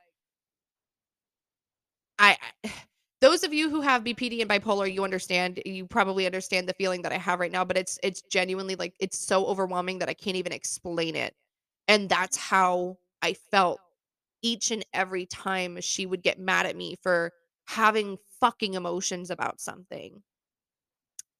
I 2.19 2.37
I 2.65 2.71
those 3.21 3.45
of 3.45 3.53
you 3.53 3.69
who 3.71 3.81
have 3.83 4.05
BPD 4.05 4.41
and 4.41 4.51
bipolar, 4.51 4.93
you 4.93 5.05
understand 5.05 5.61
you 5.67 5.87
probably 5.87 6.27
understand 6.27 6.69
the 6.69 6.75
feeling 6.75 7.03
that 7.03 7.13
I 7.13 7.19
have 7.19 7.41
right 7.41 7.53
now, 7.53 7.65
but 7.65 7.77
it's 7.77 7.99
it's 8.03 8.23
genuinely 8.23 8.77
like 8.77 8.95
it's 9.01 9.19
so 9.19 9.47
overwhelming 9.47 9.99
that 9.99 10.09
I 10.09 10.15
can't 10.15 10.37
even 10.37 10.53
explain 10.53 11.17
it. 11.17 11.35
And 11.89 12.09
that's 12.09 12.37
how 12.37 12.99
I 13.23 13.35
felt 13.35 13.81
each 14.43 14.71
and 14.71 14.85
every 14.95 15.27
time 15.27 15.81
she 15.81 16.07
would 16.07 16.23
get 16.23 16.39
mad 16.39 16.67
at 16.67 16.77
me 16.77 16.97
for 17.03 17.33
having 17.67 18.19
fucking 18.41 18.75
emotions 18.75 19.31
about 19.31 19.61
something. 19.61 20.23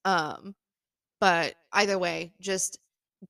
Um, 0.05 0.55
but 1.21 1.55
either 1.73 1.99
way, 1.99 2.35
just 2.41 2.79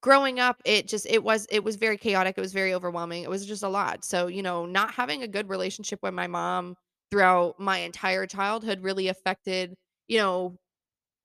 growing 0.03 0.41
up, 0.41 0.63
it 0.67 0.89
just 0.89 1.07
it 1.07 1.25
was 1.25 1.47
it 1.51 1.65
was 1.65 1.77
very 1.77 1.99
chaotic, 1.99 2.39
it 2.39 2.43
was 2.43 2.53
very 2.53 2.75
overwhelming, 2.75 3.25
it 3.25 3.31
was 3.31 3.47
just 3.47 3.63
a 3.65 3.69
lot. 3.69 4.05
So, 4.05 4.29
you 4.29 4.43
know, 4.43 4.67
not 4.67 4.95
having 4.95 5.23
a 5.23 5.29
good 5.29 5.49
relationship 5.51 6.01
with 6.03 6.15
my 6.15 6.27
mom 6.29 6.77
throughout 7.11 7.59
my 7.59 7.79
entire 7.79 8.27
childhood 8.27 8.83
really 8.83 9.09
affected, 9.09 9.75
you 10.09 10.19
know, 10.19 10.59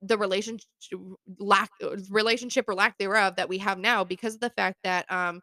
the 0.02 0.18
relationship 0.18 0.68
lack 1.40 1.70
uh, 1.84 1.98
relationship 2.10 2.66
or 2.68 2.76
lack 2.76 2.98
thereof 2.98 3.36
that 3.38 3.50
we 3.50 3.58
have 3.60 3.80
now 3.80 4.04
because 4.04 4.36
of 4.36 4.42
the 4.42 4.50
fact 4.52 4.78
that 4.84 5.12
um 5.12 5.42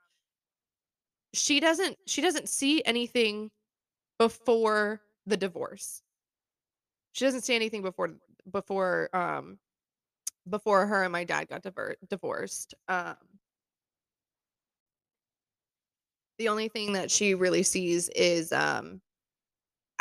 she 1.35 1.61
doesn't 1.61 1.97
she 2.07 2.21
doesn't 2.21 2.49
see 2.49 2.83
anything 2.85 3.51
before 4.19 5.03
the 5.27 5.37
divorce. 5.37 6.03
She 7.13 7.25
doesn't 7.25 7.43
see 7.43 7.55
anything 7.55 7.83
before 7.83 8.11
before 8.51 9.09
um 9.15 9.59
before 10.49 10.87
her 10.87 11.05
and 11.05 11.13
my 11.13 11.25
dad 11.25 11.49
got 11.49 11.63
divor- 11.63 11.97
divorced. 12.09 12.75
Um 12.89 13.17
the 16.39 16.49
only 16.49 16.69
thing 16.69 16.93
that 16.95 17.11
she 17.11 17.35
really 17.35 17.63
sees 17.63 18.09
is 18.11 18.53
um 18.53 19.01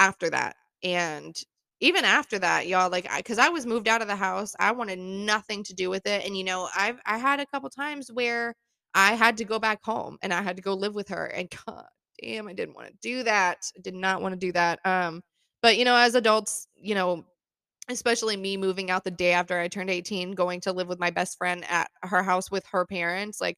after 0.01 0.29
that. 0.31 0.55
And 0.83 1.35
even 1.79 2.05
after 2.05 2.39
that, 2.39 2.67
y'all, 2.67 2.89
like, 2.89 3.07
I, 3.09 3.21
cause 3.21 3.37
I 3.37 3.49
was 3.49 3.65
moved 3.65 3.87
out 3.87 4.01
of 4.01 4.07
the 4.07 4.15
house, 4.15 4.55
I 4.59 4.71
wanted 4.71 4.99
nothing 4.99 5.63
to 5.65 5.73
do 5.73 5.89
with 5.89 6.05
it. 6.07 6.25
And, 6.25 6.35
you 6.35 6.43
know, 6.43 6.67
I've, 6.75 6.99
I 7.05 7.17
had 7.17 7.39
a 7.39 7.45
couple 7.45 7.69
times 7.69 8.11
where 8.11 8.55
I 8.95 9.13
had 9.13 9.37
to 9.37 9.45
go 9.45 9.59
back 9.59 9.83
home 9.83 10.17
and 10.21 10.33
I 10.33 10.41
had 10.41 10.55
to 10.57 10.61
go 10.61 10.73
live 10.73 10.95
with 10.95 11.09
her. 11.09 11.25
And 11.25 11.49
God 11.67 11.85
damn, 12.21 12.47
I 12.47 12.53
didn't 12.53 12.75
want 12.75 12.87
to 12.87 12.93
do 13.01 13.23
that. 13.23 13.57
I 13.77 13.81
did 13.81 13.95
not 13.95 14.21
want 14.21 14.33
to 14.33 14.39
do 14.39 14.51
that. 14.53 14.79
Um, 14.85 15.21
but, 15.61 15.77
you 15.77 15.85
know, 15.85 15.95
as 15.95 16.15
adults, 16.15 16.67
you 16.75 16.95
know, 16.95 17.23
especially 17.89 18.37
me 18.37 18.57
moving 18.57 18.91
out 18.91 19.03
the 19.03 19.11
day 19.11 19.33
after 19.33 19.59
I 19.59 19.67
turned 19.67 19.89
18, 19.89 20.33
going 20.33 20.61
to 20.61 20.73
live 20.73 20.87
with 20.87 20.99
my 20.99 21.11
best 21.11 21.37
friend 21.37 21.65
at 21.69 21.89
her 22.03 22.23
house 22.23 22.49
with 22.51 22.65
her 22.71 22.85
parents, 22.85 23.41
like, 23.41 23.57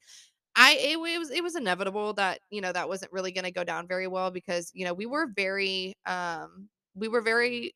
I 0.56 0.74
it 0.80 1.00
was 1.00 1.32
it 1.32 1.44
was 1.44 1.56
inevitable 1.56 2.13
that, 2.13 2.39
you 2.52 2.62
know, 2.62 2.72
that 2.72 2.88
wasn't 2.89 3.12
really 3.12 3.32
gonna 3.32 3.52
go 3.52 3.63
down 3.63 3.88
very 3.88 4.08
well 4.08 4.32
because, 4.32 4.72
you 4.74 4.86
know, 4.86 4.94
we 4.94 5.06
were 5.06 5.28
very, 5.36 5.96
um, 6.06 6.70
we 6.96 7.08
were 7.08 7.22
very, 7.22 7.74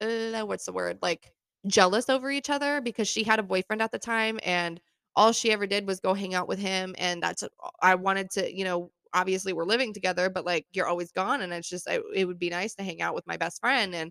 uh, 0.00 0.42
what's 0.42 0.64
the 0.66 0.72
word? 0.72 0.98
Like, 1.02 1.32
jealous 1.66 2.08
over 2.08 2.30
each 2.30 2.48
other 2.50 2.80
because 2.80 3.06
she 3.08 3.22
had 3.24 3.38
a 3.38 3.42
boyfriend 3.42 3.82
at 3.82 3.92
the 3.92 3.98
time, 3.98 4.40
and 4.42 4.80
all 5.16 5.32
she 5.32 5.52
ever 5.52 5.66
did 5.66 5.86
was 5.86 6.00
go 6.00 6.14
hang 6.14 6.34
out 6.34 6.48
with 6.48 6.58
him, 6.58 6.94
and 6.98 7.22
that's 7.22 7.44
I 7.82 7.94
wanted 7.96 8.30
to, 8.32 8.54
you 8.56 8.64
know, 8.64 8.90
obviously 9.12 9.52
we're 9.52 9.64
living 9.64 9.92
together, 9.92 10.30
but, 10.30 10.46
like, 10.46 10.66
you're 10.72 10.86
always 10.86 11.12
gone, 11.12 11.42
and 11.42 11.52
it's 11.52 11.68
just 11.68 11.88
I 11.88 12.00
it 12.14 12.24
would 12.26 12.38
be 12.38 12.50
nice 12.50 12.74
to 12.76 12.82
hang 12.84 13.02
out 13.02 13.14
with 13.14 13.26
my 13.26 13.36
best 13.36 13.60
friend, 13.60 13.94
and 13.94 14.10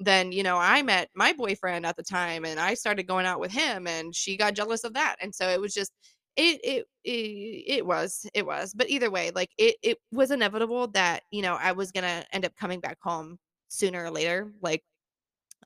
then, 0.00 0.32
you 0.32 0.42
know, 0.44 0.58
I 0.58 0.82
met 0.82 1.10
my 1.16 1.32
boyfriend 1.34 1.86
at 1.86 1.96
the 1.96 2.02
time, 2.04 2.44
and 2.46 2.60
I 2.60 2.74
started 2.74 3.04
going 3.08 3.26
out 3.26 3.40
with 3.40 3.52
him, 3.52 3.86
and 3.88 4.14
she 4.16 4.36
got 4.38 4.54
jealous 4.54 4.84
of 4.84 4.94
that, 4.94 5.16
and 5.22 5.34
so 5.34 5.48
it 5.50 5.60
was 5.60 5.74
just 5.74 5.92
it 6.36 6.60
it 6.64 6.86
it 7.04 7.64
it 7.78 7.86
was, 7.86 8.26
it 8.34 8.46
was, 8.46 8.74
but 8.74 8.90
either 8.90 9.10
way, 9.10 9.30
like, 9.34 9.50
it 9.58 9.76
it 9.82 9.98
was 10.12 10.30
inevitable 10.30 10.88
that, 10.88 11.22
you 11.30 11.42
know, 11.42 11.54
I 11.60 11.72
was 11.72 11.92
gonna 11.92 12.24
end 12.32 12.44
up 12.44 12.56
coming 12.56 12.80
back 12.80 12.98
home 13.02 13.38
sooner 13.68 14.04
or 14.04 14.10
later, 14.10 14.52
like, 14.62 14.82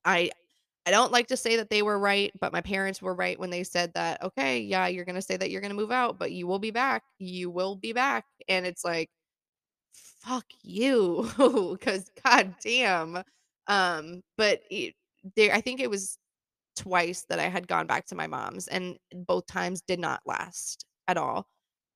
I 0.04 0.30
I 0.86 0.90
don't 0.92 1.12
like 1.12 1.28
to 1.28 1.36
say 1.38 1.56
that 1.56 1.70
they 1.70 1.82
were 1.82 1.98
right, 1.98 2.32
but 2.40 2.52
my 2.52 2.60
parents 2.62 3.02
were 3.02 3.14
right 3.14 3.38
when 3.40 3.50
they 3.50 3.64
said 3.64 3.92
that, 3.94 4.22
"Okay, 4.22 4.60
yeah, 4.62 4.88
you're 4.88 5.04
gonna 5.06 5.22
say 5.22 5.36
that 5.38 5.50
you're 5.50 5.60
gonna 5.62 5.74
move 5.74 5.92
out, 5.92 6.18
but 6.18 6.32
you 6.32 6.46
will 6.46 6.58
be 6.60 6.70
back. 6.72 7.04
You 7.18 7.50
will 7.50 7.76
be 7.76 7.92
back." 7.94 8.26
And 8.48 8.66
it's 8.66 8.84
like, 8.84 9.10
"Fuck 9.94 10.46
you," 10.62 11.28
because 11.72 12.10
god 12.24 12.54
damn. 12.62 13.22
Um, 13.66 14.22
but 14.36 14.62
it 14.70 14.94
there 15.36 15.52
I 15.54 15.60
think 15.60 15.80
it 15.80 15.90
was 15.90 16.18
twice 16.78 17.24
that 17.28 17.40
I 17.40 17.48
had 17.48 17.68
gone 17.68 17.86
back 17.86 18.06
to 18.06 18.14
my 18.16 18.26
mom's, 18.26 18.68
and 18.68 18.98
both 19.12 19.46
times 19.46 19.82
did 19.82 20.00
not 20.00 20.22
last 20.26 20.86
at 21.08 21.16
all. 21.18 21.48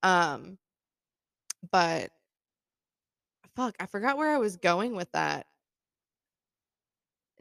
Um, 0.03 0.59
but 1.71 2.11
fuck, 3.57 3.75
I 3.81 3.87
forgot 3.87 4.17
where 4.19 4.31
I 4.35 4.39
was 4.39 4.57
going 4.57 4.95
with 4.97 5.11
that. 5.13 5.47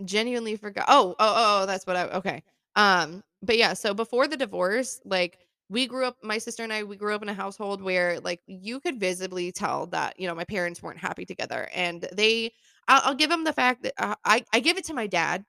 Genuinely 0.03 0.55
forgot. 0.55 0.85
Oh, 0.87 1.15
oh, 1.19 1.33
oh, 1.35 1.61
oh, 1.63 1.65
that's 1.67 1.85
what 1.85 1.95
I 1.95 2.05
okay. 2.07 2.43
Um, 2.75 3.23
but 3.43 3.57
yeah, 3.57 3.73
so 3.73 3.93
before 3.93 4.27
the 4.27 4.37
divorce, 4.37 4.99
like 5.05 5.37
we 5.69 5.85
grew 5.85 6.05
up, 6.05 6.17
my 6.23 6.39
sister 6.39 6.63
and 6.63 6.73
I, 6.73 6.83
we 6.83 6.95
grew 6.95 7.13
up 7.13 7.21
in 7.21 7.29
a 7.29 7.33
household 7.35 7.81
where 7.83 8.19
like 8.19 8.41
you 8.47 8.79
could 8.79 8.99
visibly 8.99 9.51
tell 9.51 9.87
that 9.87 10.19
you 10.19 10.27
know 10.27 10.33
my 10.33 10.43
parents 10.45 10.81
weren't 10.81 10.97
happy 10.99 11.25
together, 11.25 11.69
and 11.73 12.07
they, 12.13 12.51
I'll, 12.87 13.01
I'll 13.05 13.15
give 13.15 13.29
them 13.29 13.43
the 13.43 13.53
fact 13.53 13.83
that 13.83 13.93
uh, 13.99 14.15
I 14.25 14.43
I 14.53 14.59
give 14.59 14.77
it 14.77 14.85
to 14.85 14.93
my 14.95 15.05
dad. 15.07 15.45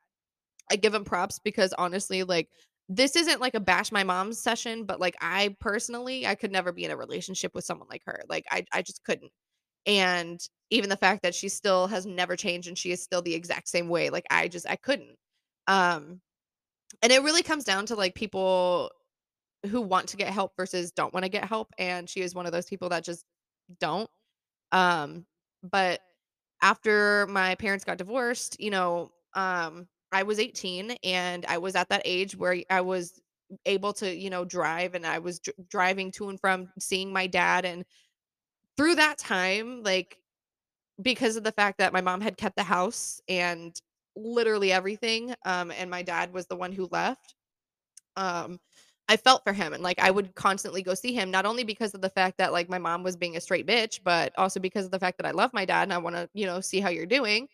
I 0.73 0.77
give 0.77 0.95
him 0.95 1.05
props 1.05 1.39
because 1.41 1.75
honestly, 1.79 2.25
like 2.25 2.51
this 2.89 3.17
isn't 3.17 3.41
like 3.41 3.55
a 3.55 3.61
bash 3.61 3.93
my 3.93 4.05
mom's 4.05 4.41
session, 4.41 4.85
but 4.87 5.01
like 5.01 5.17
I 5.23 5.57
personally, 5.61 6.27
I 6.27 6.35
could 6.37 6.53
never 6.53 6.73
be 6.73 6.85
in 6.85 6.91
a 6.93 6.97
relationship 6.97 7.55
with 7.55 7.65
someone 7.65 7.89
like 7.91 8.03
her. 8.07 8.23
Like 8.29 8.47
I 8.51 8.65
I 8.73 8.83
just 8.83 9.05
couldn't. 9.05 9.33
And 9.87 10.41
even 10.71 10.91
the 10.91 10.97
fact 10.97 11.23
that 11.25 11.35
she 11.35 11.49
still 11.51 11.87
has 11.89 12.07
never 12.07 12.37
changed 12.37 12.69
and 12.69 12.79
she 12.79 12.93
is 12.93 13.03
still 13.03 13.23
the 13.23 13.35
exact 13.35 13.69
same 13.69 13.89
way, 13.89 14.11
like 14.11 14.27
I 14.31 14.49
just 14.49 14.69
I 14.71 14.77
couldn't. 14.77 15.17
Um 15.69 16.21
and 17.03 17.13
it 17.13 17.23
really 17.23 17.43
comes 17.43 17.65
down 17.65 17.87
to 17.87 17.95
like 17.97 18.15
people 18.15 18.91
who 19.69 19.81
want 19.83 20.09
to 20.09 20.17
get 20.17 20.29
help 20.31 20.53
versus 20.57 20.93
don't 20.93 21.15
want 21.15 21.25
to 21.25 21.31
get 21.31 21.45
help 21.47 21.69
and 21.79 22.09
she 22.11 22.21
is 22.23 22.35
one 22.35 22.47
of 22.47 22.53
those 22.53 22.67
people 22.67 22.89
that 22.91 23.05
just 23.05 23.25
don't. 23.81 24.11
Um 24.73 25.27
but 25.63 26.01
after 26.63 27.27
my 27.29 27.55
parents 27.57 27.85
got 27.85 27.99
divorced, 27.99 28.61
you 28.61 28.71
know, 28.71 29.13
um 29.35 29.89
I 30.13 30.23
was 30.25 30.39
18 30.39 30.93
and 31.05 31.45
I 31.47 31.59
was 31.59 31.75
at 31.75 31.89
that 31.91 32.03
age 32.05 32.37
where 32.37 32.57
I 32.71 32.81
was 32.83 33.21
able 33.67 33.93
to, 33.95 34.15
you 34.15 34.31
know, 34.31 34.45
drive 34.45 34.95
and 34.95 35.07
I 35.07 35.19
was 35.19 35.41
dr- 35.41 35.57
driving 35.69 36.11
to 36.13 36.29
and 36.29 36.41
from 36.41 36.69
seeing 36.79 37.13
my 37.13 37.27
dad 37.27 37.65
and 37.65 37.85
through 38.77 38.97
that 38.97 39.19
time, 39.19 39.83
like 39.83 40.19
because 41.03 41.37
of 41.37 41.45
the 41.45 41.53
fact 41.53 41.79
that 41.79 41.93
my 41.93 42.01
mom 42.01 42.21
had 42.21 42.37
kept 42.37 42.57
the 42.57 42.63
house 42.63 43.21
and 43.29 43.81
literally 44.17 44.73
everything, 44.73 45.35
um, 45.45 45.71
and 45.73 45.91
my 45.91 46.03
dad 46.03 46.33
was 46.33 46.47
the 46.47 46.57
one 46.57 46.73
who 46.73 46.89
left, 46.93 47.35
um, 48.17 48.61
I 49.09 49.17
felt 49.17 49.45
for 49.45 49.53
him 49.53 49.73
and 49.75 49.83
like 49.83 49.99
I 50.01 50.11
would 50.11 50.35
constantly 50.35 50.83
go 50.83 50.95
see 50.95 51.13
him, 51.15 51.31
not 51.31 51.47
only 51.47 51.65
because 51.65 51.95
of 51.95 52.01
the 52.01 52.11
fact 52.11 52.39
that 52.39 52.53
like 52.53 52.69
my 52.71 52.79
mom 52.79 53.03
was 53.03 53.17
being 53.17 53.37
a 53.37 53.41
straight 53.41 53.67
bitch, 53.67 54.01
but 54.05 54.33
also 54.39 54.61
because 54.61 54.87
of 54.87 54.91
the 54.93 54.99
fact 55.01 55.19
that 55.19 55.27
I 55.27 55.33
love 55.33 55.53
my 55.53 55.65
dad 55.65 55.85
and 55.85 55.93
I 55.93 55.99
want 55.99 56.17
to, 56.17 56.29
you 56.35 56.47
know, 56.47 56.61
see 56.61 56.81
how 56.81 56.91
you're 56.91 57.07
doing. 57.07 57.49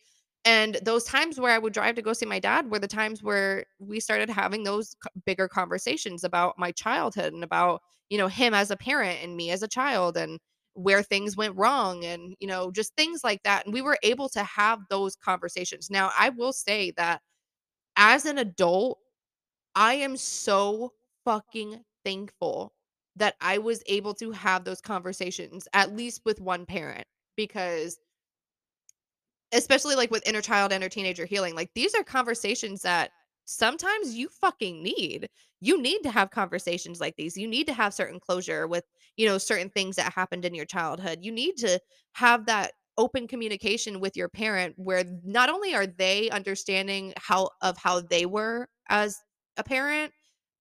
And 0.45 0.79
those 0.83 1.05
times 1.05 1.39
where 1.39 1.53
I 1.53 1.59
would 1.59 1.73
drive 1.73 1.97
to 1.97 2.03
go 2.03 2.13
see 2.13 2.27
my 2.27 2.39
dad 2.39 2.71
were 2.71 2.79
the 2.79 2.89
times 2.89 3.23
where 3.23 3.67
we 3.79 4.01
started 4.01 4.31
having 4.31 4.63
those 4.65 4.97
bigger 5.27 5.49
conversations 5.49 6.25
about 6.25 6.59
my 6.59 6.73
childhood 6.73 7.33
and 7.35 7.45
about, 7.45 7.83
you 8.09 8.17
know, 8.19 8.29
him 8.29 8.55
as 8.55 8.71
a 8.71 8.77
parent 8.77 9.19
and 9.23 9.37
me 9.37 9.51
as 9.51 9.63
a 9.63 9.69
child 9.69 10.17
and 10.17 10.39
where 10.75 11.03
things 11.03 11.37
went 11.37 11.57
wrong 11.57 12.05
and, 12.05 12.35
you 12.41 12.47
know, 12.47 12.71
just 12.71 12.95
things 12.97 13.23
like 13.25 13.43
that. 13.43 13.65
And 13.67 13.75
we 13.75 13.83
were 13.83 13.99
able 14.03 14.29
to 14.31 14.43
have 14.45 14.79
those 14.89 15.17
conversations. 15.17 15.91
Now, 15.91 16.11
I 16.17 16.31
will 16.31 16.53
say 16.53 16.93
that 16.97 17.21
as 17.97 18.27
an 18.27 18.39
adult, 18.39 18.99
I 19.75 19.95
am 19.95 20.17
so 20.17 20.93
fucking 21.25 21.83
thankful 22.05 22.75
that 23.17 23.35
I 23.41 23.59
was 23.59 23.83
able 23.87 24.15
to 24.15 24.31
have 24.33 24.65
those 24.65 24.81
conversations, 24.81 25.69
at 25.73 25.97
least 25.97 26.23
with 26.25 26.41
one 26.41 26.67
parent, 26.67 27.07
because 27.37 27.99
especially 29.53 29.95
like 29.97 30.11
with 30.11 30.27
inner 30.27 30.43
child, 30.43 30.73
inner 30.73 30.89
teenager 30.89 31.25
healing, 31.27 31.55
like 31.55 31.71
these 31.75 31.95
are 31.95 32.05
conversations 32.05 32.83
that 32.83 33.11
sometimes 33.45 34.15
you 34.15 34.29
fucking 34.29 34.83
need. 34.83 35.29
You 35.61 35.81
need 35.81 36.03
to 36.03 36.11
have 36.11 36.31
conversations 36.31 37.01
like 37.01 37.17
these. 37.17 37.37
You 37.37 37.49
need 37.49 37.67
to 37.67 37.73
have 37.73 37.95
certain 37.95 38.21
closure 38.21 38.67
with, 38.67 38.85
you 39.17 39.27
know, 39.27 39.39
certain 39.39 39.71
things 39.71 39.97
that 39.97 40.13
happened 40.13 40.45
in 40.45 40.55
your 40.55 40.67
childhood. 40.67 41.19
You 41.23 41.33
need 41.33 41.57
to 41.59 41.81
have 42.13 42.47
that 42.47 42.73
open 42.97 43.27
communication 43.29 44.01
with 44.01 44.17
your 44.17 44.29
parent 44.29 44.75
where 44.77 45.05
not 45.25 45.49
only 45.49 45.75
are 45.75 45.87
they 45.87 46.29
understanding 46.31 47.13
how 47.17 47.51
of 47.63 47.79
how 47.79 48.01
they 48.01 48.27
were 48.27 48.69
as 48.89 49.19
a 49.57 49.65
parent, 49.65 50.13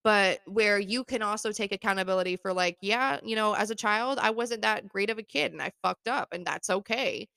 but 0.03 0.39
where 0.45 0.79
you 0.79 1.03
can 1.03 1.21
also 1.21 1.51
take 1.51 1.71
accountability 1.71 2.37
for 2.37 2.53
like, 2.53 2.77
yeah, 2.81 3.19
you 3.23 3.35
know, 3.35 3.53
as 3.53 3.69
a 3.69 3.75
child, 3.75 4.19
I 4.21 4.29
wasn't 4.29 4.61
that 4.61 4.87
great 4.87 5.09
of 5.09 5.17
a 5.17 5.23
kid 5.23 5.51
and 5.51 5.61
I 5.61 5.71
fucked 5.83 6.07
up 6.07 6.29
and 6.31 6.45
that's 6.45 6.69
okay 6.69 7.27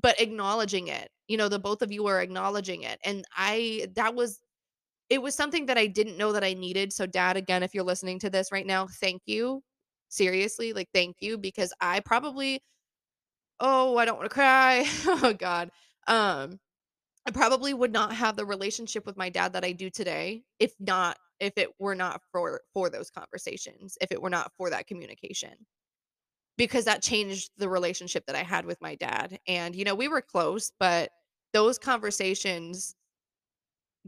but 0.00 0.20
acknowledging 0.20 0.88
it. 0.88 1.10
You 1.28 1.36
know, 1.36 1.48
the 1.48 1.58
both 1.58 1.82
of 1.82 1.92
you 1.92 2.06
are 2.06 2.20
acknowledging 2.20 2.82
it. 2.82 2.98
And 3.04 3.24
I 3.36 3.88
that 3.96 4.14
was 4.14 4.40
it 5.08 5.22
was 5.22 5.34
something 5.34 5.66
that 5.66 5.78
I 5.78 5.86
didn't 5.86 6.18
know 6.18 6.32
that 6.32 6.44
I 6.44 6.54
needed. 6.54 6.92
So 6.92 7.06
dad, 7.06 7.36
again, 7.36 7.62
if 7.62 7.74
you're 7.74 7.84
listening 7.84 8.18
to 8.20 8.30
this 8.30 8.50
right 8.52 8.66
now, 8.66 8.86
thank 8.86 9.22
you. 9.26 9.62
Seriously, 10.08 10.72
like 10.72 10.88
thank 10.94 11.16
you 11.20 11.38
because 11.38 11.72
I 11.80 12.00
probably 12.00 12.60
oh, 13.60 13.96
I 13.96 14.04
don't 14.04 14.18
want 14.18 14.28
to 14.30 14.34
cry. 14.34 14.84
oh 15.06 15.34
god. 15.38 15.70
Um 16.06 16.60
I 17.26 17.32
probably 17.32 17.74
would 17.74 17.92
not 17.92 18.14
have 18.14 18.36
the 18.36 18.46
relationship 18.46 19.04
with 19.06 19.16
my 19.16 19.30
dad 19.30 19.54
that 19.54 19.64
I 19.64 19.72
do 19.72 19.90
today 19.90 20.44
if 20.60 20.72
not 20.78 21.18
if 21.40 21.52
it 21.58 21.70
were 21.78 21.94
not 21.94 22.20
for 22.32 22.60
for 22.72 22.90
those 22.90 23.10
conversations, 23.10 23.98
if 24.00 24.12
it 24.12 24.22
were 24.22 24.30
not 24.30 24.52
for 24.56 24.70
that 24.70 24.86
communication 24.86 25.54
because 26.56 26.84
that 26.86 27.02
changed 27.02 27.50
the 27.58 27.68
relationship 27.68 28.24
that 28.26 28.36
I 28.36 28.42
had 28.42 28.66
with 28.66 28.80
my 28.80 28.94
dad. 28.94 29.38
And, 29.46 29.74
you 29.76 29.84
know, 29.84 29.94
we 29.94 30.08
were 30.08 30.22
close, 30.22 30.72
but 30.78 31.10
those 31.52 31.78
conversations 31.78 32.94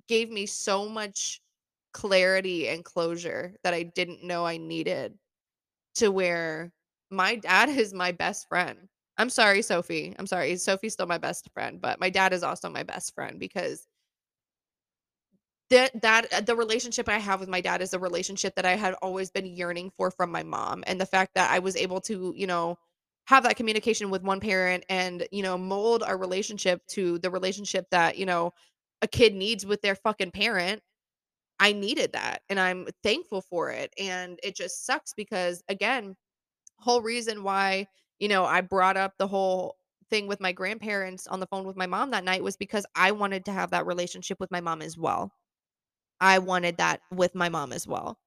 gave 0.08 0.30
me 0.30 0.46
so 0.46 0.88
much 0.88 1.40
clarity 1.92 2.68
and 2.68 2.84
closure 2.84 3.54
that 3.64 3.74
I 3.74 3.82
didn't 3.84 4.22
know 4.22 4.46
I 4.46 4.56
needed 4.56 5.14
to 5.96 6.10
where 6.10 6.72
my 7.10 7.36
dad 7.36 7.68
is 7.70 7.94
my 7.94 8.12
best 8.12 8.48
friend. 8.48 8.78
I'm 9.18 9.30
sorry, 9.30 9.62
Sophie. 9.62 10.14
I'm 10.18 10.26
sorry. 10.26 10.56
Sophie's 10.56 10.94
still 10.94 11.06
my 11.06 11.18
best 11.18 11.48
friend, 11.54 11.80
but 11.80 12.00
my 12.00 12.10
dad 12.10 12.32
is 12.32 12.42
also 12.44 12.70
my 12.70 12.84
best 12.84 13.14
friend 13.14 13.38
because 13.40 13.86
that 15.70 16.00
that 16.02 16.32
uh, 16.32 16.40
the 16.40 16.56
relationship 16.56 17.08
I 17.08 17.18
have 17.18 17.40
with 17.40 17.48
my 17.48 17.60
dad 17.60 17.82
is 17.82 17.92
a 17.94 17.98
relationship 17.98 18.54
that 18.56 18.64
I 18.66 18.76
had 18.76 18.94
always 19.02 19.30
been 19.30 19.46
yearning 19.46 19.90
for 19.96 20.10
from 20.10 20.30
my 20.32 20.42
mom, 20.42 20.84
and 20.86 21.00
the 21.00 21.06
fact 21.06 21.34
that 21.34 21.50
I 21.50 21.58
was 21.58 21.76
able 21.76 22.00
to, 22.02 22.32
you 22.36 22.46
know, 22.46 22.78
have 23.26 23.44
that 23.44 23.56
communication 23.56 24.10
with 24.10 24.22
one 24.22 24.40
parent 24.40 24.84
and, 24.88 25.26
you 25.32 25.42
know, 25.42 25.58
mold 25.58 26.02
our 26.02 26.16
relationship 26.18 26.86
to 26.88 27.18
the 27.18 27.30
relationship 27.30 27.86
that, 27.90 28.16
you 28.16 28.24
know, 28.26 28.52
a 29.02 29.06
kid 29.08 29.34
needs 29.34 29.66
with 29.66 29.82
their 29.82 29.94
fucking 29.94 30.30
parent. 30.32 30.82
I 31.60 31.72
needed 31.72 32.12
that, 32.14 32.42
and 32.48 32.60
I'm 32.60 32.86
thankful 33.02 33.42
for 33.42 33.70
it, 33.70 33.92
and 33.98 34.38
it 34.44 34.56
just 34.56 34.86
sucks 34.86 35.12
because 35.14 35.62
again, 35.68 36.16
whole 36.78 37.02
reason 37.02 37.42
why, 37.44 37.88
you 38.20 38.28
know, 38.28 38.44
I 38.44 38.60
brought 38.62 38.96
up 38.98 39.14
the 39.18 39.28
whole 39.28 39.76
thing 40.10 40.26
with 40.28 40.40
my 40.40 40.52
grandparents 40.52 41.26
on 41.28 41.40
the 41.40 41.46
phone 41.46 41.66
with 41.66 41.76
my 41.76 41.86
mom 41.86 42.12
that 42.12 42.24
night 42.24 42.42
was 42.44 42.56
because 42.56 42.86
I 42.96 43.12
wanted 43.12 43.44
to 43.46 43.52
have 43.52 43.70
that 43.72 43.86
relationship 43.86 44.40
with 44.40 44.50
my 44.52 44.60
mom 44.62 44.82
as 44.82 44.98
well. 44.98 45.32
I 46.20 46.38
wanted 46.38 46.76
that 46.78 47.00
with 47.12 47.34
my 47.34 47.48
mom 47.48 47.72
as 47.72 47.86
well. 47.86 48.18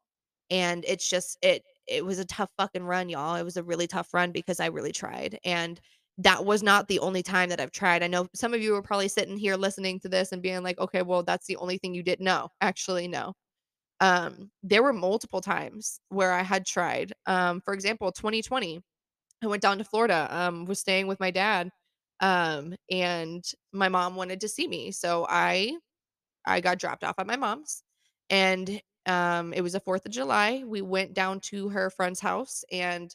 And 0.49 0.85
it's 0.87 1.09
just 1.09 1.37
it 1.41 1.63
it 1.87 2.05
was 2.05 2.19
a 2.19 2.25
tough 2.25 2.51
fucking 2.57 2.83
run, 2.85 3.09
y'all. 3.09 3.35
It 3.35 3.43
was 3.43 3.57
a 3.57 3.63
really 3.63 3.87
tough 3.87 4.13
run 4.13 4.31
because 4.31 4.59
I 4.59 4.67
really 4.67 4.91
tried. 4.93 5.39
And 5.45 5.79
that 6.19 6.45
was 6.45 6.63
not 6.63 6.87
the 6.87 6.99
only 6.99 7.23
time 7.23 7.49
that 7.49 7.59
I've 7.61 7.71
tried. 7.71 8.03
I 8.03 8.07
know 8.07 8.27
some 8.35 8.53
of 8.53 8.61
you 8.61 8.75
are 8.75 8.81
probably 8.81 9.07
sitting 9.09 9.37
here 9.37 9.55
listening 9.57 9.99
to 10.01 10.09
this 10.09 10.31
and 10.31 10.41
being 10.41 10.63
like, 10.63 10.79
"Okay, 10.79 11.01
well, 11.03 11.23
that's 11.23 11.47
the 11.47 11.57
only 11.57 11.77
thing 11.77 11.93
you 11.95 12.03
did." 12.03 12.19
No, 12.21 12.49
actually 12.61 13.07
no. 13.07 13.33
Um, 13.99 14.51
there 14.63 14.83
were 14.83 14.93
multiple 14.93 15.41
times 15.41 15.99
where 16.09 16.31
I 16.33 16.41
had 16.43 16.65
tried. 16.65 17.13
Um, 17.27 17.61
for 17.61 17.73
example, 17.73 18.11
2020, 18.11 18.81
I 19.43 19.47
went 19.47 19.61
down 19.61 19.77
to 19.79 19.83
Florida, 19.83 20.27
um, 20.31 20.65
was 20.65 20.79
staying 20.79 21.07
with 21.07 21.19
my 21.19 21.31
dad, 21.31 21.71
um, 22.19 22.75
and 22.89 23.43
my 23.73 23.89
mom 23.89 24.15
wanted 24.15 24.41
to 24.41 24.47
see 24.49 24.67
me. 24.67 24.91
So 24.91 25.25
I 25.29 25.77
I 26.45 26.61
got 26.61 26.79
dropped 26.79 27.03
off 27.03 27.19
at 27.19 27.27
my 27.27 27.35
mom's 27.37 27.83
and 28.29 28.81
um 29.05 29.53
it 29.53 29.61
was 29.61 29.73
the 29.73 29.79
4th 29.81 30.05
of 30.05 30.11
July. 30.11 30.63
We 30.65 30.81
went 30.81 31.13
down 31.13 31.39
to 31.51 31.69
her 31.69 31.89
friend's 31.89 32.19
house 32.19 32.63
and 32.71 33.13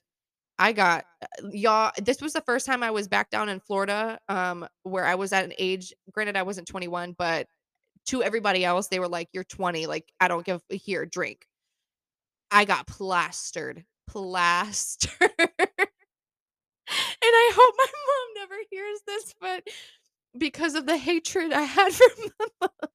I 0.59 0.73
got 0.73 1.05
uh, 1.23 1.49
y'all 1.53 1.93
this 2.03 2.23
was 2.23 2.33
the 2.35 2.43
first 2.43 2.67
time 2.67 2.83
I 2.83 2.91
was 2.93 3.09
back 3.09 3.31
down 3.31 3.49
in 3.49 3.61
Florida 3.61 4.19
um 4.29 4.67
where 4.85 5.07
I 5.07 5.17
was 5.17 5.33
at 5.33 5.45
an 5.45 5.55
age 5.59 5.95
granted 6.13 6.37
I 6.37 6.43
wasn't 6.45 6.69
21 6.69 7.15
but 7.19 7.49
to 8.07 8.23
everybody 8.23 8.65
else 8.65 8.89
they 8.89 9.01
were 9.01 9.09
like 9.09 9.29
you're 9.33 9.45
20 9.45 9.87
like 9.87 10.13
I 10.21 10.29
don't 10.29 10.47
give 10.47 10.63
a 10.71 10.77
here 10.77 11.07
drink. 11.07 11.47
I 12.51 12.65
got 12.65 12.87
plastered. 12.87 13.85
Plastered. 14.09 15.11
and 15.29 15.89
I 17.23 17.53
hope 17.55 17.75
my 17.79 17.87
mom 18.09 18.35
never 18.49 18.55
hears 18.71 19.01
this 19.07 19.35
but 19.41 19.65
because 20.39 20.75
of 20.75 20.87
the 20.87 20.97
hatred 20.97 21.53
I 21.53 21.63
had 21.63 21.93
for 21.95 22.05
my 22.41 22.47
mom 22.61 22.91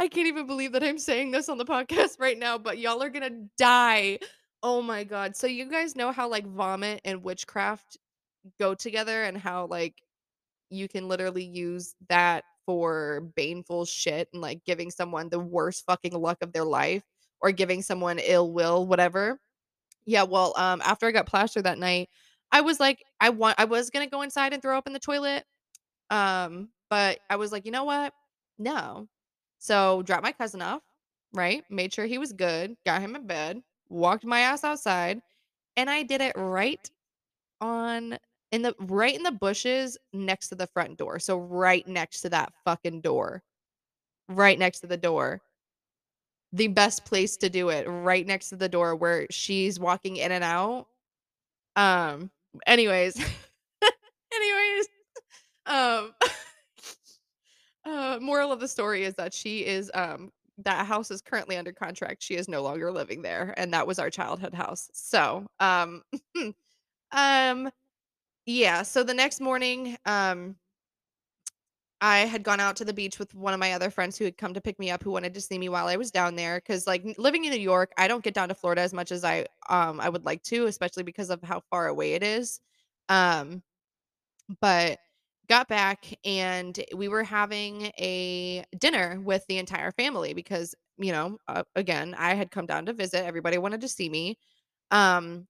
I 0.00 0.08
can't 0.08 0.28
even 0.28 0.46
believe 0.46 0.72
that 0.72 0.82
I'm 0.82 0.98
saying 0.98 1.30
this 1.30 1.50
on 1.50 1.58
the 1.58 1.64
podcast 1.66 2.16
right 2.18 2.38
now, 2.38 2.56
but 2.56 2.78
y'all 2.78 3.02
are 3.02 3.10
gonna 3.10 3.44
die. 3.58 4.18
Oh 4.62 4.80
my 4.80 5.04
god. 5.04 5.36
So 5.36 5.46
you 5.46 5.66
guys 5.66 5.94
know 5.94 6.10
how 6.10 6.26
like 6.26 6.46
vomit 6.46 7.02
and 7.04 7.22
witchcraft 7.22 7.98
go 8.58 8.74
together 8.74 9.24
and 9.24 9.36
how 9.36 9.66
like 9.66 10.00
you 10.70 10.88
can 10.88 11.06
literally 11.06 11.44
use 11.44 11.94
that 12.08 12.44
for 12.64 13.30
baneful 13.36 13.84
shit 13.84 14.28
and 14.32 14.40
like 14.40 14.64
giving 14.64 14.90
someone 14.90 15.28
the 15.28 15.38
worst 15.38 15.84
fucking 15.86 16.14
luck 16.18 16.38
of 16.40 16.54
their 16.54 16.64
life 16.64 17.02
or 17.42 17.52
giving 17.52 17.82
someone 17.82 18.18
ill 18.20 18.50
will, 18.50 18.86
whatever. 18.86 19.38
Yeah, 20.06 20.22
well, 20.22 20.54
um 20.56 20.80
after 20.82 21.08
I 21.08 21.12
got 21.12 21.26
plastered 21.26 21.64
that 21.64 21.78
night, 21.78 22.08
I 22.52 22.62
was 22.62 22.80
like 22.80 23.04
I 23.20 23.28
want 23.28 23.60
I 23.60 23.66
was 23.66 23.90
gonna 23.90 24.06
go 24.06 24.22
inside 24.22 24.54
and 24.54 24.62
throw 24.62 24.78
up 24.78 24.86
in 24.86 24.94
the 24.94 24.98
toilet. 24.98 25.44
Um, 26.08 26.70
but 26.88 27.18
I 27.28 27.36
was 27.36 27.52
like, 27.52 27.66
you 27.66 27.72
know 27.72 27.84
what? 27.84 28.14
No. 28.58 29.08
So 29.60 30.02
dropped 30.02 30.24
my 30.24 30.32
cousin 30.32 30.62
off, 30.62 30.82
right? 31.34 31.64
Made 31.70 31.94
sure 31.94 32.06
he 32.06 32.18
was 32.18 32.32
good, 32.32 32.76
got 32.86 33.02
him 33.02 33.14
in 33.14 33.26
bed, 33.28 33.62
walked 33.90 34.24
my 34.24 34.40
ass 34.40 34.64
outside, 34.64 35.22
and 35.76 35.90
I 35.90 36.02
did 36.02 36.22
it 36.22 36.34
right 36.36 36.90
on 37.60 38.18
in 38.52 38.62
the 38.62 38.74
right 38.80 39.14
in 39.14 39.22
the 39.22 39.32
bushes 39.32 39.98
next 40.12 40.48
to 40.48 40.56
the 40.56 40.66
front 40.66 40.98
door. 40.98 41.18
So 41.18 41.38
right 41.38 41.86
next 41.86 42.22
to 42.22 42.30
that 42.30 42.52
fucking 42.64 43.02
door. 43.02 43.42
Right 44.28 44.58
next 44.58 44.80
to 44.80 44.88
the 44.88 44.96
door. 44.96 45.42
The 46.52 46.68
best 46.68 47.04
place 47.04 47.36
to 47.38 47.50
do 47.50 47.68
it, 47.68 47.86
right 47.88 48.26
next 48.26 48.48
to 48.48 48.56
the 48.56 48.68
door 48.68 48.96
where 48.96 49.26
she's 49.30 49.78
walking 49.78 50.16
in 50.16 50.32
and 50.32 50.42
out. 50.42 50.86
Um 51.76 52.30
anyways, 52.66 53.16
anyways, 54.34 54.88
um 55.66 56.14
Uh, 57.90 58.18
moral 58.20 58.52
of 58.52 58.60
the 58.60 58.68
story 58.68 59.02
is 59.04 59.14
that 59.14 59.34
she 59.34 59.66
is 59.66 59.90
um 59.94 60.30
that 60.58 60.86
house 60.86 61.10
is 61.10 61.22
currently 61.22 61.56
under 61.56 61.72
contract. 61.72 62.22
She 62.22 62.36
is 62.36 62.46
no 62.48 62.62
longer 62.62 62.92
living 62.92 63.22
there, 63.22 63.54
and 63.56 63.72
that 63.72 63.86
was 63.86 63.98
our 63.98 64.10
childhood 64.10 64.54
house. 64.54 64.90
So, 64.92 65.46
um, 65.58 66.02
um, 67.12 67.70
yeah. 68.46 68.82
So 68.82 69.04
the 69.04 69.14
next 69.14 69.40
morning, 69.40 69.96
um, 70.06 70.56
I 72.02 72.20
had 72.20 72.42
gone 72.42 72.60
out 72.60 72.76
to 72.76 72.84
the 72.84 72.94
beach 72.94 73.18
with 73.18 73.34
one 73.34 73.52
of 73.52 73.60
my 73.60 73.72
other 73.72 73.90
friends 73.90 74.16
who 74.16 74.24
had 74.24 74.38
come 74.38 74.54
to 74.54 74.60
pick 74.60 74.78
me 74.78 74.90
up, 74.90 75.02
who 75.02 75.10
wanted 75.10 75.34
to 75.34 75.40
see 75.40 75.58
me 75.58 75.68
while 75.68 75.86
I 75.86 75.96
was 75.96 76.10
down 76.10 76.34
there. 76.34 76.56
Because 76.58 76.86
like 76.86 77.04
living 77.18 77.44
in 77.44 77.52
New 77.52 77.60
York, 77.60 77.92
I 77.98 78.08
don't 78.08 78.24
get 78.24 78.32
down 78.34 78.48
to 78.48 78.54
Florida 78.54 78.80
as 78.82 78.94
much 78.94 79.12
as 79.12 79.22
I 79.24 79.46
um 79.68 80.00
I 80.00 80.08
would 80.08 80.24
like 80.24 80.42
to, 80.44 80.66
especially 80.66 81.02
because 81.02 81.28
of 81.30 81.42
how 81.42 81.60
far 81.70 81.88
away 81.88 82.14
it 82.14 82.22
is. 82.22 82.60
Um, 83.10 83.62
but 84.60 84.98
got 85.50 85.68
back 85.68 86.06
and 86.24 86.80
we 86.96 87.08
were 87.08 87.24
having 87.24 87.92
a 88.00 88.64
dinner 88.78 89.20
with 89.24 89.44
the 89.48 89.58
entire 89.58 89.92
family 89.92 90.34
because, 90.34 90.74
you 90.98 91.12
know, 91.12 91.38
uh, 91.48 91.64
again, 91.76 92.14
I 92.18 92.34
had 92.34 92.52
come 92.52 92.66
down 92.66 92.86
to 92.86 92.94
visit. 92.94 93.26
Everybody 93.26 93.58
wanted 93.58 93.82
to 93.82 93.88
see 93.88 94.08
me. 94.10 94.38
Um, 94.92 95.48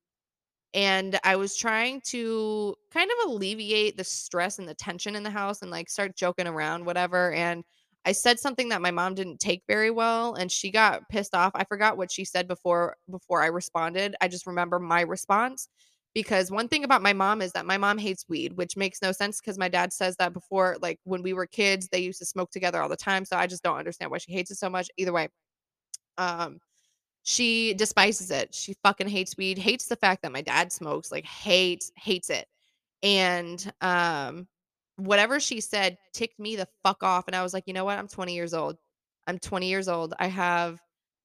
and 0.74 1.18
I 1.24 1.36
was 1.36 1.56
trying 1.56 2.00
to 2.08 2.74
kind 2.92 3.10
of 3.10 3.30
alleviate 3.30 3.96
the 3.96 4.04
stress 4.04 4.58
and 4.58 4.68
the 4.68 4.74
tension 4.74 5.16
in 5.16 5.24
the 5.24 5.30
house 5.30 5.62
and 5.62 5.70
like 5.70 5.90
start 5.90 6.16
joking 6.16 6.46
around, 6.46 6.86
whatever. 6.86 7.32
And 7.32 7.64
I 8.04 8.12
said 8.12 8.38
something 8.38 8.68
that 8.70 8.82
my 8.82 8.92
mom 8.92 9.14
didn't 9.14 9.40
take 9.40 9.62
very 9.68 9.90
well 9.90 10.34
and 10.34 10.50
she 10.50 10.70
got 10.70 11.08
pissed 11.10 11.34
off. 11.34 11.52
I 11.54 11.64
forgot 11.64 11.96
what 11.96 12.12
she 12.12 12.24
said 12.24 12.46
before 12.48 12.96
before 13.10 13.42
I 13.42 13.46
responded. 13.48 14.14
I 14.20 14.28
just 14.28 14.46
remember 14.46 14.78
my 14.78 15.02
response 15.02 15.68
because 16.14 16.50
one 16.50 16.68
thing 16.68 16.84
about 16.84 17.02
my 17.02 17.12
mom 17.12 17.40
is 17.42 17.52
that 17.52 17.66
my 17.66 17.78
mom 17.78 17.98
hates 17.98 18.24
weed, 18.28 18.54
which 18.54 18.76
makes 18.76 19.00
no 19.02 19.12
sense 19.12 19.40
because 19.40 19.58
my 19.58 19.68
dad 19.68 19.92
says 19.92 20.16
that 20.16 20.32
before 20.32 20.76
like 20.82 20.98
when 21.04 21.22
we 21.22 21.32
were 21.32 21.46
kids, 21.46 21.88
they 21.88 22.00
used 22.00 22.18
to 22.20 22.26
smoke 22.26 22.50
together 22.50 22.82
all 22.82 22.88
the 22.88 22.96
time. 22.96 23.24
So 23.24 23.36
I 23.36 23.46
just 23.46 23.62
don't 23.62 23.78
understand 23.78 24.10
why 24.10 24.18
she 24.18 24.32
hates 24.32 24.50
it 24.50 24.58
so 24.58 24.70
much. 24.70 24.88
Either 24.98 25.12
way, 25.12 25.28
um 26.18 26.58
she 27.24 27.74
despises 27.74 28.30
it. 28.30 28.54
She 28.54 28.74
fucking 28.84 29.08
hates 29.08 29.36
weed, 29.38 29.58
hates 29.58 29.86
the 29.88 29.96
fact 29.96 30.22
that 30.22 30.32
my 30.32 30.42
dad 30.42 30.72
smokes, 30.72 31.12
like 31.12 31.26
hates 31.26 31.92
hates 31.96 32.30
it. 32.30 32.46
And 33.02 33.72
um 33.82 34.48
whatever 34.96 35.40
she 35.40 35.60
said 35.60 35.98
ticked 36.14 36.38
me 36.40 36.56
the 36.56 36.68
fuck 36.84 37.02
off 37.04 37.26
and 37.28 37.36
I 37.36 37.42
was 37.42 37.54
like, 37.54 37.64
"You 37.68 37.74
know 37.74 37.84
what? 37.86 37.98
I'm 37.98 38.08
20 38.08 38.34
years 38.34 38.54
old. 38.54 38.78
I'm 39.28 39.38
20 39.38 39.68
years 39.70 39.88
old. 39.88 40.14
I 40.20 40.28
have 40.28 40.80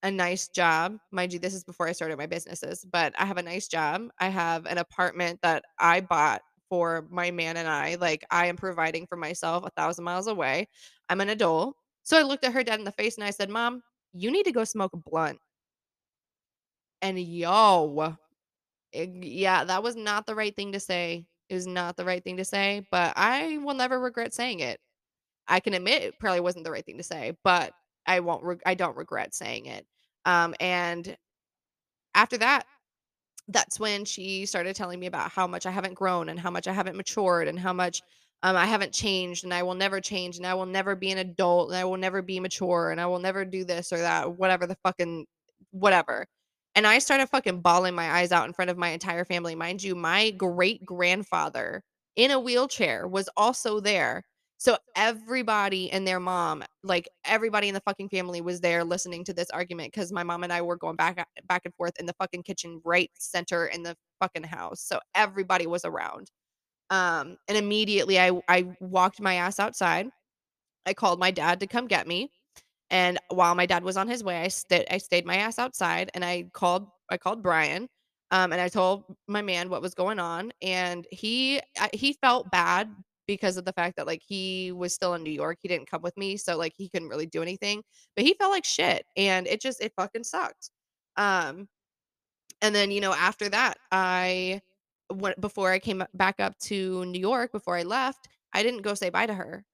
a 0.05 0.11
nice 0.11 0.47
job. 0.49 0.99
Mind 1.11 1.33
you, 1.33 1.39
this 1.39 1.55
is 1.55 1.63
before 1.63 1.87
I 1.87 1.91
started 1.91 2.17
my 2.19 2.27
businesses, 2.27 2.85
but 2.91 3.13
I 3.19 3.25
have 3.25 3.37
a 3.37 3.43
nice 3.43 3.67
job. 3.67 4.03
I 4.19 4.27
have 4.29 4.67
an 4.67 4.77
apartment 4.77 5.39
that 5.41 5.65
I 5.79 6.01
bought 6.01 6.43
for 6.69 7.07
my 7.09 7.31
man 7.31 7.57
and 7.57 7.67
I. 7.67 7.95
Like 7.95 8.23
I 8.29 8.45
am 8.45 8.55
providing 8.55 9.07
for 9.07 9.15
myself 9.15 9.65
a 9.65 9.71
thousand 9.71 10.05
miles 10.05 10.27
away. 10.27 10.67
I'm 11.09 11.21
an 11.21 11.29
adult. 11.29 11.75
So 12.03 12.19
I 12.19 12.21
looked 12.21 12.45
at 12.45 12.53
her 12.53 12.63
dead 12.63 12.77
in 12.77 12.85
the 12.85 12.91
face 12.91 13.15
and 13.15 13.23
I 13.23 13.31
said, 13.31 13.49
Mom, 13.49 13.81
you 14.13 14.31
need 14.31 14.43
to 14.45 14.51
go 14.51 14.63
smoke 14.63 14.93
a 14.93 14.97
blunt. 14.97 15.39
And 17.01 17.19
yo, 17.19 18.15
it- 18.93 19.09
yeah, 19.23 19.63
that 19.65 19.83
was 19.83 19.95
not 19.95 20.25
the 20.27 20.35
right 20.35 20.55
thing 20.55 20.73
to 20.73 20.79
say. 20.79 21.25
It 21.49 21.55
was 21.55 21.67
not 21.67 21.97
the 21.97 22.05
right 22.05 22.23
thing 22.23 22.37
to 22.37 22.45
say, 22.45 22.87
but 22.91 23.13
I 23.17 23.57
will 23.57 23.75
never 23.75 23.99
regret 23.99 24.33
saying 24.33 24.61
it. 24.61 24.79
I 25.47 25.59
can 25.61 25.73
admit 25.75 26.03
it 26.03 26.19
probably 26.19 26.41
wasn't 26.41 26.65
the 26.65 26.71
right 26.71 26.85
thing 26.85 26.97
to 26.97 27.03
say, 27.03 27.37
but 27.43 27.73
I 28.07 28.19
won't. 28.21 28.43
Reg- 28.43 28.63
I 28.65 28.75
don't 28.75 28.97
regret 28.97 29.35
saying 29.35 29.67
it. 29.67 29.85
Um, 30.25 30.55
and 30.59 31.17
after 32.13 32.37
that, 32.37 32.65
that's 33.47 33.79
when 33.79 34.05
she 34.05 34.45
started 34.45 34.75
telling 34.75 34.99
me 34.99 35.05
about 35.05 35.31
how 35.31 35.45
much 35.47 35.65
I 35.65 35.71
haven't 35.71 35.93
grown 35.93 36.29
and 36.29 36.39
how 36.39 36.49
much 36.49 36.67
I 36.67 36.73
haven't 36.73 36.97
matured 36.97 37.47
and 37.47 37.59
how 37.59 37.73
much 37.73 38.01
um, 38.43 38.55
I 38.55 38.65
haven't 38.65 38.93
changed 38.93 39.43
and 39.43 39.53
I 39.53 39.63
will 39.63 39.75
never 39.75 40.01
change 40.01 40.37
and 40.37 40.45
I 40.45 40.53
will 40.55 40.65
never 40.65 40.95
be 40.95 41.11
an 41.11 41.19
adult 41.19 41.69
and 41.69 41.77
I 41.77 41.85
will 41.85 41.97
never 41.97 42.21
be 42.21 42.39
mature 42.39 42.91
and 42.91 42.99
I 42.99 43.05
will 43.05 43.19
never 43.19 43.45
do 43.45 43.63
this 43.63 43.93
or 43.93 43.99
that, 43.99 44.37
whatever 44.37 44.65
the 44.67 44.77
fucking 44.83 45.25
whatever. 45.71 46.25
And 46.75 46.85
I 46.85 46.99
started 46.99 47.27
fucking 47.29 47.61
bawling 47.61 47.95
my 47.95 48.11
eyes 48.11 48.31
out 48.31 48.45
in 48.47 48.53
front 48.53 48.71
of 48.71 48.77
my 48.77 48.89
entire 48.89 49.25
family. 49.25 49.55
Mind 49.55 49.81
you, 49.83 49.95
my 49.95 50.31
great 50.31 50.85
grandfather 50.85 51.83
in 52.15 52.31
a 52.31 52.39
wheelchair 52.39 53.07
was 53.07 53.29
also 53.37 53.79
there. 53.79 54.23
So 54.57 54.77
everybody 54.95 55.91
and 55.91 56.07
their 56.07 56.19
mom, 56.19 56.63
like 56.83 57.09
everybody 57.25 57.67
in 57.67 57.73
the 57.73 57.81
fucking 57.81 58.09
family 58.09 58.41
was 58.41 58.61
there 58.61 58.83
listening 58.83 59.23
to 59.25 59.33
this 59.33 59.49
argument 59.49 59.93
because 59.93 60.11
my 60.11 60.23
mom 60.23 60.43
and 60.43 60.53
I 60.53 60.61
were 60.61 60.77
going 60.77 60.95
back 60.95 61.27
back 61.47 61.61
and 61.65 61.73
forth 61.75 61.93
in 61.99 62.05
the 62.05 62.13
fucking 62.13 62.43
kitchen 62.43 62.81
right 62.85 63.11
center 63.19 63.65
in 63.67 63.83
the 63.83 63.95
fucking 64.21 64.43
house. 64.43 64.81
So 64.81 64.99
everybody 65.13 65.67
was 65.67 65.83
around. 65.85 66.31
Um, 66.89 67.37
and 67.47 67.57
immediately 67.57 68.19
I 68.19 68.31
I 68.47 68.67
walked 68.79 69.21
my 69.21 69.35
ass 69.35 69.59
outside. 69.59 70.09
I 70.85 70.93
called 70.93 71.19
my 71.19 71.31
dad 71.31 71.59
to 71.61 71.67
come 71.67 71.87
get 71.87 72.07
me. 72.07 72.31
And 72.91 73.19
while 73.29 73.55
my 73.55 73.65
dad 73.65 73.83
was 73.83 73.97
on 73.97 74.07
his 74.07 74.23
way, 74.23 74.41
I 74.43 74.47
sta 74.49 74.85
I 74.91 74.97
stayed 74.99 75.25
my 75.25 75.37
ass 75.37 75.59
outside 75.59 76.11
and 76.13 76.23
I 76.25 76.49
called 76.53 76.87
I 77.09 77.17
called 77.17 77.43
Brian, 77.43 77.87
um, 78.31 78.51
and 78.53 78.61
I 78.61 78.69
told 78.69 79.05
my 79.27 79.41
man 79.41 79.69
what 79.69 79.81
was 79.81 79.93
going 79.95 80.19
on, 80.19 80.53
and 80.61 81.07
he 81.11 81.61
he 81.93 82.13
felt 82.13 82.51
bad 82.51 82.89
because 83.27 83.57
of 83.57 83.65
the 83.65 83.73
fact 83.73 83.95
that, 83.97 84.07
like, 84.07 84.21
he 84.27 84.71
was 84.71 84.93
still 84.93 85.13
in 85.15 85.23
New 85.23 85.31
York, 85.31 85.57
he 85.61 85.67
didn't 85.67 85.89
come 85.89 86.01
with 86.01 86.17
me, 86.17 86.37
so, 86.37 86.57
like, 86.57 86.73
he 86.77 86.89
couldn't 86.89 87.09
really 87.09 87.25
do 87.27 87.41
anything, 87.41 87.83
but 88.15 88.25
he 88.25 88.33
felt 88.35 88.51
like 88.51 88.65
shit, 88.65 89.05
and 89.17 89.47
it 89.47 89.61
just 89.61 89.81
it 89.81 89.93
fucking 89.97 90.23
sucked. 90.25 90.71
Um, 91.17 91.67
and 92.61 92.75
then, 92.75 92.91
you 92.91 93.01
know, 93.01 93.13
after 93.13 93.49
that, 93.49 93.77
I 93.91 94.61
went 95.11 95.39
before 95.41 95.71
I 95.71 95.79
came 95.79 96.03
back 96.13 96.39
up 96.39 96.57
to 96.59 97.05
New 97.05 97.19
York, 97.19 97.51
before 97.51 97.77
I 97.77 97.83
left, 97.83 98.27
I 98.53 98.63
didn't 98.63 98.81
go 98.83 98.93
say 98.95 99.09
bye 99.09 99.27
to 99.27 99.33
her. 99.35 99.65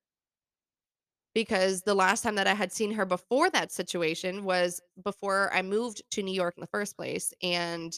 Because 1.33 1.83
the 1.83 1.95
last 1.95 2.23
time 2.23 2.35
that 2.35 2.47
I 2.47 2.53
had 2.53 2.73
seen 2.73 2.91
her 2.91 3.05
before 3.05 3.49
that 3.51 3.71
situation 3.71 4.43
was 4.43 4.81
before 5.01 5.49
I 5.53 5.61
moved 5.61 6.01
to 6.11 6.23
New 6.23 6.33
York 6.33 6.55
in 6.57 6.61
the 6.61 6.67
first 6.67 6.97
place, 6.97 7.33
and, 7.41 7.97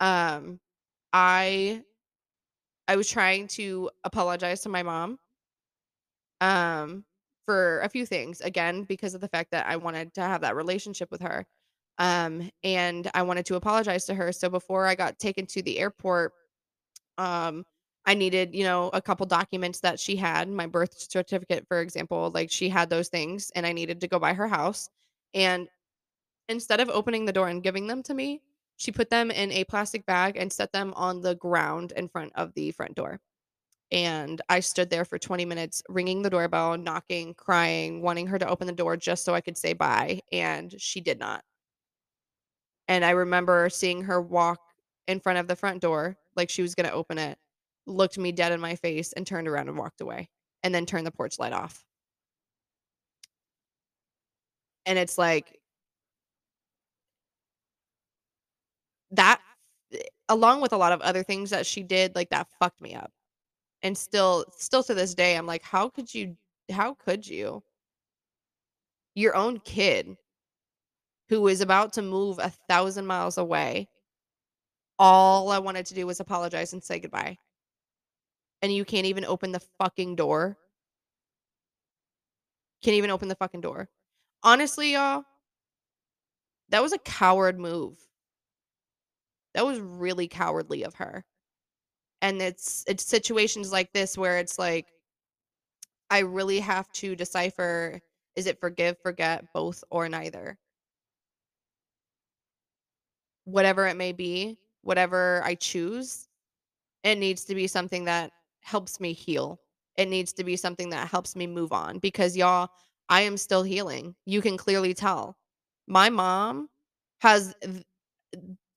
um, 0.00 0.58
I 1.12 1.84
I 2.88 2.96
was 2.96 3.08
trying 3.08 3.48
to 3.48 3.90
apologize 4.04 4.62
to 4.62 4.68
my 4.68 4.82
mom. 4.82 5.18
Um, 6.40 7.04
for 7.46 7.80
a 7.80 7.88
few 7.88 8.06
things, 8.06 8.40
again, 8.40 8.84
because 8.84 9.14
of 9.14 9.20
the 9.20 9.28
fact 9.28 9.50
that 9.52 9.66
I 9.66 9.76
wanted 9.76 10.14
to 10.14 10.22
have 10.22 10.40
that 10.42 10.56
relationship 10.56 11.10
with 11.10 11.20
her, 11.22 11.46
um, 11.98 12.50
and 12.64 13.10
I 13.14 13.22
wanted 13.22 13.46
to 13.46 13.56
apologize 13.56 14.06
to 14.06 14.14
her, 14.14 14.32
so 14.32 14.48
before 14.48 14.86
I 14.86 14.94
got 14.94 15.18
taken 15.18 15.46
to 15.46 15.62
the 15.62 15.78
airport, 15.78 16.32
um, 17.18 17.64
I 18.06 18.14
needed, 18.14 18.54
you 18.54 18.64
know, 18.64 18.90
a 18.92 19.02
couple 19.02 19.26
documents 19.26 19.80
that 19.80 20.00
she 20.00 20.16
had, 20.16 20.48
my 20.48 20.66
birth 20.66 20.94
certificate, 20.98 21.66
for 21.68 21.80
example, 21.80 22.30
like, 22.34 22.50
she 22.50 22.68
had 22.68 22.90
those 22.90 23.08
things, 23.08 23.50
and 23.54 23.66
I 23.66 23.72
needed 23.72 24.00
to 24.00 24.08
go 24.08 24.18
by 24.18 24.34
her 24.34 24.48
house, 24.48 24.88
and 25.34 25.68
instead 26.48 26.80
of 26.80 26.90
opening 26.90 27.24
the 27.24 27.32
door 27.32 27.48
and 27.48 27.62
giving 27.62 27.86
them 27.86 28.02
to 28.04 28.14
me, 28.14 28.42
she 28.82 28.90
put 28.90 29.10
them 29.10 29.30
in 29.30 29.52
a 29.52 29.62
plastic 29.62 30.04
bag 30.06 30.36
and 30.36 30.52
set 30.52 30.72
them 30.72 30.92
on 30.96 31.20
the 31.20 31.36
ground 31.36 31.92
in 31.94 32.08
front 32.08 32.32
of 32.34 32.52
the 32.54 32.72
front 32.72 32.96
door, 32.96 33.20
and 33.92 34.42
I 34.48 34.58
stood 34.58 34.90
there 34.90 35.04
for 35.04 35.18
20 35.20 35.44
minutes 35.44 35.84
ringing 35.88 36.22
the 36.22 36.30
doorbell, 36.30 36.76
knocking, 36.76 37.34
crying, 37.34 38.02
wanting 38.02 38.26
her 38.26 38.40
to 38.40 38.48
open 38.48 38.66
the 38.66 38.72
door 38.72 38.96
just 38.96 39.24
so 39.24 39.34
I 39.34 39.40
could 39.40 39.56
say 39.56 39.72
bye, 39.72 40.20
and 40.32 40.74
she 40.78 41.00
did 41.00 41.20
not. 41.20 41.44
And 42.88 43.04
I 43.04 43.10
remember 43.10 43.70
seeing 43.70 44.02
her 44.02 44.20
walk 44.20 44.58
in 45.06 45.20
front 45.20 45.38
of 45.38 45.46
the 45.46 45.54
front 45.54 45.80
door 45.80 46.16
like 46.34 46.50
she 46.50 46.62
was 46.62 46.74
gonna 46.74 46.90
open 46.90 47.18
it, 47.18 47.38
looked 47.86 48.18
me 48.18 48.32
dead 48.32 48.50
in 48.50 48.60
my 48.60 48.74
face, 48.74 49.12
and 49.12 49.24
turned 49.24 49.46
around 49.46 49.68
and 49.68 49.78
walked 49.78 50.00
away, 50.00 50.28
and 50.64 50.74
then 50.74 50.86
turned 50.86 51.06
the 51.06 51.12
porch 51.12 51.38
light 51.38 51.52
off. 51.52 51.84
And 54.86 54.98
it's 54.98 55.18
like 55.18 55.61
that 59.12 59.40
eh, 59.92 60.00
along 60.28 60.60
with 60.62 60.72
a 60.72 60.76
lot 60.76 60.92
of 60.92 61.00
other 61.02 61.22
things 61.22 61.50
that 61.50 61.66
she 61.66 61.82
did, 61.82 62.14
like, 62.16 62.30
that 62.30 62.48
fucked 62.60 62.80
me 62.80 62.94
up. 62.94 63.12
And 63.82 63.98
still 63.98 64.46
still 64.58 64.82
to 64.84 64.94
this 64.94 65.14
day, 65.14 65.36
I'm 65.36 65.46
like, 65.46 65.62
"How 65.62 65.88
could 65.90 66.14
you 66.14 66.36
how 66.72 66.94
could 66.94 67.26
you?" 67.26 67.62
Your 69.16 69.34
own 69.36 69.60
kid 69.60 70.16
who 71.28 71.46
is 71.48 71.60
about 71.60 71.92
to 71.94 72.02
move 72.02 72.38
a 72.38 72.42
1,000 72.42 73.06
miles 73.06 73.38
away, 73.38 73.88
all 74.98 75.50
I 75.50 75.58
wanted 75.58 75.86
to 75.86 75.94
do 75.94 76.06
was 76.06 76.20
apologize 76.20 76.72
and 76.72 76.82
say 76.82 76.98
goodbye. 77.00 77.36
And 78.62 78.72
you 78.72 78.84
can't 78.84 79.06
even 79.06 79.24
open 79.24 79.50
the 79.52 79.60
fucking 79.60 80.14
door? 80.16 80.56
Can't 82.82 82.96
even 82.96 83.10
open 83.10 83.28
the 83.28 83.36
fucking 83.36 83.60
door. 83.60 83.88
Honestly, 84.42 84.92
y'all 84.94 85.24
that 86.70 86.82
was 86.82 86.92
a 86.92 86.98
coward 86.98 87.58
move. 87.58 87.96
That 89.54 89.66
was 89.66 89.80
really 89.80 90.28
cowardly 90.28 90.82
of 90.84 90.94
her. 90.94 91.24
And 92.22 92.40
it's 92.40 92.84
it's 92.86 93.04
situations 93.04 93.72
like 93.72 93.92
this 93.92 94.16
where 94.16 94.38
it's 94.38 94.58
like 94.58 94.86
I 96.10 96.20
really 96.20 96.60
have 96.60 96.90
to 96.92 97.16
decipher, 97.16 98.00
is 98.36 98.46
it 98.46 98.60
forgive, 98.60 98.98
forget, 99.02 99.46
both, 99.54 99.82
or 99.90 100.08
neither? 100.08 100.58
Whatever 103.44 103.86
it 103.86 103.96
may 103.96 104.12
be, 104.12 104.58
whatever 104.82 105.40
I 105.44 105.54
choose, 105.54 106.28
it 107.02 107.16
needs 107.16 107.44
to 107.46 107.54
be 107.54 107.66
something 107.66 108.04
that 108.04 108.30
helps 108.60 109.00
me 109.00 109.12
heal. 109.12 109.58
It 109.96 110.08
needs 110.08 110.32
to 110.34 110.44
be 110.44 110.56
something 110.56 110.90
that 110.90 111.08
helps 111.08 111.34
me 111.34 111.46
move 111.46 111.72
on 111.72 111.98
because 111.98 112.36
y'all, 112.36 112.68
I 113.08 113.22
am 113.22 113.36
still 113.36 113.62
healing. 113.62 114.14
You 114.26 114.42
can 114.42 114.56
clearly 114.56 114.94
tell. 114.94 115.36
My 115.86 116.10
mom 116.10 116.68
has 117.20 117.54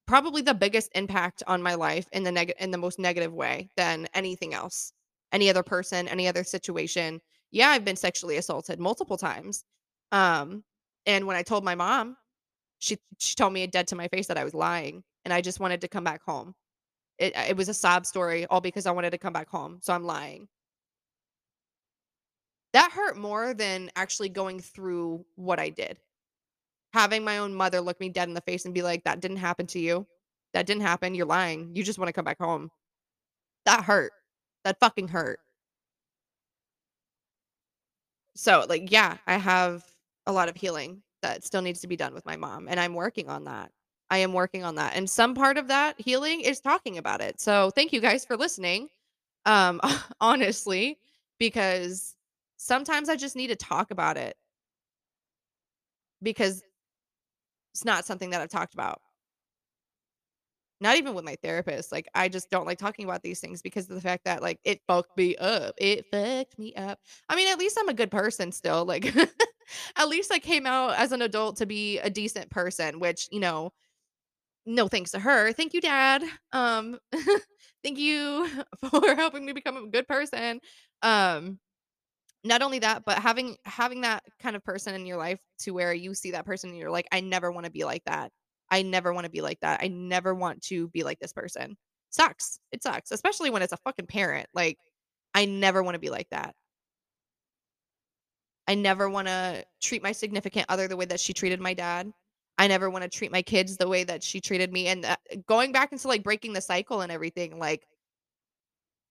probably 0.07 0.41
the 0.41 0.53
biggest 0.53 0.91
impact 0.95 1.43
on 1.47 1.61
my 1.61 1.75
life 1.75 2.07
in 2.11 2.23
the 2.23 2.31
neg- 2.31 2.53
in 2.59 2.71
the 2.71 2.77
most 2.77 2.99
negative 2.99 3.33
way 3.33 3.69
than 3.77 4.07
anything 4.13 4.53
else. 4.53 4.93
Any 5.31 5.49
other 5.49 5.63
person, 5.63 6.07
any 6.07 6.27
other 6.27 6.43
situation. 6.43 7.21
Yeah, 7.51 7.69
I've 7.69 7.85
been 7.85 7.95
sexually 7.95 8.37
assaulted 8.37 8.79
multiple 8.79 9.17
times. 9.17 9.63
Um 10.11 10.63
and 11.05 11.27
when 11.27 11.35
I 11.37 11.43
told 11.43 11.63
my 11.63 11.75
mom, 11.75 12.17
she 12.79 12.97
she 13.19 13.35
told 13.35 13.53
me 13.53 13.67
dead 13.67 13.87
to 13.89 13.95
my 13.95 14.07
face 14.09 14.27
that 14.27 14.37
I 14.37 14.43
was 14.45 14.53
lying 14.55 15.03
and 15.25 15.33
I 15.33 15.41
just 15.41 15.59
wanted 15.59 15.81
to 15.81 15.87
come 15.89 16.03
back 16.05 16.23
home. 16.23 16.55
It 17.19 17.35
it 17.37 17.57
was 17.57 17.69
a 17.69 17.73
sob 17.75 18.05
story 18.05 18.45
all 18.47 18.61
because 18.61 18.85
I 18.87 18.91
wanted 18.91 19.11
to 19.11 19.17
come 19.19 19.33
back 19.33 19.49
home, 19.49 19.79
so 19.83 19.93
I'm 19.93 20.05
lying. 20.05 20.49
That 22.73 22.91
hurt 22.91 23.17
more 23.17 23.53
than 23.55 23.89
actually 23.95 24.29
going 24.29 24.59
through 24.59 25.25
what 25.35 25.59
I 25.59 25.69
did. 25.69 25.99
Having 26.95 27.25
my 27.25 27.39
own 27.39 27.53
mother 27.53 27.81
look 27.81 27.99
me 27.99 28.07
dead 28.07 28.29
in 28.29 28.33
the 28.33 28.41
face 28.41 28.63
and 28.63 28.73
be 28.73 28.81
like, 28.81 29.03
"That 29.03 29.19
didn't 29.19 29.37
happen 29.37 29.67
to 29.67 29.79
you. 29.79 30.07
That 30.53 30.65
didn't 30.65 30.83
happen. 30.83 31.13
You're 31.13 31.25
lying. 31.25 31.75
You 31.75 31.83
just 31.83 31.99
wanna 31.99 32.13
come 32.13 32.23
back 32.23 32.39
home." 32.39 32.71
That 33.65 33.83
hurt. 33.83 34.13
That 34.63 34.79
fucking 34.79 35.09
hurt. 35.09 35.41
So, 38.35 38.65
like, 38.69 38.91
yeah, 38.91 39.17
I 39.27 39.35
have 39.37 39.83
a 40.25 40.31
lot 40.31 40.47
of 40.49 40.55
healing 40.55 41.03
that 41.21 41.43
still 41.43 41.61
needs 41.61 41.81
to 41.81 41.87
be 41.87 41.97
done 41.97 42.13
with 42.13 42.25
my 42.25 42.37
mom, 42.37 42.67
and 42.69 42.79
I'm 42.79 42.93
working 42.93 43.29
on 43.29 43.43
that. 43.45 43.71
I 44.09 44.19
am 44.19 44.31
working 44.33 44.63
on 44.63 44.75
that, 44.75 44.95
and 44.95 45.09
some 45.09 45.35
part 45.35 45.57
of 45.57 45.67
that 45.67 45.99
healing 45.99 46.41
is 46.41 46.61
talking 46.61 46.97
about 46.97 47.19
it. 47.21 47.41
So, 47.41 47.71
thank 47.71 47.91
you 47.91 47.99
guys 47.99 48.23
for 48.23 48.37
listening. 48.37 48.89
Um, 49.45 49.81
honestly, 50.21 50.97
because 51.39 52.15
sometimes 52.57 53.09
I 53.09 53.17
just 53.17 53.35
need 53.35 53.47
to 53.47 53.55
talk 53.57 53.91
about 53.91 54.17
it 54.17 54.37
because 56.21 56.63
it's 57.75 57.83
not 57.83 58.05
something 58.05 58.29
that 58.29 58.39
I've 58.39 58.49
talked 58.49 58.73
about. 58.73 59.01
Not 60.79 60.95
even 60.95 61.13
with 61.13 61.25
my 61.25 61.35
therapist. 61.43 61.91
Like, 61.91 62.07
I 62.15 62.29
just 62.29 62.49
don't 62.49 62.65
like 62.65 62.77
talking 62.77 63.03
about 63.03 63.21
these 63.21 63.41
things 63.41 63.61
because 63.61 63.89
of 63.89 63.95
the 63.95 64.01
fact 64.01 64.23
that, 64.23 64.41
like, 64.41 64.59
it 64.63 64.79
fucked 64.87 65.17
me 65.17 65.35
up. 65.35 65.75
It 65.77 66.05
fucked 66.09 66.57
me 66.57 66.73
up. 66.75 66.99
I 67.27 67.35
mean, 67.35 67.49
at 67.49 67.59
least 67.59 67.77
I'm 67.77 67.89
a 67.89 67.93
good 67.93 68.11
person 68.11 68.53
still. 68.53 68.85
Like, 68.85 69.13
at 69.97 70.07
least 70.07 70.31
I 70.31 70.39
came 70.39 70.65
out 70.65 70.95
as 70.97 71.11
an 71.11 71.21
adult 71.21 71.57
to 71.57 71.65
be 71.65 71.99
a 71.99 72.09
decent 72.09 72.49
person, 72.49 73.01
which, 73.01 73.27
you 73.29 73.41
know, 73.41 73.73
no 74.65 74.87
thanks 74.87 75.11
to 75.11 75.19
her. 75.19 75.51
Thank 75.51 75.73
you, 75.73 75.81
dad. 75.81 76.23
Um, 76.53 76.97
thank 77.83 77.97
you 77.97 78.47
for 78.89 79.15
helping 79.15 79.45
me 79.45 79.51
become 79.51 79.75
a 79.75 79.87
good 79.87 80.07
person. 80.07 80.61
Um, 81.01 81.59
not 82.45 82.61
only 82.63 82.79
that, 82.79 83.05
but 83.05 83.19
having 83.19 83.57
having 83.65 84.01
that 84.01 84.23
kind 84.39 84.55
of 84.55 84.63
person 84.63 84.95
in 84.95 85.05
your 85.07 85.17
life 85.17 85.39
to 85.61 85.71
where 85.73 85.93
you 85.93 86.13
see 86.15 86.31
that 86.31 86.45
person 86.45 86.69
and 86.71 86.79
you're 86.79 86.91
like, 86.91 87.07
"I 87.11 87.21
never 87.21 87.51
wanna 87.51 87.71
be 87.71 87.85
like 87.85 88.03
that. 88.05 88.31
I 88.71 88.83
never 88.83 89.13
wanna 89.13 89.29
be 89.29 89.41
like 89.41 89.59
that. 89.61 89.81
I 89.83 89.89
never 89.89 90.35
want 90.35 90.63
to 90.65 90.89
be 90.89 91.03
like 91.03 91.19
this 91.19 91.33
person." 91.33 91.77
Sucks. 92.11 92.59
It 92.73 92.83
sucks, 92.83 93.11
especially 93.11 93.49
when 93.51 93.61
it's 93.63 93.73
a 93.73 93.77
fucking 93.77 94.07
parent. 94.07 94.47
Like, 94.53 94.79
I 95.35 95.45
never 95.45 95.83
wanna 95.83 95.99
be 95.99 96.09
like 96.11 96.29
that. 96.31 96.55
I 98.67 98.75
never 98.75 99.09
wanna 99.09 99.63
treat 99.81 100.01
my 100.03 100.11
significant 100.11 100.65
other 100.69 100.87
the 100.87 100.97
way 100.97 101.05
that 101.05 101.19
she 101.19 101.33
treated 101.33 101.59
my 101.59 101.73
dad. 101.73 102.11
I 102.57 102.67
never 102.67 102.89
wanna 102.89 103.09
treat 103.09 103.31
my 103.31 103.41
kids 103.41 103.77
the 103.77 103.87
way 103.87 104.03
that 104.05 104.23
she 104.23 104.41
treated 104.41 104.71
me, 104.71 104.87
and, 104.87 105.05
uh, 105.05 105.17
going 105.47 105.71
back 105.71 105.91
into, 105.91 106.07
like, 106.07 106.23
breaking 106.23 106.53
the 106.53 106.61
cycle 106.61 107.01
and 107.01 107.11
everything, 107.11 107.59
like 107.59 107.85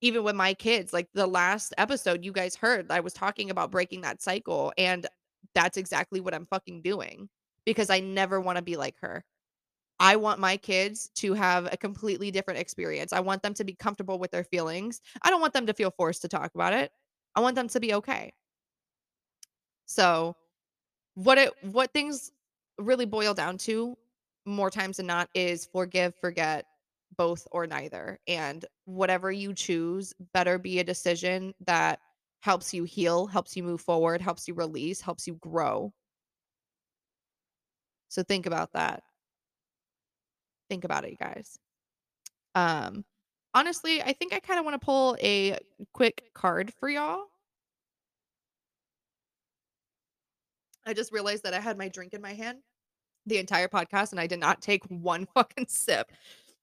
even 0.05 0.22
with 0.22 0.36
my 0.36 0.52
kids, 0.52 0.92
like 0.92 1.09
the 1.14 1.26
last 1.26 1.72
episode 1.78 2.26
you 2.26 2.30
guys 2.30 2.55
heard, 2.55 2.92
I 2.92 3.00
was 3.00 3.14
talking 3.14 3.48
about 3.48 3.70
breaking 3.70 4.02
that 4.02 4.20
cycle, 4.20 4.70
and 4.76 5.07
that's 5.55 5.78
exactly 5.78 6.20
what 6.20 6.34
I'm 6.34 6.44
fucking 6.44 6.82
doing 6.82 7.26
because 7.64 7.88
I 7.88 8.00
never 8.00 8.38
wanna 8.38 8.61
be 8.61 8.76
like 8.76 8.96
her. 9.00 9.24
I 9.98 10.16
want 10.16 10.40
my 10.40 10.59
kids 10.59 11.09
to 11.16 11.32
have 11.32 11.72
a 11.72 11.78
completely 11.78 12.30
different 12.30 12.61
experience. 12.61 13.14
I 13.14 13.20
want 13.20 13.42
them 13.42 13.55
to 13.55 13.64
be 13.64 13.72
comfortable 13.74 14.18
with 14.18 14.30
their 14.30 14.44
feelings. 14.44 15.00
I 15.22 15.30
don't 15.30 15.40
want 15.40 15.55
them 15.55 15.64
to 15.64 15.72
feel 15.72 15.90
forced 15.90 16.20
to 16.22 16.28
talk 16.28 16.55
about 16.55 16.74
it. 16.74 16.92
I 17.34 17.40
want 17.40 17.55
them 17.55 17.68
to 17.68 17.80
be 17.80 17.94
okay. 17.94 18.34
So, 19.86 20.36
what 21.14 21.38
it 21.38 21.50
what 21.62 21.94
things 21.94 22.30
really 22.78 23.07
boil 23.07 23.32
down 23.32 23.57
to 23.59 23.96
more 24.44 24.70
times 24.70 24.98
than 24.98 25.07
not 25.07 25.30
is 25.34 25.64
forgive, 25.64 26.14
forget, 26.20 26.66
both 27.16 27.46
or 27.50 27.66
neither. 27.66 28.18
And 28.26 28.64
whatever 28.84 29.30
you 29.30 29.54
choose 29.54 30.14
better 30.32 30.58
be 30.58 30.78
a 30.78 30.84
decision 30.84 31.54
that 31.66 32.00
helps 32.40 32.74
you 32.74 32.84
heal, 32.84 33.26
helps 33.26 33.56
you 33.56 33.62
move 33.62 33.80
forward, 33.80 34.20
helps 34.20 34.46
you 34.48 34.54
release, 34.54 35.00
helps 35.00 35.26
you 35.26 35.34
grow. 35.34 35.92
So 38.08 38.22
think 38.22 38.46
about 38.46 38.72
that. 38.74 39.02
Think 40.68 40.84
about 40.84 41.04
it, 41.04 41.10
you 41.10 41.16
guys. 41.16 41.58
Um 42.54 43.04
honestly, 43.54 44.02
I 44.02 44.12
think 44.12 44.32
I 44.32 44.40
kind 44.40 44.58
of 44.58 44.64
want 44.64 44.80
to 44.80 44.84
pull 44.84 45.16
a 45.22 45.58
quick 45.92 46.24
card 46.34 46.72
for 46.78 46.88
y'all. 46.88 47.24
I 50.86 50.92
just 50.92 51.12
realized 51.12 51.44
that 51.44 51.54
I 51.54 51.60
had 51.60 51.78
my 51.78 51.88
drink 51.88 52.12
in 52.12 52.20
my 52.20 52.34
hand 52.34 52.58
the 53.26 53.38
entire 53.38 53.68
podcast 53.68 54.10
and 54.10 54.20
I 54.20 54.26
did 54.26 54.40
not 54.40 54.60
take 54.60 54.84
one 54.84 55.26
fucking 55.34 55.66
sip. 55.68 56.12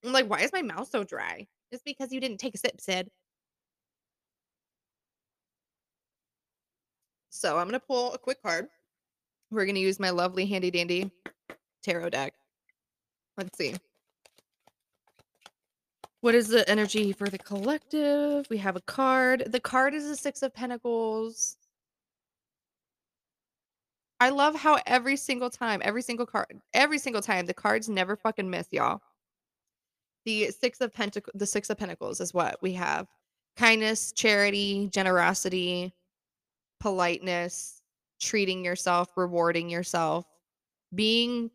I'm 0.03 0.13
like, 0.13 0.29
why 0.29 0.39
is 0.41 0.51
my 0.51 0.61
mouth 0.61 0.89
so 0.89 1.03
dry? 1.03 1.47
Just 1.71 1.85
because 1.85 2.11
you 2.11 2.19
didn't 2.19 2.39
take 2.39 2.55
a 2.55 2.57
sip, 2.57 2.81
Sid. 2.81 3.09
So 7.29 7.57
I'm 7.57 7.67
gonna 7.67 7.79
pull 7.79 8.13
a 8.13 8.17
quick 8.17 8.41
card. 8.43 8.67
We're 9.51 9.65
gonna 9.65 9.79
use 9.79 9.99
my 9.99 10.09
lovely 10.09 10.45
handy 10.45 10.71
dandy 10.71 11.11
tarot 11.83 12.09
deck. 12.09 12.33
Let's 13.37 13.57
see. 13.57 13.75
What 16.21 16.35
is 16.35 16.49
the 16.49 16.69
energy 16.69 17.13
for 17.13 17.29
the 17.29 17.39
collective? 17.39 18.45
We 18.49 18.57
have 18.57 18.75
a 18.75 18.81
card. 18.81 19.45
The 19.47 19.59
card 19.59 19.95
is 19.95 20.07
the 20.07 20.15
Six 20.15 20.43
of 20.43 20.53
Pentacles. 20.53 21.57
I 24.19 24.29
love 24.29 24.53
how 24.53 24.77
every 24.85 25.17
single 25.17 25.49
time, 25.49 25.81
every 25.83 26.03
single 26.03 26.27
card, 26.27 26.61
every 26.75 26.99
single 26.99 27.23
time, 27.23 27.47
the 27.47 27.55
cards 27.55 27.89
never 27.89 28.15
fucking 28.15 28.47
miss, 28.47 28.67
y'all. 28.71 29.01
The 30.25 30.51
Six 30.51 30.81
of 30.81 30.93
Pentacles, 30.93 31.31
the 31.35 31.45
Six 31.45 31.69
of 31.69 31.77
Pentacles 31.77 32.21
is 32.21 32.33
what 32.33 32.57
we 32.61 32.73
have. 32.73 33.07
Kindness, 33.57 34.11
charity, 34.11 34.87
generosity, 34.91 35.93
politeness, 36.79 37.81
treating 38.19 38.63
yourself, 38.63 39.09
rewarding 39.15 39.69
yourself, 39.69 40.25
being 40.93 41.49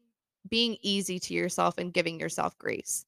being 0.49 0.77
easy 0.83 1.19
to 1.19 1.35
yourself 1.35 1.79
and 1.79 1.93
giving 1.93 2.21
yourself 2.21 2.57
grace. 2.59 3.05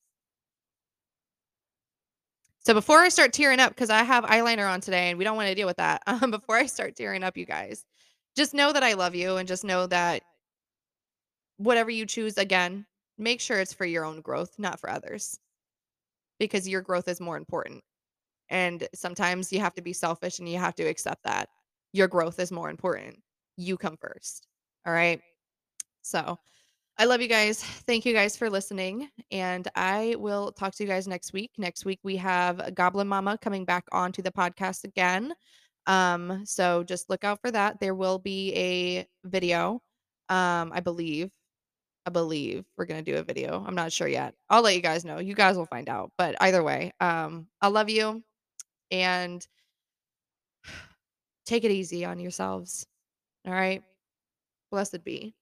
So 2.60 2.74
before 2.74 2.98
I 2.98 3.08
start 3.08 3.32
tearing 3.32 3.60
up, 3.60 3.70
because 3.70 3.90
I 3.90 4.02
have 4.02 4.24
eyeliner 4.24 4.70
on 4.70 4.80
today 4.80 5.08
and 5.10 5.18
we 5.18 5.24
don't 5.24 5.36
want 5.36 5.48
to 5.48 5.54
deal 5.54 5.66
with 5.66 5.76
that, 5.76 6.02
um, 6.06 6.30
before 6.30 6.56
I 6.56 6.66
start 6.66 6.96
tearing 6.96 7.22
up, 7.22 7.36
you 7.36 7.46
guys, 7.46 7.84
just 8.36 8.54
know 8.54 8.72
that 8.72 8.82
I 8.82 8.94
love 8.94 9.14
you 9.14 9.36
and 9.36 9.48
just 9.48 9.64
know 9.64 9.86
that 9.86 10.22
whatever 11.56 11.90
you 11.90 12.06
choose, 12.06 12.38
again, 12.38 12.86
make 13.16 13.40
sure 13.40 13.58
it's 13.58 13.72
for 13.72 13.86
your 13.86 14.04
own 14.04 14.20
growth, 14.20 14.58
not 14.58 14.78
for 14.80 14.90
others, 14.90 15.38
because 16.38 16.68
your 16.68 16.82
growth 16.82 17.08
is 17.08 17.20
more 17.20 17.36
important. 17.36 17.82
And 18.50 18.88
sometimes 18.94 19.52
you 19.52 19.60
have 19.60 19.74
to 19.74 19.82
be 19.82 19.92
selfish 19.92 20.38
and 20.38 20.48
you 20.48 20.58
have 20.58 20.74
to 20.76 20.84
accept 20.84 21.22
that 21.24 21.48
your 21.92 22.08
growth 22.08 22.38
is 22.38 22.52
more 22.52 22.70
important. 22.70 23.16
You 23.56 23.76
come 23.76 23.96
first. 24.00 24.46
All 24.86 24.92
right. 24.92 25.20
So, 26.02 26.38
I 27.00 27.04
love 27.04 27.20
you 27.20 27.28
guys. 27.28 27.62
Thank 27.62 28.04
you 28.04 28.12
guys 28.12 28.36
for 28.36 28.50
listening. 28.50 29.08
And 29.30 29.68
I 29.76 30.16
will 30.18 30.50
talk 30.50 30.74
to 30.74 30.82
you 30.82 30.88
guys 30.88 31.06
next 31.06 31.32
week. 31.32 31.52
Next 31.56 31.84
week, 31.84 32.00
we 32.02 32.16
have 32.16 32.74
Goblin 32.74 33.06
Mama 33.06 33.38
coming 33.38 33.64
back 33.64 33.84
onto 33.92 34.20
the 34.20 34.32
podcast 34.32 34.82
again. 34.82 35.32
Um, 35.86 36.44
so 36.44 36.82
just 36.82 37.08
look 37.08 37.22
out 37.22 37.40
for 37.40 37.52
that. 37.52 37.78
There 37.78 37.94
will 37.94 38.18
be 38.18 38.52
a 38.54 39.06
video. 39.24 39.80
Um, 40.28 40.72
I 40.74 40.80
believe. 40.80 41.30
I 42.08 42.10
believe 42.10 42.64
we're 42.78 42.86
gonna 42.86 43.02
do 43.02 43.16
a 43.16 43.22
video. 43.22 43.62
I'm 43.66 43.74
not 43.74 43.92
sure 43.92 44.08
yet. 44.08 44.34
I'll 44.48 44.62
let 44.62 44.74
you 44.74 44.80
guys 44.80 45.04
know. 45.04 45.18
You 45.18 45.34
guys 45.34 45.58
will 45.58 45.66
find 45.66 45.90
out. 45.90 46.10
But 46.16 46.36
either 46.40 46.62
way, 46.62 46.90
um, 47.00 47.48
I 47.60 47.68
love 47.68 47.90
you 47.90 48.22
and 48.90 49.46
take 51.44 51.64
it 51.64 51.70
easy 51.70 52.06
on 52.06 52.18
yourselves. 52.18 52.86
All 53.46 53.52
right. 53.52 53.82
Blessed 54.70 55.04
be. 55.04 55.34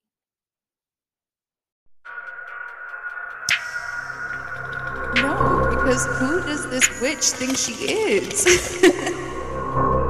No, 5.15 5.67
because 5.69 6.05
who 6.19 6.41
does 6.41 6.69
this 6.69 6.99
witch 6.99 7.23
think 7.27 7.57
she 7.57 7.71
is? 7.85 8.45